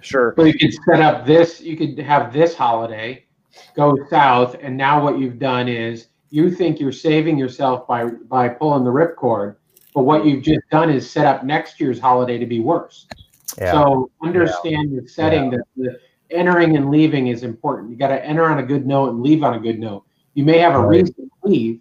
Sure. 0.00 0.34
So 0.36 0.44
you 0.44 0.54
could 0.54 0.72
set 0.72 1.00
up 1.00 1.26
this, 1.26 1.60
you 1.60 1.76
could 1.76 1.98
have 1.98 2.32
this 2.32 2.54
holiday 2.54 3.26
go 3.74 3.96
south, 4.08 4.56
and 4.60 4.76
now 4.76 5.02
what 5.02 5.18
you've 5.18 5.38
done 5.38 5.68
is 5.68 6.08
you 6.30 6.50
think 6.50 6.80
you're 6.80 6.92
saving 6.92 7.38
yourself 7.38 7.86
by 7.86 8.04
by 8.06 8.48
pulling 8.48 8.84
the 8.84 8.90
ripcord, 8.90 9.56
but 9.94 10.02
what 10.02 10.24
you've 10.24 10.42
just 10.42 10.62
done 10.70 10.90
is 10.90 11.10
set 11.10 11.26
up 11.26 11.44
next 11.44 11.80
year's 11.80 11.98
holiday 11.98 12.38
to 12.38 12.46
be 12.46 12.60
worse. 12.60 13.06
Yeah. 13.58 13.72
So 13.72 14.10
understand 14.22 14.92
yeah. 14.92 15.00
the 15.00 15.08
setting 15.08 15.52
yeah. 15.52 15.58
that 15.58 15.64
the 15.76 16.00
entering 16.30 16.76
and 16.76 16.90
leaving 16.90 17.26
is 17.26 17.42
important. 17.42 17.90
You 17.90 17.96
got 17.96 18.08
to 18.08 18.24
enter 18.24 18.44
on 18.44 18.58
a 18.58 18.62
good 18.62 18.86
note 18.86 19.10
and 19.10 19.22
leave 19.22 19.42
on 19.42 19.54
a 19.54 19.60
good 19.60 19.78
note. 19.78 20.04
You 20.34 20.44
may 20.44 20.58
have 20.58 20.74
a 20.74 20.78
right. 20.78 21.00
reason 21.00 21.14
to 21.14 21.30
leave, 21.42 21.80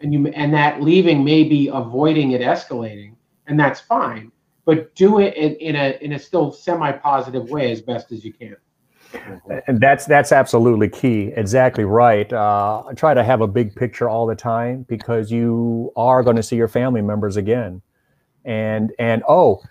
and 0.00 0.12
you 0.12 0.26
and 0.28 0.52
that 0.54 0.82
leaving 0.82 1.24
may 1.24 1.44
be 1.44 1.68
avoiding 1.68 2.32
it 2.32 2.42
escalating, 2.42 3.14
and 3.46 3.58
that's 3.58 3.80
fine 3.80 4.30
but 4.66 4.94
do 4.94 5.20
it 5.20 5.34
in, 5.34 5.54
in 5.54 5.76
a 5.76 5.96
in 6.02 6.12
a 6.12 6.18
still 6.18 6.52
semi 6.52 6.92
positive 6.92 7.48
way 7.48 7.72
as 7.72 7.80
best 7.80 8.12
as 8.12 8.22
you 8.24 8.34
can. 8.34 8.56
And 9.66 9.80
that's 9.80 10.04
that's 10.04 10.32
absolutely 10.32 10.90
key. 10.90 11.32
Exactly 11.36 11.84
right. 11.84 12.30
Uh, 12.30 12.82
try 12.96 13.14
to 13.14 13.24
have 13.24 13.40
a 13.40 13.46
big 13.46 13.74
picture 13.74 14.08
all 14.08 14.26
the 14.26 14.34
time 14.34 14.82
because 14.88 15.30
you 15.30 15.92
are 15.96 16.22
going 16.22 16.36
to 16.36 16.42
see 16.42 16.56
your 16.56 16.68
family 16.68 17.00
members 17.00 17.38
again. 17.38 17.80
And 18.44 18.92
and 18.98 19.22
oh, 19.28 19.62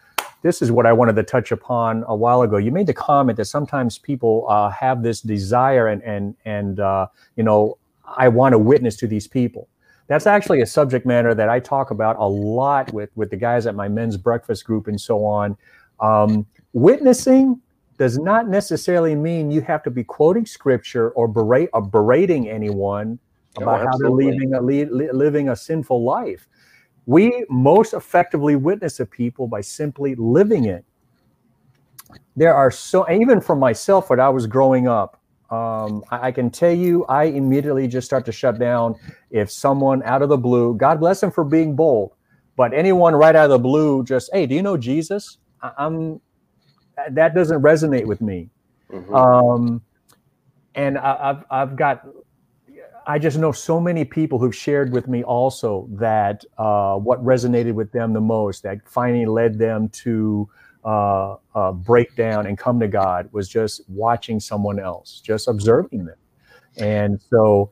this 0.42 0.62
is 0.62 0.72
what 0.72 0.86
I 0.86 0.94
wanted 0.94 1.18
to 1.18 1.24
touch 1.24 1.52
upon 1.52 2.06
a 2.08 2.16
while 2.16 2.42
ago. 2.42 2.58
You 2.58 2.72
made 2.72 2.88
the 2.88 2.94
comment 2.94 3.38
that 3.38 3.46
sometimes 3.46 3.98
people 3.98 4.46
uh, 4.50 4.70
have 4.70 5.04
this 5.04 5.20
desire 5.22 5.88
and 5.88 6.02
and 6.04 6.36
and 6.46 6.80
uh, 6.80 7.08
you 7.36 7.44
know 7.44 7.78
I 8.18 8.30
want 8.30 8.54
to 8.54 8.60
witness 8.60 8.96
to 8.98 9.08
these 9.08 9.28
people 9.28 9.68
that's 10.08 10.28
actually 10.28 10.62
a 10.62 10.66
subject 10.66 11.06
matter 11.06 11.34
that 11.34 11.50
I 11.50 11.60
talk 11.60 11.92
about 11.92 12.18
a 12.18 12.28
lot 12.28 12.94
with 12.94 13.10
with 13.16 13.30
the 13.30 13.38
guys 13.38 13.66
at 13.66 13.76
my 13.76 13.88
men's 13.88 14.18
breakfast 14.18 14.66
group 14.66 14.88
and 14.88 15.00
so 15.00 15.26
on. 15.26 15.58
Um, 16.00 16.46
witnessing 16.74 17.62
does 17.98 18.18
not 18.18 18.48
necessarily 18.48 19.16
mean 19.16 19.50
you 19.50 19.62
have 19.62 19.82
to 19.84 19.90
be 19.90 20.04
quoting 20.04 20.46
scripture 20.46 21.12
or 21.12 21.28
berate 21.28 21.70
or 21.74 21.82
berating 21.82 22.50
anyone 22.50 23.18
about 23.58 23.82
oh, 23.82 23.86
how 23.86 23.98
they're 23.98 24.12
living 24.12 24.54
a 24.54 24.62
living 24.62 25.50
a 25.50 25.56
sinful 25.56 26.04
life. 26.04 26.48
We 27.06 27.46
most 27.50 27.94
effectively 27.94 28.56
witness 28.56 28.98
to 28.98 29.06
people 29.06 29.48
by 29.48 29.62
simply 29.62 30.16
living 30.16 30.66
it. 30.66 30.84
There 32.36 32.54
are 32.54 32.72
so 32.72 33.10
even 33.10 33.42
for 33.42 33.56
myself 33.56 34.10
when 34.10 34.20
I 34.20 34.30
was 34.30 34.46
growing 34.46 34.88
up, 34.88 35.22
um, 35.50 36.04
I, 36.10 36.28
I, 36.28 36.32
can 36.32 36.50
tell 36.50 36.72
you, 36.72 37.06
I 37.06 37.26
immediately 37.26 37.88
just 37.88 38.06
start 38.06 38.26
to 38.26 38.32
shut 38.32 38.58
down 38.58 38.96
if 39.30 39.52
someone 39.52 40.02
out 40.04 40.24
of 40.24 40.30
the 40.30 40.38
blue, 40.38 40.74
God 40.74 41.00
bless 41.00 41.22
him 41.22 41.30
for 41.30 41.44
being 41.44 41.76
bold, 41.76 42.14
but 42.56 42.74
anyone 42.74 43.14
right 43.14 43.36
out 43.36 43.46
of 43.46 43.52
the 43.52 43.60
blue, 43.60 44.04
just, 44.04 44.32
hey, 44.34 44.48
do 44.48 44.56
you 44.56 44.64
know 44.64 44.76
Jesus? 44.76 45.38
I, 45.62 45.72
am 45.78 46.20
that 47.12 47.36
doesn't 47.36 47.62
resonate 47.62 48.06
with 48.06 48.22
me. 48.22 48.50
Mm-hmm. 48.92 49.14
Um, 49.14 49.82
and 50.74 50.98
I, 50.98 51.28
have 51.28 51.46
I've 51.52 51.76
got, 51.76 52.08
I 53.08 53.20
just 53.20 53.38
know 53.38 53.52
so 53.52 53.80
many 53.80 54.04
people 54.04 54.40
who've 54.40 54.56
shared 54.56 54.92
with 54.92 55.08
me 55.08 55.24
also 55.24 55.88
that 55.92 56.44
uh, 56.58 56.96
what 56.96 57.24
resonated 57.24 57.74
with 57.74 57.92
them 57.92 58.14
the 58.14 58.22
most, 58.22 58.64
that 58.64 58.80
finally 58.88 59.26
led 59.26 59.60
them 59.60 59.90
to 59.90 60.50
uh, 60.86 61.38
uh, 61.56 61.72
break 61.72 62.16
down 62.16 62.46
and 62.46 62.58
come 62.58 62.80
to 62.80 62.88
God 62.88 63.28
was 63.32 63.50
just 63.50 63.82
watching 63.90 64.40
someone 64.40 64.80
else, 64.80 65.20
just 65.20 65.48
observing 65.48 66.06
them. 66.06 66.18
And 66.78 67.20
so, 67.30 67.72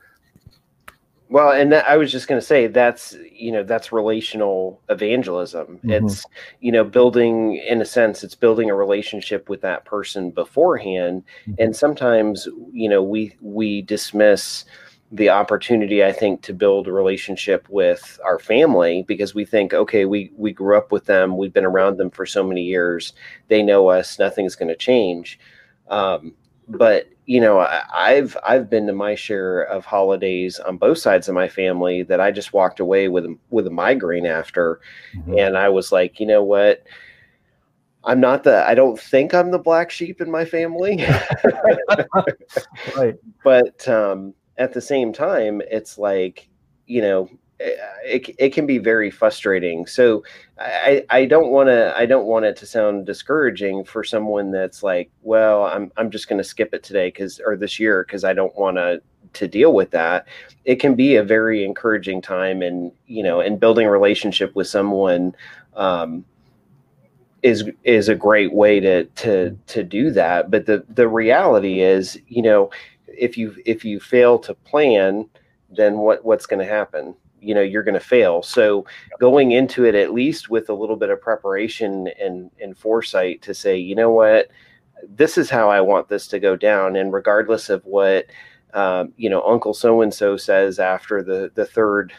well, 1.30 1.52
and 1.52 1.72
that, 1.72 1.88
I 1.88 1.96
was 1.96 2.12
just 2.12 2.28
going 2.28 2.42
to 2.42 2.46
say 2.46 2.68
that's 2.68 3.16
you 3.32 3.52
know 3.52 3.64
that's 3.64 3.92
relational 3.92 4.82
evangelism. 4.90 5.80
Mm-hmm. 5.84 5.92
It's 5.92 6.26
you 6.60 6.72
know 6.72 6.84
building 6.84 7.58
in 7.58 7.82
a 7.82 7.86
sense 7.86 8.24
it's 8.24 8.36
building 8.36 8.70
a 8.70 8.76
relationship 8.76 9.48
with 9.48 9.62
that 9.62 9.86
person 9.86 10.32
beforehand, 10.32 11.24
mm-hmm. 11.48 11.62
and 11.62 11.76
sometimes 11.76 12.48
you 12.72 12.90
know 12.90 13.04
we 13.04 13.36
we 13.42 13.84
dismiss 13.84 14.66
the 15.14 15.30
opportunity 15.30 16.04
i 16.04 16.12
think 16.12 16.42
to 16.42 16.54
build 16.54 16.88
a 16.88 16.92
relationship 16.92 17.68
with 17.70 18.20
our 18.26 18.40
family 18.40 19.06
because 19.08 19.36
we 19.36 19.46
think 19.46 19.72
okay 19.72 20.06
we 20.06 20.32
we 20.36 20.52
grew 20.52 20.76
up 20.76 20.92
with 20.92 21.06
them 21.06 21.38
we've 21.38 21.54
been 21.54 21.64
around 21.64 21.98
them 21.98 22.10
for 22.10 22.26
so 22.26 22.44
many 22.44 22.64
years 22.64 23.14
they 23.48 23.62
know 23.62 23.90
us 23.90 24.18
nothing's 24.18 24.56
going 24.56 24.68
to 24.68 24.76
change 24.76 25.40
um, 25.90 26.34
but 26.68 27.10
you 27.28 27.40
know 27.40 27.60
I, 27.60 28.14
have 28.14 28.36
i've 28.44 28.72
been 28.72 28.88
to 28.88 28.94
my 28.94 29.14
share 29.14 29.62
of 29.62 29.86
holidays 29.86 30.60
on 30.60 30.78
both 30.78 30.98
sides 30.98 31.30
of 31.30 31.36
my 31.36 31.48
family 31.48 32.02
that 32.04 32.20
i 32.20 32.32
just 32.32 32.52
walked 32.52 32.80
away 32.80 33.08
with 33.08 33.26
with 33.52 33.68
a 33.68 33.72
migraine 33.72 34.26
after 34.26 34.82
mm-hmm. 35.16 35.38
and 35.38 35.58
i 35.58 35.70
was 35.70 35.92
like 35.92 36.20
you 36.20 36.26
know 36.26 36.44
what 36.44 36.84
I'm 38.06 38.20
not 38.20 38.44
the 38.44 38.68
I 38.68 38.76
don't 38.76 39.00
think 39.00 39.34
I'm 39.34 39.52
the 39.52 39.58
black 39.58 39.90
sheep 39.90 40.20
in 40.20 40.30
my 40.30 40.44
family. 40.44 40.98
right. 42.98 43.16
But 43.46 43.88
um 43.88 44.34
at 44.58 44.74
the 44.74 44.82
same 44.82 45.14
time, 45.14 45.62
it's 45.70 45.98
like, 45.98 46.48
you 46.86 47.02
know, 47.02 47.30
it, 47.60 48.36
it 48.38 48.54
can 48.54 48.66
be 48.66 48.78
very 48.78 49.10
frustrating. 49.10 49.86
So 49.86 50.24
I, 50.60 51.06
I 51.10 51.26
don't 51.26 51.50
want 51.50 51.70
to 51.70 51.94
I 51.98 52.06
don't 52.06 52.26
want 52.26 52.46
it 52.46 52.56
to 52.58 52.66
sound 52.66 53.06
discouraging 53.06 53.84
for 53.86 54.04
someone 54.04 54.52
that's 54.52 54.84
like, 54.84 55.10
well, 55.22 55.64
I'm 55.66 55.92
I'm 55.98 56.12
just 56.12 56.28
going 56.28 56.40
to 56.40 56.44
skip 56.44 56.74
it 56.74 56.84
today 56.84 57.08
because 57.08 57.40
or 57.46 57.56
this 57.56 57.80
year 57.80 58.04
because 58.04 58.24
I 58.24 58.34
don't 58.34 58.56
want 58.56 58.78
to 58.78 59.02
to 59.34 59.48
deal 59.48 59.74
with 59.74 59.92
that. 59.92 60.28
It 60.66 60.80
can 60.80 60.96
be 60.96 61.16
a 61.16 61.24
very 61.24 61.64
encouraging 61.64 62.22
time, 62.22 62.62
and 62.62 62.92
you 63.08 63.24
know, 63.24 63.40
and 63.40 63.60
building 63.60 63.88
a 63.88 63.92
relationship 63.92 64.56
with 64.56 64.68
someone. 64.68 65.36
Um, 65.76 66.26
is 67.42 67.70
is 67.84 68.08
a 68.08 68.16
great 68.16 68.54
way 68.54 68.80
to 68.80 69.04
to 69.04 69.58
to 69.68 69.84
do 69.84 70.12
that 70.12 70.50
but 70.50 70.66
the 70.66 70.82
the 70.88 71.10
reality 71.10 71.82
is 71.82 72.18
you 72.30 72.42
know 72.42 72.70
if 73.18 73.38
you 73.38 73.56
if 73.66 73.86
you 73.86 74.00
fail 74.00 74.40
to 74.40 74.54
plan 74.54 75.30
then 75.76 75.98
what 75.98 76.24
what's 76.24 76.46
going 76.46 76.60
to 76.60 76.72
happen? 76.72 77.16
You 77.40 77.56
know 77.56 77.62
you're 77.62 77.84
going 77.84 77.94
to 77.94 78.00
fail. 78.00 78.42
So 78.42 78.86
going 79.20 79.52
into 79.52 79.86
it 79.86 79.96
at 79.96 80.14
least 80.14 80.50
with 80.50 80.70
a 80.70 80.74
little 80.74 80.96
bit 80.96 81.10
of 81.10 81.22
preparation 81.22 82.10
and 82.20 82.52
and 82.62 82.78
foresight 82.78 83.42
to 83.44 83.54
say 83.54 83.78
you 83.78 83.96
know 83.96 84.12
what? 84.12 84.50
This 85.08 85.38
is 85.38 85.50
how 85.50 85.70
i 85.70 85.82
want 85.82 86.08
this 86.08 86.28
to 86.30 86.40
go 86.40 86.56
down. 86.56 86.96
And 86.96 87.12
regardless 87.12 87.70
of 87.70 87.84
what 87.86 88.28
um, 88.74 89.14
you 89.18 89.30
know 89.30 89.44
uncle 89.44 89.74
so 89.74 90.02
and 90.02 90.14
so 90.14 90.38
says 90.38 90.80
after 90.80 91.22
the 91.22 91.52
the 91.54 91.66
third 91.66 92.14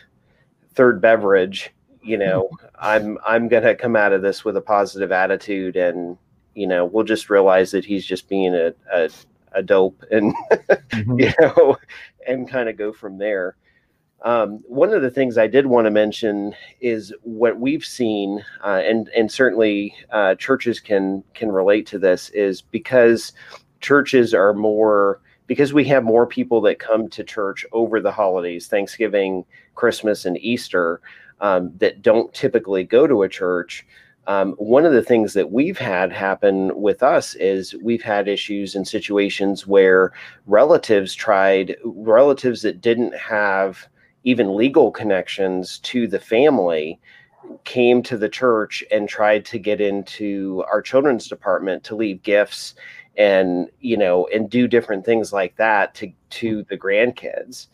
third 0.74 1.00
beverage 1.00 1.70
you 2.02 2.16
know 2.16 2.48
i'm 2.78 3.18
i'm 3.26 3.48
going 3.48 3.62
to 3.64 3.74
come 3.74 3.96
out 3.96 4.12
of 4.12 4.22
this 4.22 4.44
with 4.44 4.56
a 4.56 4.60
positive 4.60 5.10
attitude 5.10 5.74
and 5.74 6.16
you 6.54 6.66
know 6.66 6.84
we'll 6.84 7.04
just 7.04 7.28
realize 7.28 7.72
that 7.72 7.84
he's 7.84 8.06
just 8.06 8.28
being 8.28 8.54
a, 8.54 8.72
a, 8.92 9.10
a 9.54 9.62
dope 9.62 10.02
and 10.10 10.34
mm-hmm. 10.50 11.18
you 11.18 11.32
know 11.40 11.76
and 12.26 12.48
kind 12.48 12.68
of 12.68 12.76
go 12.76 12.92
from 12.92 13.18
there 13.18 13.56
um, 14.24 14.60
one 14.66 14.94
of 14.94 15.02
the 15.02 15.10
things 15.10 15.36
I 15.36 15.46
did 15.46 15.66
want 15.66 15.84
to 15.84 15.90
mention 15.90 16.54
is 16.80 17.12
what 17.22 17.60
we've 17.60 17.84
seen, 17.84 18.42
uh, 18.64 18.80
and 18.82 19.08
and 19.10 19.30
certainly 19.30 19.94
uh, 20.10 20.34
churches 20.36 20.80
can 20.80 21.22
can 21.34 21.52
relate 21.52 21.86
to 21.88 21.98
this, 21.98 22.30
is 22.30 22.62
because 22.62 23.34
churches 23.80 24.32
are 24.32 24.54
more 24.54 25.20
because 25.46 25.74
we 25.74 25.84
have 25.84 26.04
more 26.04 26.26
people 26.26 26.62
that 26.62 26.78
come 26.78 27.08
to 27.10 27.22
church 27.22 27.66
over 27.72 28.00
the 28.00 28.10
holidays, 28.10 28.66
Thanksgiving, 28.66 29.44
Christmas, 29.74 30.24
and 30.24 30.38
Easter, 30.38 31.02
um, 31.42 31.70
that 31.76 32.00
don't 32.00 32.32
typically 32.32 32.82
go 32.82 33.06
to 33.06 33.24
a 33.24 33.28
church. 33.28 33.86
Um, 34.26 34.52
one 34.52 34.86
of 34.86 34.92
the 34.92 35.02
things 35.02 35.34
that 35.34 35.52
we've 35.52 35.78
had 35.78 36.12
happen 36.12 36.80
with 36.80 37.02
us 37.02 37.34
is 37.34 37.74
we've 37.82 38.02
had 38.02 38.26
issues 38.26 38.74
and 38.74 38.88
situations 38.88 39.66
where 39.66 40.12
relatives 40.46 41.14
tried 41.14 41.76
relatives 41.84 42.62
that 42.62 42.80
didn't 42.80 43.14
have 43.16 43.86
even 44.24 44.56
legal 44.56 44.90
connections 44.90 45.78
to 45.80 46.06
the 46.06 46.20
family 46.20 46.98
came 47.64 48.02
to 48.02 48.16
the 48.16 48.28
church 48.28 48.82
and 48.90 49.08
tried 49.08 49.44
to 49.44 49.58
get 49.58 49.80
into 49.80 50.64
our 50.70 50.80
children's 50.80 51.28
department 51.28 51.84
to 51.84 51.94
leave 51.94 52.22
gifts 52.22 52.74
and 53.16 53.68
you 53.80 53.96
know 53.96 54.26
and 54.34 54.50
do 54.50 54.66
different 54.66 55.04
things 55.04 55.32
like 55.32 55.54
that 55.56 55.94
to 55.94 56.10
to 56.30 56.64
the 56.64 56.78
grandkids. 56.78 57.68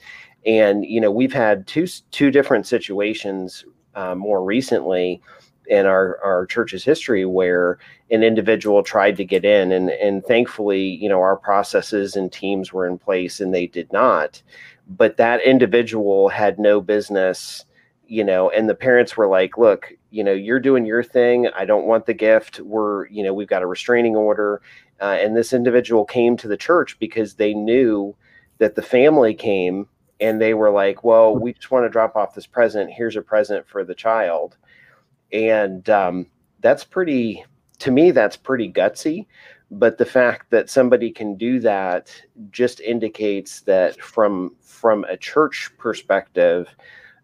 And 0.44 0.84
you 0.84 1.00
know 1.00 1.10
we've 1.10 1.32
had 1.32 1.66
two 1.66 1.86
two 2.10 2.30
different 2.30 2.66
situations 2.66 3.64
uh, 3.94 4.14
more 4.14 4.42
recently 4.42 5.22
in 5.70 5.86
our 5.86 6.18
our 6.22 6.44
church's 6.46 6.84
history 6.84 7.24
where 7.24 7.78
an 8.10 8.24
individual 8.24 8.82
tried 8.82 9.16
to 9.16 9.24
get 9.24 9.44
in 9.44 9.70
and 9.70 9.88
and 9.88 10.24
thankfully 10.24 10.82
you 10.82 11.08
know 11.08 11.20
our 11.20 11.36
processes 11.36 12.16
and 12.16 12.32
teams 12.32 12.72
were 12.72 12.86
in 12.86 12.98
place 12.98 13.40
and 13.40 13.54
they 13.54 13.66
did 13.66 13.90
not. 13.92 14.42
But 14.88 15.16
that 15.18 15.42
individual 15.42 16.28
had 16.28 16.58
no 16.58 16.80
business 16.80 17.64
you 18.08 18.24
know 18.24 18.50
and 18.50 18.68
the 18.68 18.74
parents 18.74 19.16
were 19.16 19.28
like 19.28 19.56
look 19.56 19.92
you 20.10 20.24
know 20.24 20.32
you're 20.32 20.60
doing 20.60 20.84
your 20.84 21.04
thing. 21.04 21.48
I 21.54 21.64
don't 21.64 21.86
want 21.86 22.04
the 22.06 22.14
gift. 22.14 22.58
We're 22.60 23.06
you 23.06 23.22
know 23.22 23.32
we've 23.32 23.48
got 23.48 23.62
a 23.62 23.66
restraining 23.66 24.16
order. 24.16 24.60
Uh, 25.00 25.16
and 25.18 25.34
this 25.34 25.54
individual 25.54 26.04
came 26.04 26.36
to 26.36 26.48
the 26.48 26.58
church 26.58 26.98
because 26.98 27.34
they 27.34 27.54
knew 27.54 28.14
that 28.58 28.74
the 28.74 28.82
family 28.82 29.32
came 29.32 29.88
and 30.20 30.38
they 30.38 30.52
were 30.52 30.70
like 30.70 31.04
well 31.04 31.34
we 31.34 31.54
just 31.54 31.70
want 31.70 31.84
to 31.86 31.88
drop 31.88 32.16
off 32.16 32.34
this 32.34 32.46
present. 32.46 32.90
Here's 32.90 33.14
a 33.14 33.22
present 33.22 33.68
for 33.68 33.84
the 33.84 33.94
child 33.94 34.56
and 35.32 35.88
um, 35.90 36.26
that's 36.60 36.84
pretty 36.84 37.44
to 37.80 37.90
me 37.90 38.10
that's 38.10 38.36
pretty 38.36 38.70
gutsy. 38.70 39.26
But 39.72 39.98
the 39.98 40.06
fact 40.06 40.50
that 40.50 40.68
somebody 40.68 41.10
can 41.12 41.36
do 41.36 41.60
that 41.60 42.10
just 42.50 42.80
indicates 42.80 43.60
that 43.62 44.00
from 44.00 44.56
from 44.60 45.04
a 45.04 45.16
church 45.16 45.70
perspective 45.78 46.68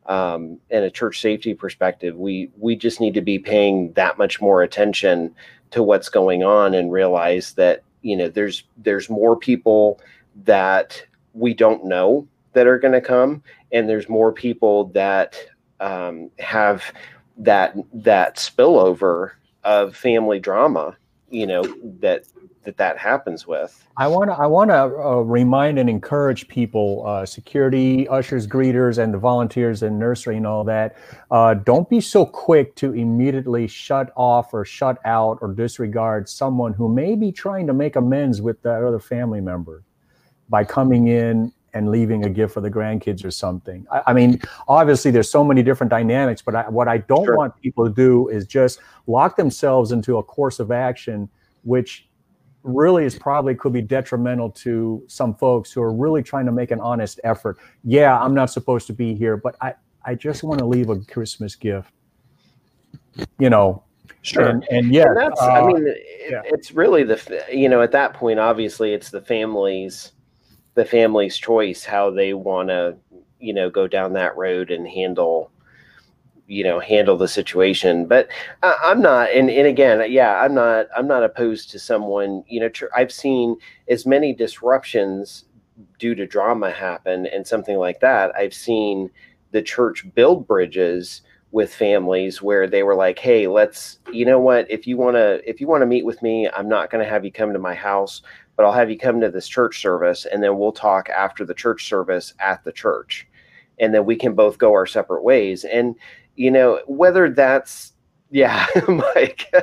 um, 0.06 0.58
and 0.70 0.84
a 0.84 0.90
church 0.90 1.20
safety 1.20 1.54
perspective 1.54 2.16
we 2.16 2.50
we 2.56 2.76
just 2.76 3.00
need 3.00 3.14
to 3.14 3.20
be 3.20 3.38
paying 3.38 3.92
that 3.94 4.18
much 4.18 4.40
more 4.40 4.62
attention 4.62 5.34
to 5.72 5.82
what's 5.82 6.08
going 6.08 6.44
on 6.44 6.74
and 6.74 6.92
realize 6.92 7.54
that 7.54 7.82
you 8.02 8.16
know 8.16 8.28
there's 8.28 8.62
there's 8.76 9.10
more 9.10 9.36
people 9.36 10.00
that 10.44 11.04
we 11.32 11.52
don't 11.52 11.84
know 11.84 12.26
that 12.52 12.66
are 12.66 12.78
going 12.78 12.92
to 12.92 13.00
come 13.00 13.42
and 13.72 13.88
there's 13.88 14.08
more 14.08 14.32
people 14.32 14.84
that 14.86 15.36
um, 15.80 16.30
have 16.38 16.84
that 17.38 17.76
that 17.92 18.36
spillover 18.36 19.32
of 19.64 19.96
family 19.96 20.38
drama 20.38 20.96
you 21.30 21.46
know 21.46 21.62
that 22.00 22.24
that 22.64 22.76
that 22.76 22.98
happens 22.98 23.46
with. 23.46 23.86
I 23.96 24.06
want 24.08 24.30
to 24.30 24.34
I 24.34 24.46
want 24.46 24.70
to 24.70 24.82
uh, 24.82 25.20
remind 25.22 25.78
and 25.78 25.88
encourage 25.88 26.48
people, 26.48 27.04
uh, 27.06 27.24
security, 27.24 28.06
ushers, 28.08 28.46
greeters, 28.46 28.98
and 28.98 29.14
the 29.14 29.18
volunteers 29.18 29.82
in 29.82 29.98
nursery 29.98 30.36
and 30.36 30.46
all 30.46 30.64
that. 30.64 30.96
Uh, 31.30 31.54
don't 31.54 31.88
be 31.88 32.00
so 32.00 32.26
quick 32.26 32.74
to 32.76 32.92
immediately 32.92 33.66
shut 33.66 34.12
off 34.16 34.52
or 34.52 34.64
shut 34.64 34.98
out 35.04 35.38
or 35.40 35.52
disregard 35.52 36.28
someone 36.28 36.72
who 36.72 36.92
may 36.92 37.14
be 37.14 37.32
trying 37.32 37.66
to 37.66 37.72
make 37.72 37.96
amends 37.96 38.42
with 38.42 38.60
that 38.62 38.82
other 38.82 39.00
family 39.00 39.40
member 39.40 39.82
by 40.48 40.64
coming 40.64 41.08
in 41.08 41.52
and 41.76 41.90
leaving 41.90 42.24
a 42.24 42.30
gift 42.30 42.54
for 42.54 42.62
the 42.62 42.70
grandkids 42.70 43.24
or 43.24 43.30
something. 43.30 43.86
I, 43.92 44.02
I 44.08 44.12
mean, 44.14 44.40
obviously, 44.66 45.10
there's 45.10 45.30
so 45.30 45.44
many 45.44 45.62
different 45.62 45.90
dynamics, 45.90 46.40
but 46.40 46.54
I, 46.54 46.68
what 46.68 46.88
I 46.88 46.98
don't 46.98 47.26
sure. 47.26 47.36
want 47.36 47.60
people 47.60 47.84
to 47.84 47.92
do 47.92 48.28
is 48.28 48.46
just 48.46 48.80
lock 49.06 49.36
themselves 49.36 49.92
into 49.92 50.16
a 50.16 50.22
course 50.22 50.58
of 50.58 50.70
action, 50.70 51.28
which 51.64 52.08
really 52.62 53.04
is 53.04 53.16
probably 53.16 53.54
could 53.54 53.72
be 53.72 53.82
detrimental 53.82 54.50
to 54.50 55.04
some 55.06 55.34
folks 55.34 55.70
who 55.70 55.82
are 55.82 55.92
really 55.92 56.22
trying 56.22 56.46
to 56.46 56.52
make 56.52 56.70
an 56.70 56.80
honest 56.80 57.20
effort. 57.24 57.58
Yeah, 57.84 58.18
I'm 58.18 58.34
not 58.34 58.50
supposed 58.50 58.86
to 58.86 58.94
be 58.94 59.14
here, 59.14 59.36
but 59.36 59.54
I, 59.60 59.74
I 60.04 60.14
just 60.14 60.42
want 60.42 60.58
to 60.60 60.66
leave 60.66 60.88
a 60.88 60.98
Christmas 61.00 61.54
gift. 61.54 61.92
You 63.38 63.50
know, 63.50 63.82
Sure. 64.22 64.48
And, 64.48 64.66
and 64.70 64.92
yeah, 64.92 65.06
and 65.06 65.16
that's, 65.16 65.40
uh, 65.40 65.52
I 65.52 65.66
mean, 65.66 65.86
it, 65.86 65.98
yeah. 66.30 66.42
it's 66.46 66.72
really 66.72 67.04
the, 67.04 67.44
you 67.52 67.68
know, 67.68 67.80
at 67.80 67.92
that 67.92 68.12
point, 68.12 68.40
obviously 68.40 68.92
it's 68.92 69.08
the 69.08 69.20
family's, 69.20 70.12
the 70.76 70.84
family's 70.84 71.36
choice, 71.36 71.84
how 71.84 72.10
they 72.10 72.32
want 72.34 72.68
to, 72.68 72.96
you 73.40 73.52
know, 73.52 73.68
go 73.68 73.88
down 73.88 74.12
that 74.12 74.36
road 74.36 74.70
and 74.70 74.86
handle, 74.86 75.50
you 76.46 76.62
know 76.62 76.78
handle 76.78 77.16
the 77.16 77.26
situation. 77.26 78.06
But 78.06 78.28
I, 78.62 78.76
i'm 78.84 79.02
not 79.02 79.30
and, 79.30 79.50
and 79.50 79.66
again 79.66 80.00
yeah 80.12 80.40
i'm 80.40 80.54
not 80.54 80.86
i'm 80.96 81.08
not 81.08 81.24
opposed 81.24 81.70
to 81.70 81.78
someone 81.80 82.44
you 82.46 82.60
know 82.60 82.68
tr- 82.68 82.94
i've 82.94 83.10
seen 83.10 83.56
as 83.88 84.06
many 84.06 84.32
disruptions 84.32 85.46
due 85.98 86.14
to 86.14 86.26
drama 86.26 86.70
happen 86.70 87.26
and 87.26 87.46
something 87.46 87.76
like 87.76 88.00
that. 88.00 88.34
I've 88.36 88.54
seen 88.54 89.10
the 89.52 89.62
church 89.62 90.06
build 90.14 90.46
bridges 90.46 91.22
with 91.52 91.72
families 91.74 92.42
where 92.42 92.66
they 92.66 92.82
were 92.82 92.94
like 92.94 93.18
hey 93.18 93.46
let's 93.46 93.98
you 94.12 94.24
know 94.24 94.38
what? 94.38 94.70
If 94.70 94.86
you 94.86 94.96
want 94.96 95.16
to 95.16 95.48
if 95.48 95.60
you 95.60 95.66
want 95.66 95.82
to 95.82 95.86
meet 95.86 96.04
with 96.04 96.22
me 96.22 96.48
i'm 96.54 96.68
not 96.68 96.90
going 96.90 97.02
to 97.02 97.10
have 97.10 97.24
you 97.24 97.32
come 97.32 97.52
to 97.52 97.58
my 97.58 97.74
house 97.74 98.22
but 98.56 98.64
i'll 98.64 98.72
have 98.72 98.90
you 98.90 98.98
come 98.98 99.20
to 99.20 99.30
this 99.30 99.48
church 99.48 99.80
service 99.80 100.26
and 100.26 100.42
then 100.42 100.58
we'll 100.58 100.72
talk 100.72 101.08
after 101.08 101.44
the 101.44 101.54
church 101.54 101.86
service 101.86 102.34
at 102.40 102.64
the 102.64 102.72
church. 102.72 103.26
And 103.78 103.94
then 103.94 104.06
we 104.06 104.16
can 104.16 104.34
both 104.34 104.56
go 104.56 104.72
our 104.72 104.86
separate 104.86 105.22
ways. 105.22 105.64
And 105.64 105.96
you 106.36 106.50
know 106.50 106.80
whether 106.86 107.30
that's 107.30 107.92
yeah 108.30 108.66
mike 108.88 109.54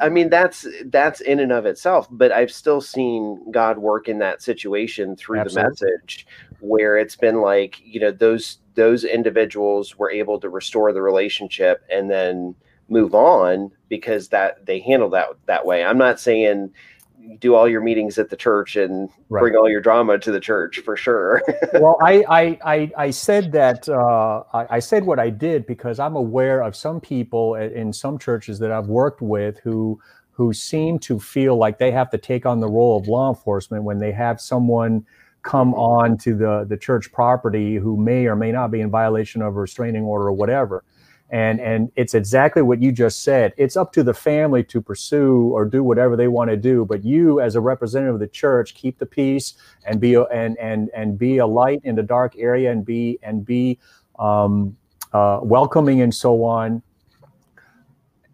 i 0.00 0.08
mean 0.08 0.30
that's 0.30 0.64
that's 0.86 1.20
in 1.20 1.40
and 1.40 1.50
of 1.50 1.66
itself 1.66 2.06
but 2.12 2.30
i've 2.30 2.52
still 2.52 2.80
seen 2.80 3.44
god 3.50 3.78
work 3.78 4.08
in 4.08 4.18
that 4.20 4.40
situation 4.40 5.16
through 5.16 5.40
Absolutely. 5.40 5.62
the 5.62 5.86
message 5.90 6.26
where 6.60 6.96
it's 6.96 7.16
been 7.16 7.40
like 7.40 7.80
you 7.84 7.98
know 7.98 8.12
those 8.12 8.58
those 8.76 9.02
individuals 9.02 9.98
were 9.98 10.10
able 10.10 10.38
to 10.38 10.48
restore 10.48 10.92
the 10.92 11.02
relationship 11.02 11.82
and 11.90 12.08
then 12.08 12.54
move 12.88 13.14
on 13.14 13.70
because 13.88 14.28
that 14.28 14.64
they 14.66 14.80
handle 14.80 15.10
that 15.10 15.28
that 15.46 15.64
way. 15.64 15.84
I'm 15.84 15.98
not 15.98 16.20
saying 16.20 16.70
do 17.40 17.54
all 17.54 17.68
your 17.68 17.80
meetings 17.80 18.18
at 18.18 18.30
the 18.30 18.36
church 18.36 18.76
and 18.76 19.08
right. 19.28 19.40
bring 19.40 19.54
all 19.54 19.68
your 19.68 19.80
drama 19.80 20.18
to 20.18 20.32
the 20.32 20.40
church 20.40 20.80
for 20.80 20.96
sure. 20.96 21.42
well, 21.74 21.96
I, 22.02 22.24
I, 22.28 22.58
I, 22.64 22.90
I, 22.96 23.10
said 23.10 23.52
that 23.52 23.88
uh, 23.88 24.42
I, 24.52 24.76
I, 24.76 24.78
said 24.78 25.04
what 25.04 25.18
I 25.18 25.30
did 25.30 25.66
because 25.66 25.98
I'm 25.98 26.16
aware 26.16 26.62
of 26.62 26.74
some 26.74 27.00
people 27.00 27.54
in 27.56 27.92
some 27.92 28.18
churches 28.18 28.58
that 28.60 28.72
I've 28.72 28.86
worked 28.86 29.20
with 29.20 29.58
who 29.58 30.00
who 30.32 30.52
seem 30.52 31.00
to 31.00 31.18
feel 31.18 31.56
like 31.56 31.78
they 31.78 31.90
have 31.90 32.10
to 32.10 32.18
take 32.18 32.46
on 32.46 32.60
the 32.60 32.68
role 32.68 32.96
of 32.96 33.08
law 33.08 33.28
enforcement 33.28 33.82
when 33.82 33.98
they 33.98 34.12
have 34.12 34.40
someone 34.40 35.04
come 35.42 35.74
on 35.74 36.16
to 36.18 36.36
the 36.36 36.64
the 36.68 36.76
church 36.76 37.10
property 37.12 37.76
who 37.76 37.96
may 37.96 38.26
or 38.26 38.36
may 38.36 38.52
not 38.52 38.70
be 38.70 38.80
in 38.80 38.90
violation 38.90 39.42
of 39.42 39.56
a 39.56 39.60
restraining 39.60 40.04
order 40.04 40.28
or 40.28 40.32
whatever 40.32 40.84
and 41.30 41.60
and 41.60 41.92
it's 41.94 42.14
exactly 42.14 42.62
what 42.62 42.80
you 42.80 42.90
just 42.90 43.22
said. 43.22 43.52
It's 43.56 43.76
up 43.76 43.92
to 43.92 44.02
the 44.02 44.14
family 44.14 44.64
to 44.64 44.80
pursue 44.80 45.50
or 45.52 45.66
do 45.66 45.84
whatever 45.84 46.16
they 46.16 46.28
want 46.28 46.50
to 46.50 46.56
do 46.56 46.84
but 46.84 47.04
you 47.04 47.40
as 47.40 47.54
a 47.54 47.60
representative 47.60 48.14
of 48.14 48.20
the 48.20 48.28
church 48.28 48.74
keep 48.74 48.98
the 48.98 49.06
peace 49.06 49.54
and 49.86 50.00
be 50.00 50.14
a, 50.14 50.22
and 50.24 50.56
and 50.58 50.90
and 50.94 51.18
be 51.18 51.38
a 51.38 51.46
light 51.46 51.80
in 51.84 51.94
the 51.94 52.02
dark 52.02 52.34
area 52.38 52.72
and 52.72 52.84
be 52.84 53.18
and 53.22 53.44
be 53.44 53.78
um, 54.18 54.76
uh, 55.12 55.40
welcoming 55.42 56.00
and 56.00 56.14
so 56.14 56.44
on. 56.44 56.82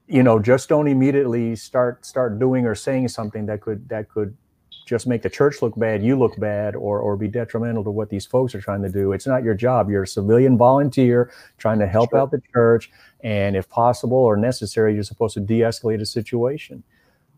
You 0.06 0.22
know 0.22 0.38
just 0.38 0.68
don't 0.68 0.86
immediately 0.86 1.56
start 1.56 2.06
start 2.06 2.38
doing 2.38 2.64
or 2.66 2.74
saying 2.74 3.08
something 3.08 3.46
that 3.46 3.60
could 3.60 3.88
that 3.88 4.08
could 4.08 4.36
just 4.84 5.06
make 5.06 5.22
the 5.22 5.30
church 5.30 5.62
look 5.62 5.76
bad, 5.78 6.02
you 6.02 6.18
look 6.18 6.38
bad, 6.38 6.76
or 6.76 7.00
or 7.00 7.16
be 7.16 7.28
detrimental 7.28 7.84
to 7.84 7.90
what 7.90 8.10
these 8.10 8.26
folks 8.26 8.54
are 8.54 8.60
trying 8.60 8.82
to 8.82 8.88
do. 8.88 9.12
It's 9.12 9.26
not 9.26 9.42
your 9.42 9.54
job. 9.54 9.90
You're 9.90 10.02
a 10.02 10.06
civilian 10.06 10.58
volunteer 10.58 11.32
trying 11.58 11.78
to 11.78 11.86
help 11.86 12.10
sure. 12.10 12.18
out 12.20 12.30
the 12.30 12.42
church, 12.52 12.90
and 13.22 13.56
if 13.56 13.68
possible 13.68 14.18
or 14.18 14.36
necessary, 14.36 14.94
you're 14.94 15.02
supposed 15.02 15.34
to 15.34 15.40
de-escalate 15.40 16.00
a 16.00 16.06
situation. 16.06 16.82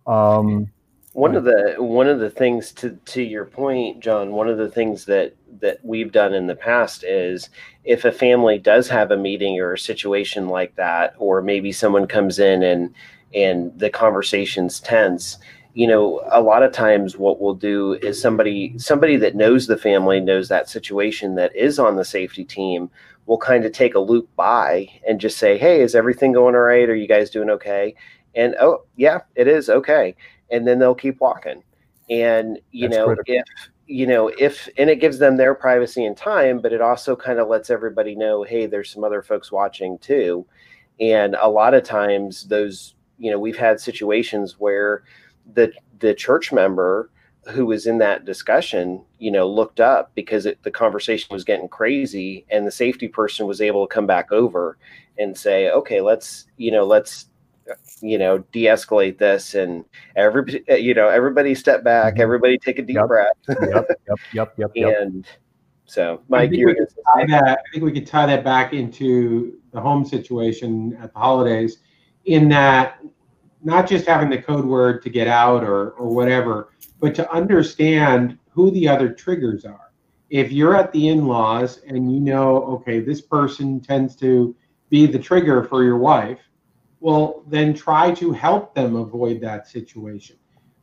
Um, 0.06 0.70
one 1.12 1.34
of 1.34 1.44
the 1.44 1.76
one 1.78 2.08
of 2.08 2.18
the 2.18 2.28
things 2.30 2.72
to 2.72 2.90
to 3.06 3.22
your 3.22 3.46
point, 3.46 4.00
John. 4.00 4.32
One 4.32 4.48
of 4.48 4.58
the 4.58 4.68
things 4.68 5.04
that 5.06 5.34
that 5.60 5.78
we've 5.82 6.12
done 6.12 6.34
in 6.34 6.46
the 6.46 6.54
past 6.54 7.04
is 7.04 7.48
if 7.84 8.04
a 8.04 8.12
family 8.12 8.58
does 8.58 8.88
have 8.88 9.10
a 9.10 9.16
meeting 9.16 9.58
or 9.58 9.72
a 9.72 9.78
situation 9.78 10.48
like 10.48 10.76
that, 10.76 11.14
or 11.18 11.40
maybe 11.40 11.72
someone 11.72 12.06
comes 12.06 12.38
in 12.38 12.62
and 12.62 12.94
and 13.34 13.76
the 13.78 13.90
conversation's 13.90 14.78
tense 14.78 15.38
you 15.76 15.86
know 15.86 16.22
a 16.30 16.40
lot 16.40 16.62
of 16.62 16.72
times 16.72 17.18
what 17.18 17.38
we'll 17.38 17.54
do 17.54 17.92
is 18.00 18.18
somebody 18.18 18.72
somebody 18.78 19.18
that 19.18 19.36
knows 19.36 19.66
the 19.66 19.76
family 19.76 20.20
knows 20.20 20.48
that 20.48 20.70
situation 20.70 21.34
that 21.34 21.54
is 21.54 21.78
on 21.78 21.96
the 21.96 22.04
safety 22.04 22.44
team 22.44 22.90
will 23.26 23.36
kind 23.36 23.62
of 23.62 23.72
take 23.72 23.94
a 23.94 24.00
loop 24.00 24.26
by 24.36 24.88
and 25.06 25.20
just 25.20 25.36
say 25.36 25.58
hey 25.58 25.82
is 25.82 25.94
everything 25.94 26.32
going 26.32 26.54
all 26.54 26.62
right? 26.62 26.88
Are 26.88 26.96
you 26.96 27.06
guys 27.06 27.28
doing 27.28 27.50
okay? 27.50 27.94
And 28.34 28.56
oh 28.58 28.84
yeah 28.96 29.20
it 29.34 29.46
is 29.46 29.68
okay. 29.68 30.16
And 30.50 30.66
then 30.66 30.78
they'll 30.78 30.94
keep 30.94 31.20
walking. 31.20 31.62
And 32.08 32.58
you 32.70 32.88
That's 32.88 32.98
know 32.98 33.06
critical. 33.08 33.34
if 33.34 33.44
you 33.86 34.06
know 34.06 34.28
if 34.28 34.70
and 34.78 34.88
it 34.88 34.96
gives 34.96 35.18
them 35.18 35.36
their 35.36 35.54
privacy 35.54 36.06
and 36.06 36.16
time 36.16 36.60
but 36.60 36.72
it 36.72 36.80
also 36.80 37.14
kind 37.14 37.38
of 37.38 37.48
lets 37.48 37.68
everybody 37.68 38.14
know 38.16 38.44
hey 38.44 38.64
there's 38.64 38.90
some 38.90 39.04
other 39.04 39.20
folks 39.20 39.52
watching 39.52 39.98
too. 39.98 40.46
And 40.98 41.36
a 41.38 41.50
lot 41.50 41.74
of 41.74 41.84
times 41.84 42.44
those 42.44 42.94
you 43.18 43.30
know 43.30 43.38
we've 43.38 43.58
had 43.58 43.78
situations 43.78 44.56
where 44.58 45.02
the 45.54 45.72
the 45.98 46.14
church 46.14 46.52
member 46.52 47.10
who 47.48 47.66
was 47.66 47.86
in 47.86 47.98
that 47.98 48.24
discussion, 48.24 49.00
you 49.18 49.30
know, 49.30 49.48
looked 49.48 49.80
up 49.80 50.10
because 50.14 50.46
it, 50.46 50.60
the 50.62 50.70
conversation 50.70 51.28
was 51.30 51.44
getting 51.44 51.68
crazy, 51.68 52.44
and 52.50 52.66
the 52.66 52.72
safety 52.72 53.08
person 53.08 53.46
was 53.46 53.60
able 53.60 53.86
to 53.86 53.94
come 53.94 54.06
back 54.06 54.32
over 54.32 54.78
and 55.18 55.36
say, 55.36 55.70
"Okay, 55.70 56.00
let's, 56.00 56.46
you 56.56 56.70
know, 56.70 56.84
let's, 56.84 57.26
you 58.00 58.18
know, 58.18 58.38
de-escalate 58.52 59.18
this." 59.18 59.54
And 59.54 59.84
every, 60.16 60.64
you 60.68 60.94
know, 60.94 61.08
everybody 61.08 61.54
step 61.54 61.84
back, 61.84 62.14
mm-hmm. 62.14 62.22
everybody 62.22 62.58
take 62.58 62.78
a 62.78 62.82
deep 62.82 62.96
yep. 62.96 63.06
breath. 63.06 63.36
yep, 63.48 63.60
yep, 64.06 64.18
yep, 64.32 64.54
yep. 64.58 64.70
yep. 64.74 64.96
And 65.00 65.26
so, 65.86 66.20
Mike, 66.28 66.50
I 66.50 66.56
think, 66.56 67.30
that, 67.30 67.58
I 67.60 67.70
think 67.72 67.84
we 67.84 67.92
could 67.92 68.08
tie 68.08 68.26
that 68.26 68.42
back 68.42 68.72
into 68.72 69.60
the 69.70 69.80
home 69.80 70.04
situation 70.04 70.98
at 71.00 71.12
the 71.12 71.18
holidays, 71.18 71.78
in 72.24 72.48
that 72.48 72.98
not 73.66 73.88
just 73.88 74.06
having 74.06 74.30
the 74.30 74.40
code 74.40 74.64
word 74.64 75.02
to 75.02 75.10
get 75.10 75.26
out 75.26 75.64
or, 75.64 75.90
or 75.90 76.14
whatever, 76.14 76.70
but 77.00 77.16
to 77.16 77.28
understand 77.32 78.38
who 78.48 78.70
the 78.70 78.86
other 78.86 79.12
triggers 79.12 79.64
are. 79.64 79.90
If 80.30 80.52
you're 80.52 80.76
at 80.76 80.92
the 80.92 81.08
in 81.08 81.26
laws 81.26 81.80
and 81.84 82.14
you 82.14 82.20
know, 82.20 82.62
okay, 82.62 83.00
this 83.00 83.20
person 83.20 83.80
tends 83.80 84.14
to 84.16 84.54
be 84.88 85.06
the 85.06 85.18
trigger 85.18 85.64
for 85.64 85.82
your 85.82 85.98
wife, 85.98 86.38
well, 87.00 87.42
then 87.48 87.74
try 87.74 88.12
to 88.12 88.30
help 88.30 88.72
them 88.72 88.94
avoid 88.94 89.40
that 89.40 89.66
situation. 89.66 90.36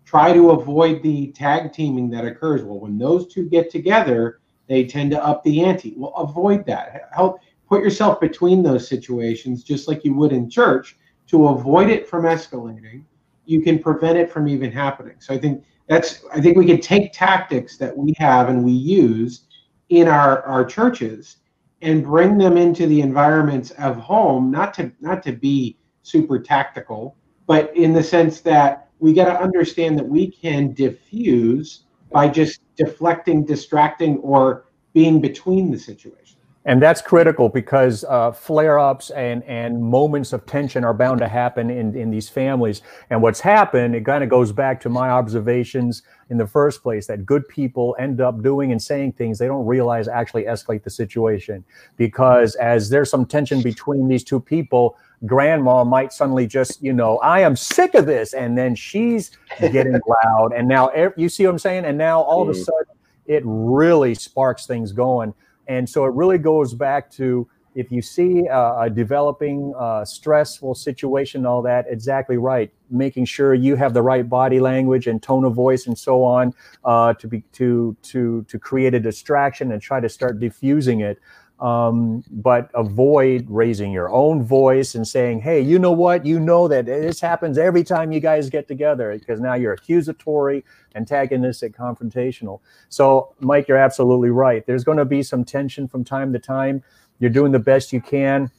Try 0.03 0.33
to 0.33 0.51
avoid 0.51 1.01
the 1.03 1.31
tag 1.31 1.71
teaming 1.71 2.09
that 2.09 2.25
occurs. 2.25 2.63
Well, 2.63 2.81
when 2.81 2.97
those 2.97 3.33
two 3.33 3.47
get 3.47 3.71
together, 3.71 4.41
they 4.67 4.83
tend 4.83 5.11
to 5.11 5.23
up 5.23 5.41
the 5.43 5.63
ante. 5.63 5.93
Well, 5.95 6.13
avoid 6.15 6.65
that. 6.65 7.09
Help 7.13 7.39
put 7.69 7.81
yourself 7.81 8.19
between 8.19 8.61
those 8.61 8.89
situations, 8.89 9.63
just 9.63 9.87
like 9.87 10.03
you 10.03 10.13
would 10.15 10.33
in 10.33 10.49
church, 10.49 10.97
to 11.27 11.47
avoid 11.47 11.89
it 11.89 12.07
from 12.07 12.23
escalating, 12.23 13.03
you 13.45 13.61
can 13.61 13.79
prevent 13.79 14.17
it 14.17 14.31
from 14.31 14.47
even 14.47 14.71
happening. 14.71 15.15
So 15.19 15.33
I 15.33 15.37
think 15.37 15.63
that's 15.87 16.23
I 16.33 16.39
think 16.39 16.57
we 16.57 16.65
can 16.65 16.79
take 16.79 17.11
tactics 17.11 17.77
that 17.77 17.95
we 17.95 18.13
have 18.17 18.49
and 18.49 18.63
we 18.63 18.71
use 18.71 19.41
in 19.89 20.07
our, 20.07 20.41
our 20.43 20.63
churches 20.63 21.37
and 21.81 22.03
bring 22.03 22.37
them 22.37 22.57
into 22.57 22.87
the 22.87 23.01
environments 23.01 23.71
of 23.71 23.97
home, 23.97 24.49
not 24.49 24.73
to 24.75 24.91
not 25.01 25.21
to 25.23 25.33
be 25.33 25.77
super 26.03 26.39
tactical, 26.39 27.15
but 27.47 27.75
in 27.75 27.93
the 27.93 28.03
sense 28.03 28.41
that 28.41 28.89
we 28.99 29.13
got 29.13 29.25
to 29.25 29.41
understand 29.41 29.99
that 29.99 30.07
we 30.07 30.27
can 30.31 30.73
diffuse 30.73 31.83
by 32.11 32.27
just 32.29 32.61
deflecting, 32.77 33.43
distracting, 33.43 34.17
or 34.19 34.65
being 34.93 35.19
between 35.19 35.71
the 35.71 35.77
situation 35.77 36.37
and 36.65 36.81
that's 36.81 37.01
critical 37.01 37.49
because 37.49 38.05
uh, 38.05 38.31
flare-ups 38.31 39.09
and 39.11 39.43
and 39.43 39.81
moments 39.81 40.31
of 40.31 40.45
tension 40.45 40.83
are 40.83 40.93
bound 40.93 41.19
to 41.19 41.27
happen 41.27 41.69
in 41.69 41.95
in 41.95 42.09
these 42.09 42.29
families. 42.29 42.81
And 43.09 43.21
what's 43.21 43.41
happened 43.41 43.95
it 43.95 44.05
kind 44.05 44.23
of 44.23 44.29
goes 44.29 44.51
back 44.51 44.79
to 44.81 44.89
my 44.89 45.09
observations 45.09 46.03
in 46.29 46.37
the 46.37 46.47
first 46.47 46.81
place 46.81 47.05
that 47.07 47.25
good 47.25 47.47
people 47.49 47.95
end 47.99 48.21
up 48.21 48.41
doing 48.41 48.71
and 48.71 48.81
saying 48.81 49.13
things 49.13 49.37
they 49.37 49.47
don't 49.47 49.65
realize 49.65 50.07
actually 50.07 50.43
escalate 50.43 50.83
the 50.83 50.89
situation. 50.89 51.65
Because 51.97 52.55
as 52.55 52.89
there's 52.89 53.09
some 53.09 53.25
tension 53.25 53.61
between 53.61 54.07
these 54.07 54.23
two 54.23 54.39
people 54.39 54.97
grandma 55.25 55.85
might 55.85 56.11
suddenly 56.11 56.45
just 56.45 56.83
you 56.83 56.91
know 56.91 57.17
i 57.19 57.39
am 57.39 57.55
sick 57.55 57.93
of 57.93 58.05
this 58.05 58.33
and 58.33 58.57
then 58.57 58.75
she's 58.75 59.31
getting 59.59 59.93
loud. 60.25 60.53
And 60.53 60.67
now 60.67 60.91
you 61.17 61.27
see 61.27 61.45
what 61.45 61.51
i'm 61.51 61.59
saying? 61.59 61.83
And 61.83 61.97
now 61.97 62.21
all 62.21 62.41
of 62.41 62.49
a 62.49 62.53
mm. 62.53 62.63
sudden 62.63 62.95
it 63.25 63.43
really 63.45 64.13
sparks 64.15 64.65
things 64.65 64.93
going 64.93 65.33
and 65.67 65.89
so 65.89 66.05
it 66.05 66.13
really 66.13 66.37
goes 66.37 66.73
back 66.73 67.09
to 67.11 67.47
if 67.75 67.91
you 67.91 68.01
see 68.01 68.45
a, 68.51 68.89
developing 68.89 69.73
uh, 69.77 70.05
stressful 70.05 70.75
situation, 70.75 71.45
all 71.45 71.61
that, 71.63 71.85
exactly 71.89 72.37
right. 72.37 72.71
Making 72.89 73.25
sure 73.25 73.53
you 73.53 73.75
have 73.75 73.93
the 73.93 74.01
right 74.01 74.27
body 74.27 74.59
language 74.59 75.07
and 75.07 75.21
tone 75.21 75.43
of 75.43 75.53
voice 75.53 75.87
and 75.87 75.97
so 75.97 76.23
on 76.23 76.53
uh, 76.85 77.13
to 77.15 77.27
be 77.27 77.41
to 77.53 77.97
to 78.03 78.45
to 78.47 78.59
create 78.59 78.93
a 78.93 78.99
distraction 78.99 79.71
and 79.71 79.81
try 79.81 79.99
to 79.99 80.09
start 80.09 80.39
diffusing 80.39 80.99
it 80.99 81.19
um, 81.63 82.25
but 82.29 82.69
avoid 82.73 83.45
raising 83.49 83.93
your 83.93 84.09
own 84.09 84.43
voice 84.43 84.95
and 84.95 85.07
saying, 85.07 85.39
"Hey, 85.39 85.61
you 85.61 85.79
know 85.79 85.93
what? 85.93 86.25
You 86.25 86.37
know 86.41 86.67
that 86.67 86.85
this 86.87 87.21
happens 87.21 87.57
every 87.57 87.85
time 87.85 88.11
you 88.11 88.19
guys 88.19 88.49
get 88.49 88.67
together," 88.67 89.17
because 89.17 89.39
now 89.39 89.53
you're 89.53 89.71
accusatory, 89.71 90.65
antagonistic, 90.95 91.73
confrontational. 91.75 92.59
So, 92.89 93.33
Mike, 93.39 93.69
you're 93.69 93.77
absolutely 93.77 94.29
right. 94.29 94.65
There's 94.65 94.83
going 94.83 94.97
to 94.97 95.05
be 95.05 95.23
some 95.23 95.45
tension 95.45 95.87
from 95.87 96.03
time 96.03 96.33
to 96.33 96.39
time. 96.39 96.83
You're 97.19 97.31
doing 97.31 97.53
the 97.53 97.59
best 97.59 97.93
you 97.93 98.01
can, 98.01 98.51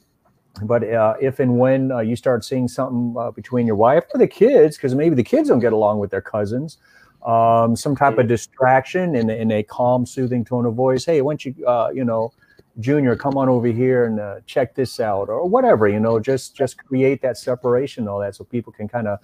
but 0.63 0.83
uh, 0.83 1.13
if 1.21 1.39
and 1.39 1.59
when 1.59 1.91
uh, 1.91 1.99
you 1.99 2.15
start 2.15 2.43
seeing 2.43 2.67
something 2.67 3.15
uh, 3.19 3.29
between 3.29 3.67
your 3.67 3.75
wife 3.75 4.05
or 4.15 4.17
the 4.17 4.27
kids, 4.27 4.77
because 4.77 4.95
maybe 4.95 5.13
the 5.13 5.23
kids 5.23 5.49
don't 5.49 5.59
get 5.59 5.73
along 5.73 5.99
with 5.99 6.09
their 6.09 6.21
cousins. 6.21 6.79
Um, 7.23 7.75
some 7.75 7.95
type 7.95 8.17
of 8.17 8.27
distraction 8.27 9.15
in, 9.15 9.29
in 9.29 9.51
a 9.51 9.63
calm, 9.63 10.05
soothing 10.05 10.45
tone 10.45 10.65
of 10.65 10.73
voice. 10.75 11.05
Hey, 11.05 11.21
why 11.21 11.33
don't 11.33 11.45
you, 11.45 11.65
uh, 11.65 11.89
you 11.93 12.03
know, 12.03 12.31
junior 12.79 13.15
come 13.15 13.37
on 13.37 13.47
over 13.47 13.67
here 13.67 14.05
and 14.05 14.19
uh, 14.19 14.35
check 14.45 14.75
this 14.75 14.99
out 14.99 15.29
or 15.29 15.47
whatever 15.47 15.87
you 15.87 15.99
know 15.99 16.19
just 16.19 16.55
just 16.55 16.77
create 16.77 17.21
that 17.21 17.37
separation 17.37 18.07
all 18.07 18.19
that 18.19 18.35
so 18.35 18.43
people 18.43 18.71
can 18.71 18.87
kind 18.87 19.07
of 19.07 19.19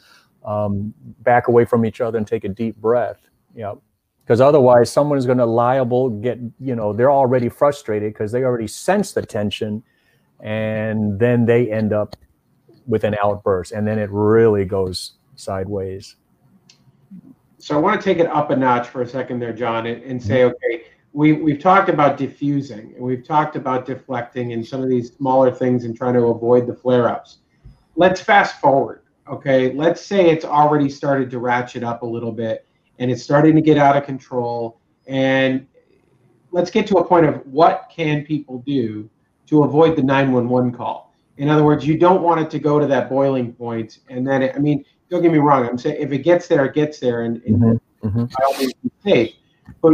um, 0.45 0.93
back 1.19 1.47
away 1.47 1.65
from 1.65 1.85
each 1.85 2.01
other 2.01 2.17
and 2.17 2.27
take 2.27 2.43
a 2.43 2.49
deep 2.49 2.75
breath 2.77 3.19
you 3.55 3.61
know? 3.61 3.81
Because 4.23 4.39
otherwise 4.39 4.91
someone 4.91 5.17
is 5.17 5.25
going 5.25 5.39
to 5.39 5.45
liable 5.45 6.09
get 6.09 6.39
you 6.59 6.75
know 6.75 6.93
they're 6.93 7.11
already 7.11 7.49
frustrated 7.49 8.13
because 8.13 8.31
they 8.31 8.43
already 8.43 8.67
sense 8.67 9.11
the 9.11 9.21
tension 9.21 9.83
and 10.39 11.19
then 11.19 11.45
they 11.45 11.71
end 11.71 11.91
up 11.91 12.15
with 12.87 13.03
an 13.03 13.15
outburst 13.21 13.71
and 13.71 13.85
then 13.85 13.99
it 13.99 14.09
really 14.11 14.63
goes 14.63 15.13
sideways. 15.35 16.15
So 17.57 17.75
i 17.75 17.79
want 17.79 17.99
to 17.99 18.03
take 18.03 18.19
it 18.19 18.27
up 18.27 18.49
a 18.51 18.55
notch 18.55 18.87
for 18.87 19.01
a 19.01 19.07
second 19.07 19.39
there 19.39 19.53
john 19.53 19.85
and, 19.85 20.01
and 20.03 20.21
say 20.21 20.39
mm-hmm. 20.39 20.55
okay 20.55 20.80
we, 21.13 21.33
we've 21.33 21.59
talked 21.59 21.89
about 21.89 22.17
diffusing 22.17 22.93
and 22.95 22.99
we've 22.99 23.25
talked 23.25 23.55
about 23.55 23.85
deflecting 23.85 24.53
and 24.53 24.65
some 24.65 24.81
of 24.81 24.89
these 24.89 25.13
smaller 25.13 25.51
things 25.51 25.83
and 25.83 25.95
trying 25.95 26.13
to 26.13 26.27
avoid 26.27 26.67
the 26.67 26.73
flare 26.73 27.09
ups. 27.09 27.39
Let's 27.95 28.21
fast 28.21 28.59
forward. 28.61 29.03
Okay. 29.27 29.73
Let's 29.73 30.03
say 30.03 30.29
it's 30.29 30.45
already 30.45 30.89
started 30.89 31.29
to 31.31 31.39
ratchet 31.39 31.83
up 31.83 32.01
a 32.01 32.05
little 32.05 32.31
bit 32.31 32.65
and 32.99 33.11
it's 33.11 33.23
starting 33.23 33.55
to 33.55 33.61
get 33.61 33.77
out 33.77 33.97
of 33.97 34.05
control. 34.05 34.79
And 35.07 35.67
let's 36.51 36.71
get 36.71 36.87
to 36.87 36.97
a 36.97 37.05
point 37.05 37.25
of 37.25 37.45
what 37.45 37.91
can 37.93 38.23
people 38.23 38.59
do 38.65 39.09
to 39.47 39.63
avoid 39.63 39.97
the 39.97 40.03
911 40.03 40.71
call. 40.73 41.13
In 41.37 41.49
other 41.49 41.63
words, 41.63 41.85
you 41.85 41.97
don't 41.97 42.21
want 42.21 42.39
it 42.39 42.49
to 42.51 42.59
go 42.59 42.79
to 42.79 42.85
that 42.87 43.09
boiling 43.09 43.53
point. 43.53 43.99
and 44.09 44.25
then 44.25 44.43
it, 44.43 44.55
I 44.55 44.59
mean, 44.59 44.85
don't 45.09 45.21
get 45.21 45.31
me 45.31 45.39
wrong. 45.39 45.67
I'm 45.67 45.77
saying 45.77 45.97
if 45.99 46.11
it 46.11 46.19
gets 46.19 46.47
there, 46.47 46.65
it 46.65 46.73
gets 46.73 46.99
there, 46.99 47.23
and, 47.23 47.41
and 47.43 47.57
mm-hmm. 47.57 48.07
mm-hmm. 48.07 48.25
by 48.25 48.45
all 48.45 48.57
be 48.57 48.91
safe. 49.03 49.35
But 49.81 49.93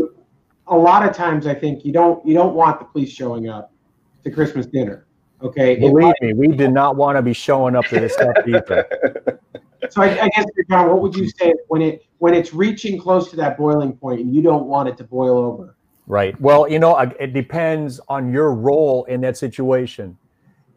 a 0.69 0.77
lot 0.77 1.07
of 1.07 1.15
times, 1.15 1.47
I 1.47 1.53
think 1.53 1.85
you 1.85 1.91
don't 1.91 2.25
you 2.25 2.33
don't 2.33 2.53
want 2.53 2.79
the 2.79 2.85
police 2.85 3.11
showing 3.11 3.49
up 3.49 3.71
to 4.23 4.31
Christmas 4.31 4.65
dinner. 4.65 5.05
Okay, 5.41 5.75
believe 5.75 6.13
me, 6.21 6.33
we 6.33 6.47
did 6.47 6.71
not 6.71 6.95
want 6.95 7.15
to 7.17 7.21
be 7.21 7.33
showing 7.33 7.75
up 7.75 7.85
to 7.85 7.99
this 7.99 8.13
stuff 8.13 8.35
either. 8.47 9.39
So 9.89 10.01
I, 10.01 10.23
I 10.23 10.29
guess, 10.29 10.45
John, 10.69 10.89
what 10.89 11.01
would 11.01 11.15
you 11.15 11.29
say 11.29 11.53
when 11.67 11.81
it 11.81 12.05
when 12.17 12.33
it's 12.33 12.53
reaching 12.53 12.99
close 12.99 13.29
to 13.29 13.35
that 13.37 13.57
boiling 13.57 13.93
point 13.93 14.21
and 14.21 14.35
you 14.35 14.41
don't 14.41 14.65
want 14.65 14.89
it 14.89 14.97
to 14.97 15.03
boil 15.03 15.37
over? 15.37 15.75
Right. 16.07 16.39
Well, 16.39 16.69
you 16.69 16.79
know, 16.79 16.97
it 16.97 17.33
depends 17.33 17.99
on 18.07 18.31
your 18.31 18.53
role 18.53 19.03
in 19.05 19.21
that 19.21 19.37
situation. 19.37 20.17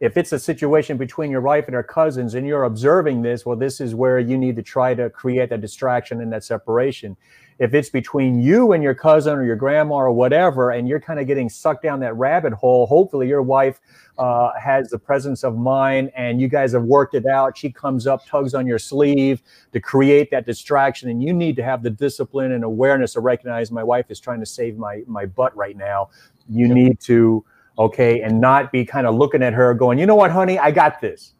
If 0.01 0.17
it's 0.17 0.33
a 0.33 0.39
situation 0.39 0.97
between 0.97 1.31
your 1.31 1.41
wife 1.41 1.65
and 1.67 1.75
her 1.75 1.83
cousins 1.83 2.33
and 2.33 2.45
you're 2.45 2.63
observing 2.63 3.21
this, 3.21 3.45
well, 3.45 3.55
this 3.55 3.79
is 3.79 3.95
where 3.95 4.19
you 4.19 4.37
need 4.37 4.55
to 4.57 4.63
try 4.63 4.93
to 4.93 5.09
create 5.09 5.49
that 5.51 5.61
distraction 5.61 6.21
and 6.21 6.33
that 6.33 6.43
separation 6.43 7.15
if 7.61 7.75
it's 7.75 7.91
between 7.91 8.41
you 8.41 8.71
and 8.71 8.81
your 8.81 8.95
cousin 8.95 9.37
or 9.37 9.43
your 9.43 9.55
grandma 9.55 9.93
or 9.93 10.11
whatever, 10.11 10.71
and 10.71 10.87
you're 10.87 10.99
kind 10.99 11.19
of 11.19 11.27
getting 11.27 11.47
sucked 11.47 11.83
down 11.83 11.99
that 11.99 12.15
rabbit 12.15 12.53
hole, 12.53 12.87
hopefully 12.87 13.27
your 13.27 13.43
wife 13.43 13.79
uh, 14.17 14.49
has 14.59 14.89
the 14.89 14.97
presence 14.97 15.43
of 15.43 15.55
mind 15.55 16.11
and 16.15 16.41
you 16.41 16.47
guys 16.47 16.71
have 16.71 16.81
worked 16.81 17.13
it 17.13 17.27
out. 17.27 17.55
She 17.55 17.71
comes 17.71 18.07
up, 18.07 18.25
tugs 18.25 18.55
on 18.55 18.65
your 18.65 18.79
sleeve 18.79 19.43
to 19.73 19.79
create 19.79 20.31
that 20.31 20.47
distraction, 20.47 21.11
and 21.11 21.21
you 21.21 21.33
need 21.33 21.55
to 21.57 21.61
have 21.61 21.83
the 21.83 21.91
discipline 21.91 22.53
and 22.53 22.63
awareness 22.63 23.13
to 23.13 23.19
recognize 23.19 23.71
my 23.71 23.83
wife 23.83 24.07
is 24.09 24.19
trying 24.19 24.39
to 24.39 24.45
save 24.47 24.79
my 24.79 25.03
my 25.05 25.27
butt 25.27 25.55
right 25.55 25.77
now. 25.77 26.09
You 26.49 26.65
yep. 26.65 26.75
need 26.75 26.99
to 27.01 27.45
okay, 27.77 28.21
and 28.21 28.41
not 28.41 28.71
be 28.71 28.83
kind 28.85 29.05
of 29.05 29.13
looking 29.13 29.43
at 29.43 29.53
her 29.53 29.75
going, 29.75 29.99
you 29.99 30.07
know 30.07 30.15
what, 30.15 30.31
honey, 30.31 30.57
I 30.57 30.71
got 30.71 30.99
this. 30.99 31.35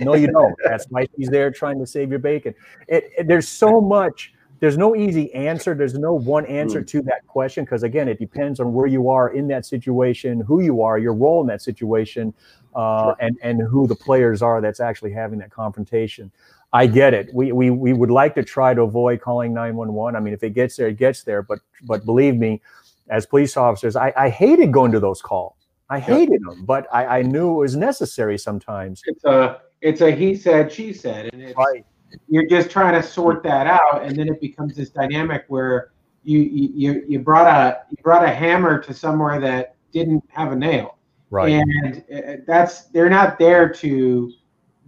no, 0.00 0.14
you 0.14 0.28
don't. 0.28 0.54
That's 0.64 0.86
why 0.88 1.06
she's 1.14 1.28
there 1.28 1.50
trying 1.50 1.78
to 1.80 1.86
save 1.86 2.08
your 2.08 2.18
bacon. 2.18 2.54
It, 2.88 3.10
it, 3.18 3.28
there's 3.28 3.46
so 3.46 3.78
much 3.82 4.32
there's 4.60 4.78
no 4.78 4.96
easy 4.96 5.32
answer. 5.34 5.74
There's 5.74 5.94
no 5.94 6.14
one 6.14 6.46
answer 6.46 6.80
mm. 6.80 6.86
to 6.88 7.02
that 7.02 7.26
question 7.26 7.64
because 7.64 7.82
again, 7.82 8.08
it 8.08 8.18
depends 8.18 8.60
on 8.60 8.72
where 8.72 8.86
you 8.86 9.08
are 9.08 9.30
in 9.30 9.48
that 9.48 9.66
situation, 9.66 10.40
who 10.40 10.62
you 10.62 10.82
are, 10.82 10.98
your 10.98 11.14
role 11.14 11.40
in 11.40 11.46
that 11.48 11.62
situation, 11.62 12.32
uh, 12.74 13.14
and 13.20 13.36
and 13.42 13.60
who 13.60 13.86
the 13.86 13.94
players 13.94 14.42
are 14.42 14.60
that's 14.60 14.80
actually 14.80 15.12
having 15.12 15.38
that 15.40 15.50
confrontation. 15.50 16.30
I 16.72 16.86
get 16.86 17.14
it. 17.14 17.28
We, 17.32 17.52
we 17.52 17.70
we 17.70 17.92
would 17.92 18.10
like 18.10 18.34
to 18.34 18.42
try 18.42 18.74
to 18.74 18.82
avoid 18.82 19.20
calling 19.20 19.52
911. 19.54 20.16
I 20.16 20.20
mean, 20.20 20.34
if 20.34 20.42
it 20.42 20.50
gets 20.50 20.76
there, 20.76 20.88
it 20.88 20.96
gets 20.96 21.22
there. 21.22 21.42
But 21.42 21.60
but 21.84 22.04
believe 22.04 22.36
me, 22.36 22.62
as 23.08 23.26
police 23.26 23.56
officers, 23.56 23.96
I, 23.96 24.12
I 24.16 24.28
hated 24.28 24.72
going 24.72 24.92
to 24.92 25.00
those 25.00 25.22
calls. 25.22 25.54
I 25.88 26.00
hated 26.00 26.42
them, 26.42 26.64
but 26.64 26.88
I, 26.92 27.18
I 27.18 27.22
knew 27.22 27.52
it 27.52 27.58
was 27.58 27.76
necessary 27.76 28.38
sometimes. 28.38 29.02
It's 29.06 29.24
a 29.24 29.60
it's 29.80 30.00
a 30.00 30.10
he 30.10 30.34
said 30.34 30.72
she 30.72 30.92
said, 30.92 31.30
and 31.32 31.42
it's, 31.42 31.56
right 31.56 31.84
you're 32.28 32.46
just 32.46 32.70
trying 32.70 33.00
to 33.00 33.06
sort 33.06 33.42
that 33.42 33.66
out, 33.66 34.02
and 34.02 34.16
then 34.16 34.28
it 34.28 34.40
becomes 34.40 34.76
this 34.76 34.90
dynamic 34.90 35.44
where 35.48 35.92
you 36.24 36.40
you 36.40 37.04
you 37.06 37.18
brought 37.20 37.46
a 37.46 37.82
you 37.90 37.96
brought 38.02 38.24
a 38.24 38.30
hammer 38.30 38.78
to 38.82 38.94
somewhere 38.94 39.40
that 39.40 39.76
didn't 39.92 40.24
have 40.28 40.52
a 40.52 40.56
nail, 40.56 40.98
right? 41.30 41.52
And 41.52 42.04
uh, 42.12 42.42
that's 42.46 42.84
they're 42.86 43.10
not 43.10 43.38
there 43.38 43.68
to 43.74 44.32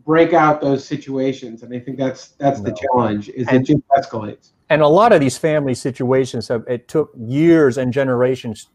break 0.05 0.33
out 0.33 0.61
those 0.61 0.85
situations, 0.87 1.63
and 1.63 1.75
I 1.75 1.81
think 1.81 1.99
that's 1.99 2.29
that's 2.31 2.61
no. 2.61 2.71
the 2.71 2.77
challenge. 2.77 3.29
Is 3.31 3.47
and, 3.49 3.63
it 3.63 3.67
just 3.67 3.89
escalates. 3.97 4.51
And 4.71 4.83
a 4.83 4.89
lot 4.89 5.13
of 5.13 5.21
these 5.21 5.39
family 5.39 5.75
situations 5.75 6.49
have 6.49 6.65
it 6.69 6.89
took 6.89 7.11
years 7.17 7.79
and 7.79 7.93
generations 7.93 8.69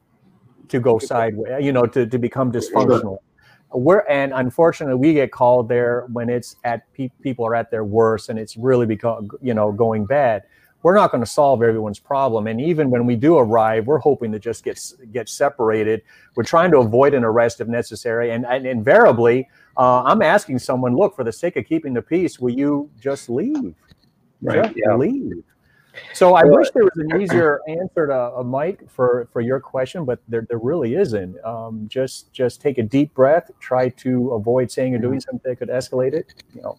to 0.69 0.79
go 0.79 0.97
sideways, 0.97 1.63
you 1.63 1.71
know, 1.71 1.85
to, 1.85 2.07
to 2.07 2.17
become 2.17 2.51
dysfunctional 2.51 3.17
we're 3.73 4.05
and 4.09 4.33
unfortunately 4.33 4.95
we 4.95 5.13
get 5.13 5.31
called 5.31 5.67
there 5.67 6.07
when 6.11 6.29
it's 6.29 6.55
at 6.63 6.91
pe- 6.93 7.09
people 7.21 7.45
are 7.45 7.55
at 7.55 7.71
their 7.71 7.83
worst 7.83 8.29
and 8.29 8.37
it's 8.37 8.55
really 8.57 8.85
become 8.85 9.29
you 9.41 9.53
know 9.53 9.71
going 9.71 10.05
bad. 10.05 10.43
We're 10.81 10.95
not 10.95 11.11
going 11.11 11.23
to 11.23 11.29
solve 11.29 11.63
everyone's 11.63 11.99
problem. 11.99 12.47
And 12.47 12.59
even 12.59 12.89
when 12.89 13.05
we 13.05 13.15
do 13.15 13.37
arrive 13.37 13.87
we're 13.87 13.99
hoping 13.99 14.31
to 14.31 14.39
just 14.39 14.63
get 14.63 14.79
get 15.11 15.29
separated. 15.29 16.01
We're 16.35 16.43
trying 16.43 16.71
to 16.71 16.77
avoid 16.79 17.13
an 17.13 17.23
arrest 17.23 17.61
if 17.61 17.67
necessary. 17.67 18.31
And, 18.31 18.45
and 18.45 18.65
invariably 18.65 19.49
uh, 19.75 20.03
i'm 20.03 20.21
asking 20.21 20.59
someone 20.59 20.95
look 20.95 21.15
for 21.15 21.23
the 21.23 21.31
sake 21.31 21.55
of 21.55 21.65
keeping 21.65 21.93
the 21.93 22.01
peace 22.01 22.39
will 22.39 22.53
you 22.53 22.89
just 22.99 23.29
leave? 23.29 23.75
Right. 24.41 24.63
Just 24.63 24.75
yeah. 24.75 24.95
leave 24.95 25.43
so 26.13 26.35
I 26.35 26.43
wish 26.43 26.69
there 26.71 26.83
was 26.83 26.97
an 26.97 27.21
easier 27.21 27.59
answer 27.67 28.07
to 28.07 28.13
a 28.13 28.43
Mike 28.43 28.89
for 28.89 29.27
for 29.31 29.41
your 29.41 29.59
question, 29.59 30.05
but 30.05 30.19
there, 30.27 30.45
there 30.47 30.57
really 30.57 30.95
isn't. 30.95 31.43
Um, 31.43 31.87
just 31.87 32.31
just 32.33 32.61
take 32.61 32.77
a 32.77 32.83
deep 32.83 33.13
breath. 33.13 33.51
Try 33.59 33.89
to 33.89 34.31
avoid 34.31 34.71
saying 34.71 34.95
or 34.95 34.99
doing 34.99 35.19
mm-hmm. 35.19 35.31
something 35.31 35.51
that 35.51 35.57
could 35.57 35.69
escalate 35.69 36.13
it. 36.13 36.33
You 36.55 36.61
know. 36.61 36.77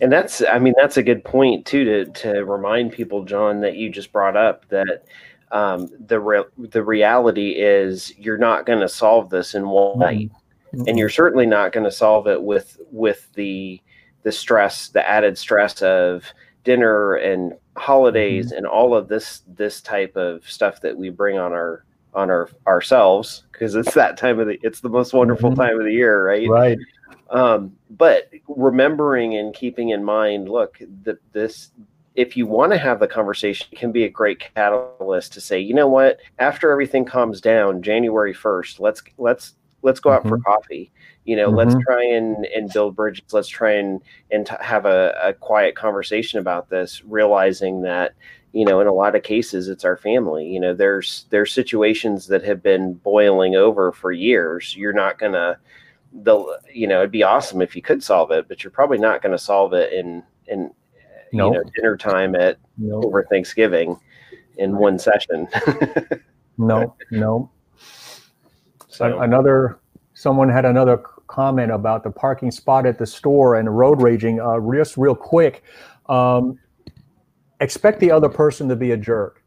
And 0.00 0.10
that's 0.10 0.42
I 0.42 0.58
mean 0.58 0.74
that's 0.76 0.96
a 0.96 1.02
good 1.02 1.24
point 1.24 1.66
too 1.66 1.84
to 1.84 2.04
to 2.22 2.44
remind 2.44 2.92
people, 2.92 3.24
John, 3.24 3.60
that 3.60 3.76
you 3.76 3.88
just 3.90 4.12
brought 4.12 4.36
up 4.36 4.68
that 4.68 5.04
um, 5.52 5.88
the 6.06 6.18
re- 6.18 6.44
the 6.58 6.82
reality 6.82 7.50
is 7.50 8.12
you're 8.18 8.38
not 8.38 8.66
going 8.66 8.80
to 8.80 8.88
solve 8.88 9.30
this 9.30 9.54
in 9.54 9.68
one 9.68 9.92
mm-hmm. 9.92 10.00
night, 10.00 10.30
mm-hmm. 10.74 10.88
and 10.88 10.98
you're 10.98 11.08
certainly 11.08 11.46
not 11.46 11.72
going 11.72 11.84
to 11.84 11.90
solve 11.90 12.26
it 12.26 12.42
with 12.42 12.78
with 12.90 13.32
the 13.34 13.80
the 14.22 14.32
stress, 14.32 14.88
the 14.88 15.06
added 15.08 15.36
stress 15.36 15.82
of 15.82 16.24
dinner 16.64 17.14
and 17.14 17.54
holidays 17.76 18.48
mm-hmm. 18.48 18.58
and 18.58 18.66
all 18.66 18.94
of 18.94 19.08
this 19.08 19.42
this 19.46 19.80
type 19.80 20.16
of 20.16 20.48
stuff 20.48 20.80
that 20.80 20.96
we 20.96 21.10
bring 21.10 21.38
on 21.38 21.52
our 21.52 21.84
on 22.14 22.30
our 22.30 22.48
ourselves 22.66 23.44
because 23.52 23.74
it's 23.74 23.94
that 23.94 24.16
time 24.16 24.38
of 24.38 24.46
the 24.46 24.58
it's 24.62 24.80
the 24.80 24.88
most 24.88 25.12
wonderful 25.12 25.50
mm-hmm. 25.50 25.60
time 25.60 25.78
of 25.78 25.84
the 25.84 25.92
year 25.92 26.26
right 26.26 26.48
right 26.48 26.78
um, 27.30 27.74
but 27.88 28.30
remembering 28.46 29.36
and 29.36 29.54
keeping 29.54 29.90
in 29.90 30.04
mind 30.04 30.48
look 30.48 30.78
that 31.04 31.18
this 31.32 31.70
if 32.14 32.36
you 32.36 32.46
want 32.46 32.70
to 32.70 32.78
have 32.78 33.00
the 33.00 33.08
conversation 33.08 33.66
can 33.74 33.90
be 33.90 34.04
a 34.04 34.08
great 34.08 34.42
catalyst 34.54 35.32
to 35.32 35.40
say 35.40 35.58
you 35.58 35.72
know 35.72 35.88
what 35.88 36.18
after 36.38 36.70
everything 36.70 37.04
calms 37.06 37.40
down 37.40 37.82
january 37.82 38.34
1st 38.34 38.80
let's 38.80 39.02
let's 39.16 39.54
let's 39.80 40.00
go 40.00 40.10
out 40.10 40.20
mm-hmm. 40.20 40.28
for 40.28 40.38
coffee 40.40 40.92
you 41.24 41.36
know 41.36 41.48
mm-hmm. 41.48 41.56
let's 41.56 41.76
try 41.84 42.04
and 42.04 42.46
and 42.46 42.72
build 42.72 42.96
bridges. 42.96 43.24
Let's 43.32 43.48
try 43.48 43.72
and 43.72 44.00
and 44.30 44.46
t- 44.46 44.54
have 44.60 44.86
a, 44.86 45.14
a 45.22 45.32
quiet 45.32 45.76
conversation 45.76 46.38
about 46.38 46.68
this 46.68 47.02
realizing 47.04 47.82
that 47.82 48.14
you 48.52 48.64
know 48.64 48.80
in 48.80 48.86
a 48.86 48.92
lot 48.92 49.14
of 49.14 49.22
cases 49.22 49.68
it's 49.68 49.84
our 49.84 49.96
family. 49.96 50.46
You 50.46 50.60
know 50.60 50.74
there's 50.74 51.26
there's 51.30 51.52
situations 51.52 52.26
that 52.28 52.44
have 52.44 52.62
been 52.62 52.94
boiling 52.94 53.54
over 53.54 53.92
for 53.92 54.12
years. 54.12 54.76
You're 54.76 54.92
not 54.92 55.18
gonna 55.18 55.58
the 56.12 56.58
you 56.72 56.86
know 56.86 56.98
it'd 56.98 57.10
be 57.10 57.22
awesome 57.22 57.62
if 57.62 57.74
you 57.74 57.80
could 57.80 58.02
solve 58.02 58.30
it 58.30 58.46
but 58.46 58.62
you're 58.62 58.70
probably 58.70 58.98
not 58.98 59.22
going 59.22 59.32
to 59.32 59.38
solve 59.38 59.72
it 59.72 59.92
in 59.94 60.22
in 60.46 60.70
nope. 61.32 61.54
you 61.54 61.58
know 61.58 61.70
dinner 61.74 61.96
time 61.96 62.34
at 62.34 62.58
nope. 62.76 63.04
over 63.06 63.24
thanksgiving 63.24 63.98
in 64.58 64.76
one 64.76 64.98
session. 64.98 65.48
No 66.58 66.94
no 67.10 67.50
so 68.88 69.20
another 69.20 69.78
someone 70.22 70.48
had 70.48 70.64
another 70.64 70.98
comment 71.26 71.72
about 71.72 72.04
the 72.04 72.10
parking 72.10 72.52
spot 72.52 72.86
at 72.86 72.96
the 72.96 73.04
store 73.04 73.56
and 73.56 73.76
road 73.76 74.00
raging. 74.00 74.40
Uh, 74.40 74.56
just 74.72 74.96
real 74.96 75.16
quick, 75.16 75.64
um, 76.08 76.56
expect 77.60 77.98
the 77.98 78.08
other 78.08 78.28
person 78.28 78.68
to 78.68 78.76
be 78.76 78.92
a 78.92 78.96
jerk. 78.96 79.42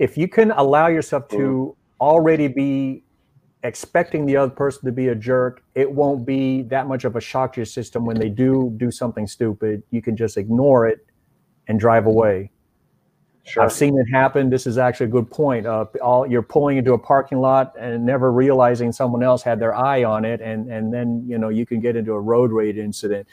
If 0.00 0.18
you 0.18 0.26
can 0.26 0.50
allow 0.50 0.88
yourself 0.88 1.28
to 1.28 1.76
already 2.00 2.48
be 2.48 3.04
expecting 3.62 4.26
the 4.26 4.36
other 4.36 4.50
person 4.50 4.84
to 4.86 4.90
be 4.90 5.08
a 5.08 5.14
jerk, 5.14 5.62
it 5.76 5.88
won't 5.88 6.26
be 6.26 6.62
that 6.62 6.88
much 6.88 7.04
of 7.04 7.14
a 7.14 7.20
shock 7.20 7.52
to 7.52 7.60
your 7.60 7.66
system 7.66 8.04
when 8.04 8.18
they 8.18 8.30
do 8.30 8.74
do 8.78 8.90
something 8.90 9.28
stupid. 9.28 9.80
You 9.90 10.02
can 10.02 10.16
just 10.16 10.36
ignore 10.36 10.88
it 10.88 11.06
and 11.68 11.78
drive 11.78 12.06
away. 12.06 12.50
Sure. 13.50 13.64
I've 13.64 13.72
seen 13.72 13.98
it 13.98 14.04
happen. 14.04 14.48
This 14.48 14.64
is 14.64 14.78
actually 14.78 15.06
a 15.06 15.10
good 15.10 15.28
point. 15.28 15.66
Uh, 15.66 15.84
all 16.00 16.24
you're 16.24 16.40
pulling 16.40 16.76
into 16.76 16.92
a 16.92 16.98
parking 16.98 17.40
lot 17.40 17.74
and 17.76 18.06
never 18.06 18.30
realizing 18.30 18.92
someone 18.92 19.24
else 19.24 19.42
had 19.42 19.58
their 19.58 19.74
eye 19.74 20.04
on 20.04 20.24
it, 20.24 20.40
and 20.40 20.70
and 20.70 20.94
then 20.94 21.24
you 21.26 21.36
know 21.36 21.48
you 21.48 21.66
can 21.66 21.80
get 21.80 21.96
into 21.96 22.12
a 22.12 22.20
road 22.20 22.52
rage 22.52 22.76
incident, 22.76 23.26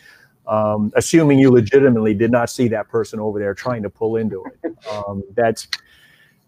um, 0.47 0.91
assuming 0.95 1.37
you 1.37 1.51
legitimately 1.51 2.15
did 2.15 2.31
not 2.31 2.49
see 2.49 2.67
that 2.69 2.89
person 2.89 3.19
over 3.19 3.37
there 3.37 3.53
trying 3.53 3.83
to 3.83 3.91
pull 3.91 4.15
into 4.15 4.43
it. 4.63 4.75
Um, 4.91 5.23
that's, 5.35 5.67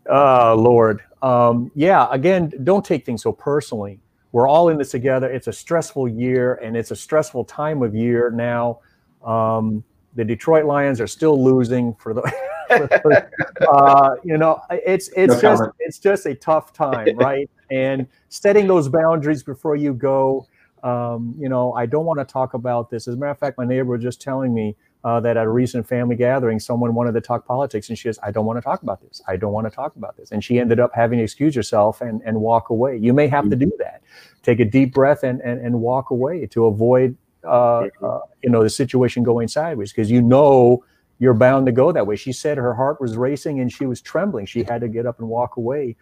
uh, 0.10 0.56
Lord, 0.56 1.02
um, 1.22 1.72
yeah. 1.76 2.08
Again, 2.10 2.52
don't 2.64 2.84
take 2.84 3.06
things 3.06 3.22
so 3.22 3.32
personally. 3.32 4.00
We're 4.32 4.48
all 4.48 4.70
in 4.70 4.80
this 4.80 4.92
together. 4.92 5.30
It's 5.30 5.48
a 5.48 5.54
stressful 5.54 6.08
year, 6.08 6.56
and 6.56 6.76
it's 6.76 6.90
a 6.90 6.96
stressful 6.96 7.46
time 7.46 7.84
of 7.84 7.94
year 7.94 8.32
now. 8.32 8.80
Um, 9.24 9.84
the 10.16 10.26
Detroit 10.26 10.66
Lions 10.66 11.00
are 11.00 11.08
still 11.08 11.44
losing 11.44 11.94
for 11.96 12.16
the. 12.16 12.22
uh, 13.68 14.16
you 14.24 14.38
know, 14.38 14.62
it's 14.70 15.10
it's 15.10 15.34
no 15.34 15.42
just 15.42 15.60
comment. 15.60 15.76
it's 15.80 16.00
just 16.00 16.26
a 16.26 16.36
tough 16.36 16.74
time, 16.74 17.16
right? 17.18 17.50
and 17.72 18.08
setting 18.30 18.68
those 18.68 18.90
boundaries 18.90 19.44
before 19.44 19.76
you 19.76 19.94
go. 19.94 20.48
Um, 20.84 21.36
you 21.38 21.50
know, 21.50 21.74
I 21.74 21.86
don't 21.86 22.06
want 22.06 22.20
to 22.20 22.26
talk 22.26 22.54
about 22.54 22.90
this. 22.90 23.08
As 23.08 23.16
a 23.16 23.18
matter 23.18 23.32
of 23.32 23.40
fact, 23.40 23.58
my 23.58 23.66
neighbor 23.66 23.92
was 23.92 24.02
just 24.02 24.22
telling 24.22 24.54
me 24.54 24.76
uh, 25.04 25.20
that 25.20 25.38
at 25.38 25.46
a 25.46 25.50
recent 25.50 25.88
family 25.88 26.16
gathering, 26.16 26.60
someone 26.60 26.94
wanted 26.94 27.14
to 27.14 27.22
talk 27.22 27.46
politics, 27.46 27.90
and 27.90 27.98
she 27.98 28.04
says, 28.04 28.20
"I 28.24 28.32
don't 28.32 28.46
want 28.46 28.58
to 28.58 28.62
talk 28.62 28.82
about 28.82 29.02
this. 29.02 29.22
I 29.28 29.36
don't 29.36 29.52
want 29.52 29.68
to 29.68 29.72
talk 29.72 29.96
about 29.96 30.16
this." 30.18 30.32
And 30.32 30.44
she 30.44 30.60
ended 30.60 30.80
up 30.80 30.92
having 30.94 31.20
to 31.20 31.24
excuse 31.24 31.56
herself 31.56 32.02
and 32.02 32.22
and 32.26 32.40
walk 32.40 32.70
away. 32.70 32.98
You 32.98 33.14
may 33.14 33.28
have 33.28 33.50
to 33.50 33.56
do 33.56 33.72
that. 33.80 34.02
Take 34.42 34.60
a 34.60 34.66
deep 34.66 34.94
breath 34.94 35.24
and 35.24 35.42
and, 35.42 35.60
and 35.66 35.82
walk 35.82 36.12
away 36.12 36.46
to 36.48 36.66
avoid 36.66 37.18
uh, 37.44 37.88
uh, 38.02 38.20
you 38.44 38.50
know 38.50 38.64
the 38.64 38.70
situation 38.70 39.24
going 39.24 39.48
sideways 39.48 39.92
because 39.92 40.12
you 40.12 40.22
know 40.22 40.84
you're 41.20 41.34
bound 41.34 41.66
to 41.66 41.72
go 41.72 41.92
that 41.92 42.08
way. 42.08 42.16
She 42.16 42.32
said 42.32 42.58
her 42.58 42.74
heart 42.74 43.00
was 43.00 43.18
racing 43.18 43.60
and 43.60 43.72
she 43.72 43.86
was 43.86 44.02
trembling. 44.02 44.46
She 44.46 44.64
had 44.64 44.82
to 44.82 44.88
get 44.88 45.06
up 45.06 45.20
and 45.20 45.28
walk 45.28 45.58
away. 45.58 45.96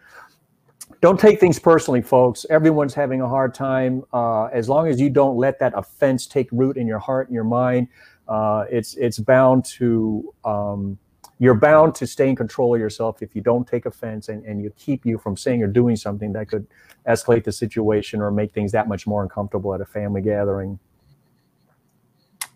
Don't 1.01 1.19
take 1.19 1.39
things 1.39 1.59
personally, 1.59 2.01
folks. 2.01 2.45
Everyone's 2.49 2.93
having 2.93 3.21
a 3.21 3.27
hard 3.27 3.53
time. 3.53 4.03
Uh, 4.13 4.45
as 4.45 4.69
long 4.69 4.87
as 4.87 5.01
you 5.01 5.09
don't 5.09 5.35
let 5.35 5.59
that 5.59 5.73
offense 5.75 6.27
take 6.27 6.47
root 6.51 6.77
in 6.77 6.87
your 6.87 6.99
heart 6.99 7.27
and 7.27 7.35
your 7.35 7.43
mind, 7.43 7.87
uh, 8.27 8.65
it's 8.69 8.95
it's 8.95 9.19
bound 9.19 9.65
to 9.65 10.33
um, 10.45 10.97
you're 11.39 11.55
bound 11.55 11.93
to 11.95 12.07
stay 12.07 12.29
in 12.29 12.35
control 12.35 12.73
of 12.73 12.79
yourself 12.79 13.21
if 13.21 13.35
you 13.35 13.41
don't 13.41 13.67
take 13.67 13.85
offense 13.85 14.29
and, 14.29 14.43
and 14.45 14.61
you 14.61 14.71
keep 14.77 15.05
you 15.05 15.17
from 15.17 15.37
saying 15.37 15.61
or 15.61 15.67
doing 15.67 15.95
something 15.95 16.33
that 16.33 16.47
could 16.47 16.65
escalate 17.07 17.43
the 17.43 17.51
situation 17.51 18.21
or 18.21 18.31
make 18.31 18.53
things 18.53 18.71
that 18.71 18.87
much 18.87 19.05
more 19.05 19.23
uncomfortable 19.23 19.73
at 19.73 19.81
a 19.81 19.85
family 19.85 20.21
gathering. 20.21 20.79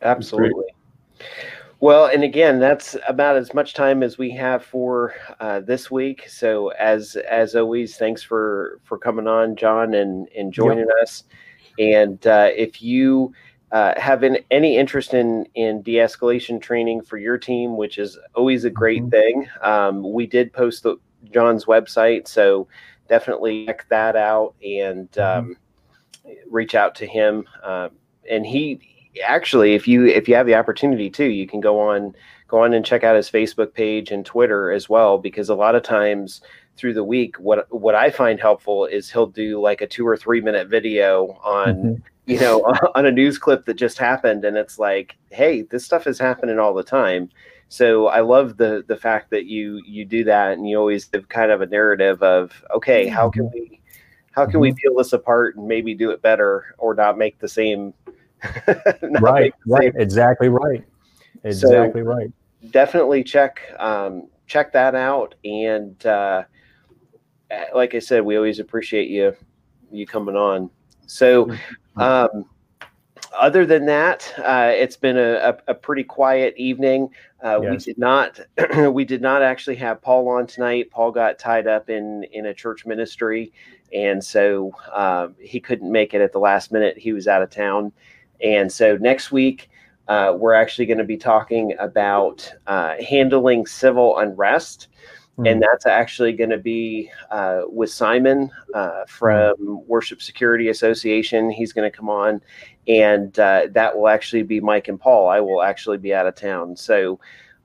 Absolutely. 0.02 0.66
Well, 1.82 2.06
and 2.06 2.24
again, 2.24 2.60
that's 2.60 2.96
about 3.08 3.38
as 3.38 3.56
much 3.56 3.74
time 3.74 4.04
as 4.04 4.16
we 4.20 4.30
have 4.32 4.64
for 4.64 5.16
uh, 5.40 5.62
this 5.62 5.90
week. 5.90 6.30
So, 6.30 6.70
as 6.70 7.16
as 7.16 7.56
always, 7.56 7.98
thanks 7.98 8.22
for 8.22 8.80
for 8.84 9.00
coming 9.00 9.28
on, 9.28 9.56
John, 9.56 9.96
and 9.96 10.30
and 10.38 10.54
joining 10.54 10.86
yep. 10.86 10.98
us. 11.02 11.24
And 11.80 12.26
uh, 12.28 12.50
if 12.56 12.84
you 12.84 13.34
uh, 13.72 14.00
have 14.00 14.22
an, 14.22 14.38
any 14.52 14.78
interest 14.78 15.16
in 15.16 15.48
in 15.56 15.82
de-escalation 15.82 16.62
training 16.62 17.02
for 17.02 17.18
your 17.18 17.40
team, 17.40 17.76
which 17.78 17.98
is 17.98 18.16
always 18.36 18.64
a 18.64 18.70
great 18.70 19.02
mm-hmm. 19.02 19.10
thing, 19.10 19.48
um, 19.64 20.14
we 20.14 20.28
did 20.28 20.54
post 20.54 20.84
the, 20.84 20.98
John's 21.34 21.66
website, 21.66 22.28
so 22.28 22.68
definitely 23.10 23.66
check 23.66 23.88
that 23.90 24.16
out 24.16 24.54
and 24.64 25.12
mm-hmm. 25.14 25.50
um, 25.50 25.58
reach 26.48 26.76
out 26.76 26.94
to 26.94 27.08
him. 27.08 27.48
Uh, 27.64 27.90
and 28.30 28.46
he 28.46 28.91
actually, 29.26 29.74
if 29.74 29.88
you 29.88 30.06
if 30.06 30.28
you 30.28 30.36
have 30.36 30.46
the 30.46 30.56
opportunity 30.56 31.10
too, 31.10 31.26
you 31.26 31.48
can 31.48 31.60
go 31.60 31.80
on 31.80 32.16
go 32.48 32.64
on 32.64 32.74
and 32.74 32.86
check 32.86 33.04
out 33.04 33.16
his 33.16 33.30
Facebook 33.30 33.74
page 33.74 34.12
and 34.12 34.26
Twitter 34.26 34.72
as 34.72 34.90
well, 34.90 35.18
because 35.18 35.50
a 35.50 35.56
lot 35.56 35.76
of 35.76 35.84
times 35.84 36.42
through 36.78 36.94
the 36.94 37.04
week, 37.04 37.38
what 37.38 37.68
what 37.72 37.96
I 37.96 38.10
find 38.10 38.40
helpful 38.40 38.86
is 38.86 39.10
he'll 39.12 39.28
do 39.28 39.60
like 39.62 39.82
a 39.82 39.88
two 39.88 40.08
or 40.08 40.18
three 40.18 40.42
minute 40.42 40.68
video 40.68 41.40
on. 41.44 41.76
Mm-hmm. 41.76 41.94
You 42.28 42.40
know, 42.40 42.62
on 42.96 43.08
a 43.08 43.12
news 43.12 43.40
clip 43.40 43.66
that 43.66 43.74
just 43.74 43.98
happened, 43.98 44.46
and 44.46 44.56
it's 44.56 44.78
like, 44.78 45.18
hey, 45.32 45.64
this 45.64 45.84
stuff 45.84 46.06
is 46.06 46.20
happening 46.20 46.60
all 46.60 46.74
the 46.74 46.84
time. 46.84 47.30
So 47.68 48.08
I 48.08 48.22
love 48.22 48.58
the 48.58 48.86
the 48.88 48.96
fact 48.96 49.32
that 49.32 49.46
you 49.48 49.82
you 49.86 50.06
do 50.06 50.24
that, 50.26 50.54
and 50.54 50.70
you 50.70 50.78
always 50.78 51.10
have 51.14 51.30
kind 51.30 51.52
of 51.52 51.62
a 51.62 51.66
narrative 51.66 52.22
of, 52.22 52.64
okay, 52.76 53.08
how 53.08 53.32
can 53.32 53.46
mm-hmm. 53.46 53.60
we 53.60 53.82
how 54.32 54.46
can 54.46 54.60
we 54.60 54.70
mm-hmm. 54.70 54.78
peel 54.78 54.98
this 54.98 55.14
apart 55.14 55.56
and 55.56 55.68
maybe 55.68 55.94
do 55.94 56.12
it 56.12 56.22
better 56.22 56.76
or 56.78 56.94
not 56.94 57.18
make 57.18 57.40
the 57.40 57.48
same 57.48 57.94
right, 59.22 59.54
right, 59.68 59.94
exactly 59.96 60.50
right, 60.50 60.84
exactly 61.44 62.02
so 62.02 62.08
right. 62.08 62.32
Definitely 62.72 63.24
check 63.24 63.62
um, 63.80 64.28
check 64.48 64.72
that 64.74 64.96
out, 64.96 65.36
and 65.44 66.06
uh, 66.06 66.44
like 67.74 67.96
I 67.96 68.00
said, 68.00 68.24
we 68.24 68.38
always 68.38 68.60
appreciate 68.60 69.10
you 69.10 69.36
you 69.92 70.06
coming 70.06 70.36
on. 70.36 70.70
So, 71.06 71.46
mm-hmm. 71.46 72.02
um, 72.02 72.46
other 73.38 73.66
than 73.66 73.86
that, 73.86 74.34
uh, 74.40 74.72
it's 74.74 74.98
been 74.98 75.18
a, 75.18 75.34
a, 75.34 75.58
a, 75.70 75.74
pretty 75.74 76.04
quiet 76.04 76.54
evening. 76.58 77.10
Uh, 77.44 77.62
yes. 77.62 77.72
We 77.72 77.94
did 77.94 77.98
not 77.98 78.40
we 78.94 79.06
did 79.06 79.22
not 79.22 79.42
actually 79.42 79.76
have 79.78 80.02
Paul 80.02 80.28
on 80.30 80.48
tonight. 80.48 80.90
Paul 80.92 81.12
got 81.12 81.40
tied 81.40 81.68
up 81.68 81.90
in 81.90 82.24
in 82.32 82.48
a 82.48 82.54
church 82.54 82.86
ministry, 82.86 83.54
and 83.94 84.24
so 84.24 84.72
um, 84.94 85.36
he 85.40 85.60
couldn't 85.60 85.92
make 85.92 86.14
it 86.14 86.22
at 86.22 86.32
the 86.32 86.40
last 86.40 86.72
minute. 86.72 86.98
He 86.98 87.14
was 87.14 87.28
out 87.28 87.42
of 87.42 87.50
town. 87.50 87.92
And 88.44 88.72
so 88.72 88.98
next 88.98 89.32
week, 89.32 89.70
uh, 90.08 90.34
we're 90.38 90.54
actually 90.54 90.86
going 90.86 90.98
to 90.98 91.04
be 91.04 91.18
talking 91.18 91.74
about 91.80 92.52
uh, 92.68 92.96
handling 93.02 93.66
civil 93.66 94.18
unrest. 94.18 94.88
Mm-hmm. 95.34 95.46
And 95.46 95.62
that's 95.62 95.86
actually 95.86 96.34
going 96.34 96.50
to 96.50 96.58
be 96.58 97.10
uh, 97.30 97.62
with 97.68 97.90
Simon 97.90 98.52
uh, 98.74 99.06
from 99.08 99.56
Worship 99.88 100.22
Security 100.22 100.68
Association. 100.68 101.50
He's 101.50 101.72
going 101.72 101.90
to 101.90 101.96
come 101.96 102.10
on, 102.10 102.42
and 102.88 103.40
uh, 103.40 103.68
that 103.72 103.96
will 103.98 104.10
actually 104.10 104.44
be 104.44 104.60
Mike 104.60 104.90
and 104.90 105.00
Paul. 105.00 105.30
I 105.30 105.40
will 105.40 105.62
actually 105.62 106.00
be 106.00 106.14
out 106.14 106.28
of 106.28 106.36
town. 106.36 106.76
So, 106.76 107.20